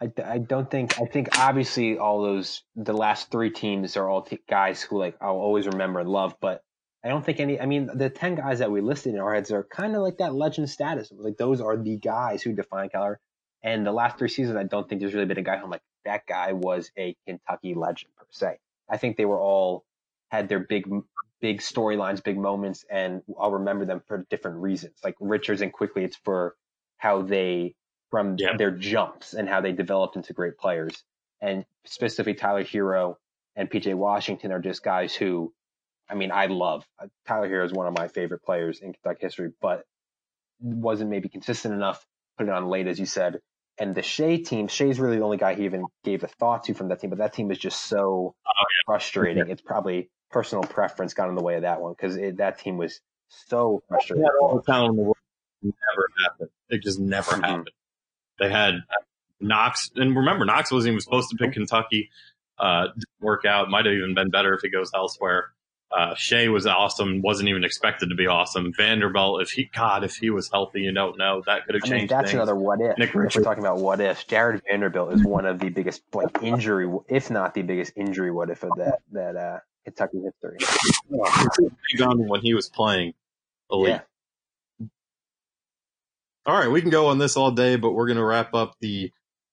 I, 0.00 0.10
I 0.24 0.38
don't 0.38 0.70
think 0.70 1.00
I 1.00 1.06
think 1.06 1.38
obviously 1.38 1.96
all 1.98 2.22
those 2.22 2.62
the 2.74 2.92
last 2.92 3.30
three 3.30 3.50
teams 3.50 3.96
are 3.96 4.08
all 4.08 4.22
t- 4.22 4.40
guys 4.48 4.82
who 4.82 4.98
like 4.98 5.16
I'll 5.22 5.36
always 5.36 5.66
remember 5.66 6.00
and 6.00 6.08
love, 6.08 6.34
but 6.40 6.62
I 7.02 7.08
don't 7.08 7.24
think 7.24 7.40
any. 7.40 7.58
I 7.58 7.64
mean, 7.66 7.88
the 7.94 8.10
ten 8.10 8.34
guys 8.34 8.58
that 8.58 8.70
we 8.70 8.80
listed 8.82 9.14
in 9.14 9.20
our 9.20 9.34
heads 9.34 9.50
are 9.52 9.64
kind 9.64 9.94
of 9.96 10.02
like 10.02 10.18
that 10.18 10.34
legend 10.34 10.68
status. 10.68 11.10
Like 11.16 11.38
those 11.38 11.60
are 11.62 11.76
the 11.78 11.96
guys 11.96 12.42
who 12.42 12.52
define 12.52 12.90
Cal 12.90 13.04
era. 13.04 13.16
And 13.62 13.86
the 13.86 13.92
last 13.92 14.18
three 14.18 14.28
seasons, 14.28 14.56
I 14.56 14.64
don't 14.64 14.86
think 14.88 15.00
there's 15.00 15.14
really 15.14 15.26
been 15.26 15.38
a 15.38 15.42
guy 15.42 15.56
who 15.56 15.64
I'm 15.64 15.70
like 15.70 15.82
that 16.06 16.26
guy 16.26 16.54
was 16.54 16.92
a 16.98 17.16
Kentucky 17.28 17.74
legend 17.74 18.12
per 18.16 18.26
se. 18.30 18.58
I 18.90 18.98
think 18.98 19.18
they 19.18 19.26
were 19.26 19.40
all 19.40 19.84
had 20.30 20.50
their 20.50 20.60
big 20.60 20.88
big 21.42 21.60
storylines, 21.60 22.24
big 22.24 22.38
moments, 22.38 22.86
and 22.90 23.22
I'll 23.40 23.52
remember 23.52 23.86
them 23.86 24.02
for 24.08 24.26
different 24.30 24.58
reasons. 24.58 24.98
Like 25.04 25.16
Richards 25.20 25.62
and 25.62 25.72
Quickley, 25.72 26.04
it's 26.04 26.18
for 26.24 26.56
how 26.98 27.22
they 27.22 27.76
from 28.12 28.38
Yeah. 28.38 28.56
their 28.58 28.72
jumps 28.72 29.34
and 29.34 29.48
how 29.48 29.62
they 29.62 29.72
developed 29.72 30.16
into 30.16 30.34
great 30.34 30.58
players. 30.58 31.04
And 31.42 31.66
specifically 31.86 32.34
Tyler 32.34 32.64
Herro 32.64 33.16
and 33.56 33.70
PJ 33.70 33.94
Washington 33.94 34.52
are 34.52 34.60
just 34.60 34.84
guys 34.84 35.14
who, 35.16 35.54
I 36.10 36.16
mean, 36.16 36.32
I 36.32 36.46
love. 36.46 36.86
Uh, 37.00 37.08
Tyler 37.28 37.48
Herro 37.48 37.66
is 37.66 37.72
one 37.74 37.88
of 37.88 37.94
my 37.94 38.08
favorite 38.08 38.44
players 38.44 38.80
in 38.80 38.94
Kentucky 38.94 39.20
history, 39.26 39.52
but 39.62 39.84
wasn't 40.60 41.10
maybe 41.10 41.30
consistent 41.30 41.74
enough. 41.74 42.06
Put 42.38 42.48
it 42.48 42.52
on 42.52 42.68
late, 42.68 42.88
as 42.88 43.00
you 43.00 43.06
said. 43.06 43.40
And 43.78 43.94
the 43.94 44.02
Shai 44.02 44.36
team, 44.36 44.68
Shai's 44.68 44.98
really 44.98 45.18
the 45.18 45.24
only 45.24 45.36
guy 45.36 45.54
he 45.54 45.64
even 45.64 45.84
gave 46.02 46.24
a 46.24 46.28
thought 46.28 46.64
to 46.64 46.74
from 46.74 46.88
that 46.88 47.00
team, 47.00 47.10
but 47.10 47.18
that 47.18 47.34
team 47.34 47.50
is 47.50 47.58
just 47.58 47.82
so 47.86 48.34
frustrating. 48.86 49.48
It's 49.48 49.60
probably 49.60 50.08
personal 50.30 50.64
preference 50.64 51.14
got 51.14 51.28
in 51.28 51.34
the 51.34 51.42
way 51.42 51.56
of 51.56 51.62
that 51.62 51.80
one 51.80 51.92
because 51.92 52.16
that 52.36 52.58
team 52.58 52.78
was 52.78 53.00
so 53.28 53.82
frustrating. 53.88 54.24
had 54.24 54.30
all 54.40 54.60
the 54.60 54.74
in 54.84 54.96
the 54.96 55.02
world. 55.02 55.16
It 55.62 55.66
Never 55.66 56.08
happened. 56.24 56.50
It 56.68 56.82
just 56.82 57.00
never 57.00 57.32
Mhm. 57.32 57.44
happened. 57.44 57.70
They 58.38 58.50
had 58.50 58.84
Knox, 59.40 59.90
and 59.96 60.16
remember, 60.16 60.44
Knox 60.44 60.70
wasn't 60.70 60.92
even 60.92 61.00
supposed 61.00 61.30
to 61.30 61.36
pick 61.36 61.52
Kentucky. 61.52 62.10
Uh, 62.58 62.86
didn't 62.86 63.04
work 63.20 63.44
out. 63.44 63.68
Might 63.68 63.84
have 63.84 63.94
even 63.94 64.14
been 64.14 64.30
better 64.30 64.54
if 64.54 64.62
he 64.62 64.70
goes 64.70 64.90
elsewhere. 64.94 65.52
Uh, 65.96 66.14
Shai 66.14 66.48
was 66.48 66.66
awesome. 66.66 67.22
Wasn't 67.22 67.48
even 67.48 67.64
expected 67.64 68.08
to 68.10 68.16
be 68.16 68.26
awesome. 68.26 68.72
Vanderbilt, 68.76 69.42
if 69.42 69.50
he, 69.50 69.70
God, 69.72 70.02
if 70.02 70.16
he 70.16 70.30
was 70.30 70.50
healthy, 70.50 70.82
you 70.82 70.92
don't 70.92 71.16
know. 71.16 71.42
That 71.46 71.64
could 71.64 71.76
have 71.76 71.84
I 71.84 71.88
mean, 71.88 71.98
changed 72.00 72.12
that's 72.12 72.30
things. 72.30 72.34
another 72.34 72.56
what 72.56 72.80
if. 72.80 72.98
Nick 72.98 73.10
if 73.10 73.14
we're 73.14 73.28
talking 73.28 73.62
about 73.62 73.78
what 73.78 74.00
ifs, 74.00 74.24
Jarred 74.24 74.62
Vanderbilt 74.68 75.12
is 75.12 75.22
one 75.22 75.46
of 75.46 75.60
the 75.60 75.68
biggest 75.68 76.02
like 76.12 76.42
injury, 76.42 76.92
if 77.08 77.30
not 77.30 77.54
the 77.54 77.62
biggest 77.62 77.92
injury 77.96 78.32
what 78.32 78.50
if 78.50 78.64
of 78.64 78.70
that 78.76 78.98
that 79.12 79.36
uh, 79.36 79.58
Kentucky 79.84 80.18
history. 80.22 80.58
Done 81.96 82.26
when 82.26 82.40
he 82.40 82.52
was 82.54 82.68
playing 82.68 83.14
elite. 83.70 84.00
Yeah. 84.80 84.86
All 86.46 86.58
right, 86.58 86.70
we 86.70 86.80
can 86.80 86.90
go 86.90 87.06
on 87.08 87.18
this 87.18 87.36
all 87.36 87.50
day, 87.50 87.76
but 87.76 87.92
we're 87.92 88.06
going 88.06 88.18
to 88.18 88.24
wrap 88.24 88.54
up 88.54 88.74
the 88.80 89.10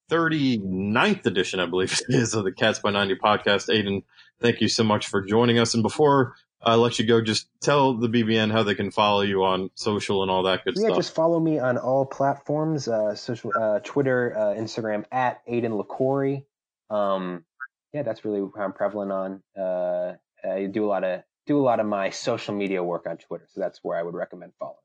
39th 0.10 1.26
edition, 1.26 1.60
I 1.60 1.66
believe 1.66 1.94
it 1.94 2.16
is, 2.16 2.34
of 2.34 2.44
the 2.44 2.52
Cats 2.52 2.80
by 2.80 2.92
90 2.92 3.16
podcast. 3.16 3.74
Aidan, 3.74 4.04
thank 4.42 4.62
you 4.62 4.68
so 4.68 4.84
much 4.84 5.08
for 5.08 5.22
joining 5.22 5.60
us. 5.60 5.74
And 5.74 5.84
before 5.84 6.36
I 6.62 6.76
let 6.76 7.00
you 7.00 7.06
go, 7.06 7.22
just 7.22 7.48
tell 7.62 7.94
the 7.96 8.08
BBN 8.08 8.52
how 8.52 8.64
they 8.64 8.76
can 8.76 8.92
follow 8.92 9.22
you 9.22 9.44
on 9.44 9.70
social 9.76 10.22
and 10.22 10.32
all 10.32 10.44
that 10.44 10.64
good 10.64 10.76
Yeah, 10.76 10.82
stuff. 10.82 10.90
Yeah, 10.92 10.96
just 10.96 11.16
follow 11.16 11.40
me 11.40 11.60
on 11.60 11.78
all 11.78 12.06
platforms, 12.06 12.88
uh, 12.88 13.16
social, 13.16 13.52
uh, 13.60 13.80
Twitter, 13.80 14.34
uh, 14.38 14.60
Instagram 14.60 15.06
at 15.12 15.42
Aidan 15.48 15.78
Liquorie. 15.78 16.46
Um, 16.90 17.44
yeah, 17.94 18.04
that's 18.04 18.24
really 18.26 18.48
how 18.56 18.64
I'm 18.64 18.74
prevalent 18.74 19.12
on. 19.12 19.44
Uh, 19.58 20.14
I 20.44 20.66
do 20.66 20.86
a 20.86 20.88
lot 20.88 21.04
of 21.04 21.24
do 21.46 21.60
a 21.60 21.62
lot 21.64 21.80
of 21.80 21.86
my 21.86 22.10
social 22.10 22.56
media 22.56 22.82
work 22.82 23.06
on 23.08 23.18
Twitter. 23.18 23.48
So 23.50 23.60
that's 23.60 23.80
where 23.84 23.98
I 23.98 24.04
would 24.04 24.14
recommend 24.14 24.54
following. 24.60 24.78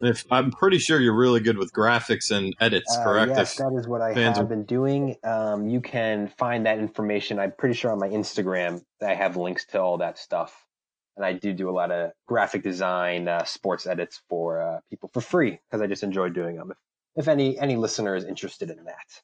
If 0.00 0.24
I'm 0.30 0.52
pretty 0.52 0.78
sure 0.78 1.00
you're 1.00 1.16
really 1.16 1.40
good 1.40 1.58
with 1.58 1.72
graphics 1.72 2.30
and 2.30 2.54
edits, 2.60 2.96
Uh, 2.96 3.02
correct? 3.04 3.32
yes, 3.36 3.52
If- 3.52 3.58
that 3.58 3.76
is 3.76 3.88
what 3.88 4.00
I 4.00 4.12
have 4.12 4.38
are- 4.38 4.44
been 4.44 4.64
doing. 4.64 5.16
Um, 5.24 5.66
you 5.66 5.80
can 5.80 6.28
find 6.28 6.66
that 6.66 6.78
information. 6.78 7.40
I'm 7.40 7.52
pretty 7.52 7.74
sure 7.74 7.90
on 7.90 7.98
my 7.98 8.08
Instagram 8.08 8.84
I 9.02 9.14
have 9.14 9.36
links 9.36 9.64
to 9.66 9.80
all 9.80 9.98
that 9.98 10.16
stuff. 10.18 10.64
And 11.16 11.26
I 11.26 11.32
do 11.32 11.52
do 11.52 11.68
a 11.68 11.72
lot 11.72 11.90
of 11.90 12.12
graphic 12.26 12.62
design, 12.62 13.26
uh, 13.26 13.42
sports 13.42 13.88
edits 13.88 14.22
for 14.28 14.62
uh, 14.62 14.80
people 14.88 15.10
for 15.12 15.20
free 15.20 15.58
because 15.68 15.80
I 15.82 15.88
just 15.88 16.04
enjoy 16.04 16.28
doing 16.28 16.54
them. 16.56 16.70
If, 16.70 16.76
if 17.16 17.28
any 17.28 17.58
any 17.58 17.74
listener 17.74 18.14
is 18.14 18.24
interested 18.24 18.70
in 18.70 18.84
that. 18.84 19.22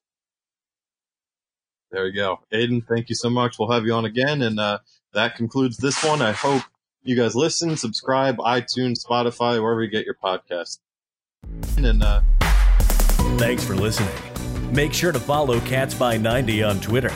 There 1.92 2.08
you 2.08 2.12
go. 2.12 2.40
Aidan, 2.50 2.82
thank 2.82 3.08
you 3.10 3.14
so 3.14 3.30
much. 3.30 3.60
We'll 3.60 3.70
have 3.70 3.86
you 3.86 3.92
on 3.94 4.04
again. 4.04 4.42
And 4.42 4.58
uh, 4.58 4.80
that 5.12 5.36
concludes 5.36 5.76
this 5.76 6.02
one. 6.02 6.20
I 6.20 6.32
hope 6.32 6.64
you 7.04 7.14
guys 7.16 7.36
listen, 7.36 7.76
subscribe, 7.76 8.38
iTunes, 8.38 9.04
Spotify, 9.04 9.62
wherever 9.62 9.82
you 9.82 9.90
get 9.90 10.04
your 10.04 10.14
podcast. 10.14 10.78
And 11.76 12.02
uh, 12.02 12.22
Thanks 13.36 13.64
for 13.64 13.74
listening. 13.74 14.14
Make 14.72 14.92
sure 14.92 15.12
to 15.12 15.18
follow 15.18 15.60
Cats 15.60 15.92
by 15.92 16.16
90 16.16 16.62
on 16.62 16.80
Twitter 16.80 17.12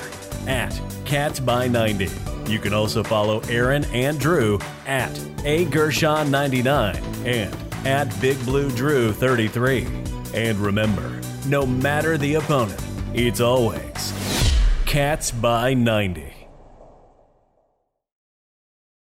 at 0.46 0.78
Cats 1.04 1.40
by 1.40 1.68
90. 1.68 2.08
You 2.48 2.58
can 2.58 2.72
also 2.72 3.02
follow 3.02 3.40
Aaron 3.48 3.84
and 3.86 4.18
Drew 4.18 4.58
at 4.86 5.16
A 5.44 5.64
Gershon99 5.66 7.26
and 7.26 7.86
at 7.86 8.20
Big 8.20 8.42
Blue 8.44 8.70
Drew 8.70 9.12
33. 9.12 9.86
And 10.34 10.58
remember, 10.58 11.20
no 11.46 11.64
matter 11.64 12.18
the 12.18 12.34
opponent, 12.34 12.82
it's 13.14 13.40
always 13.40 14.12
Cats 14.84 15.30
by 15.30 15.74
90. 15.74 16.37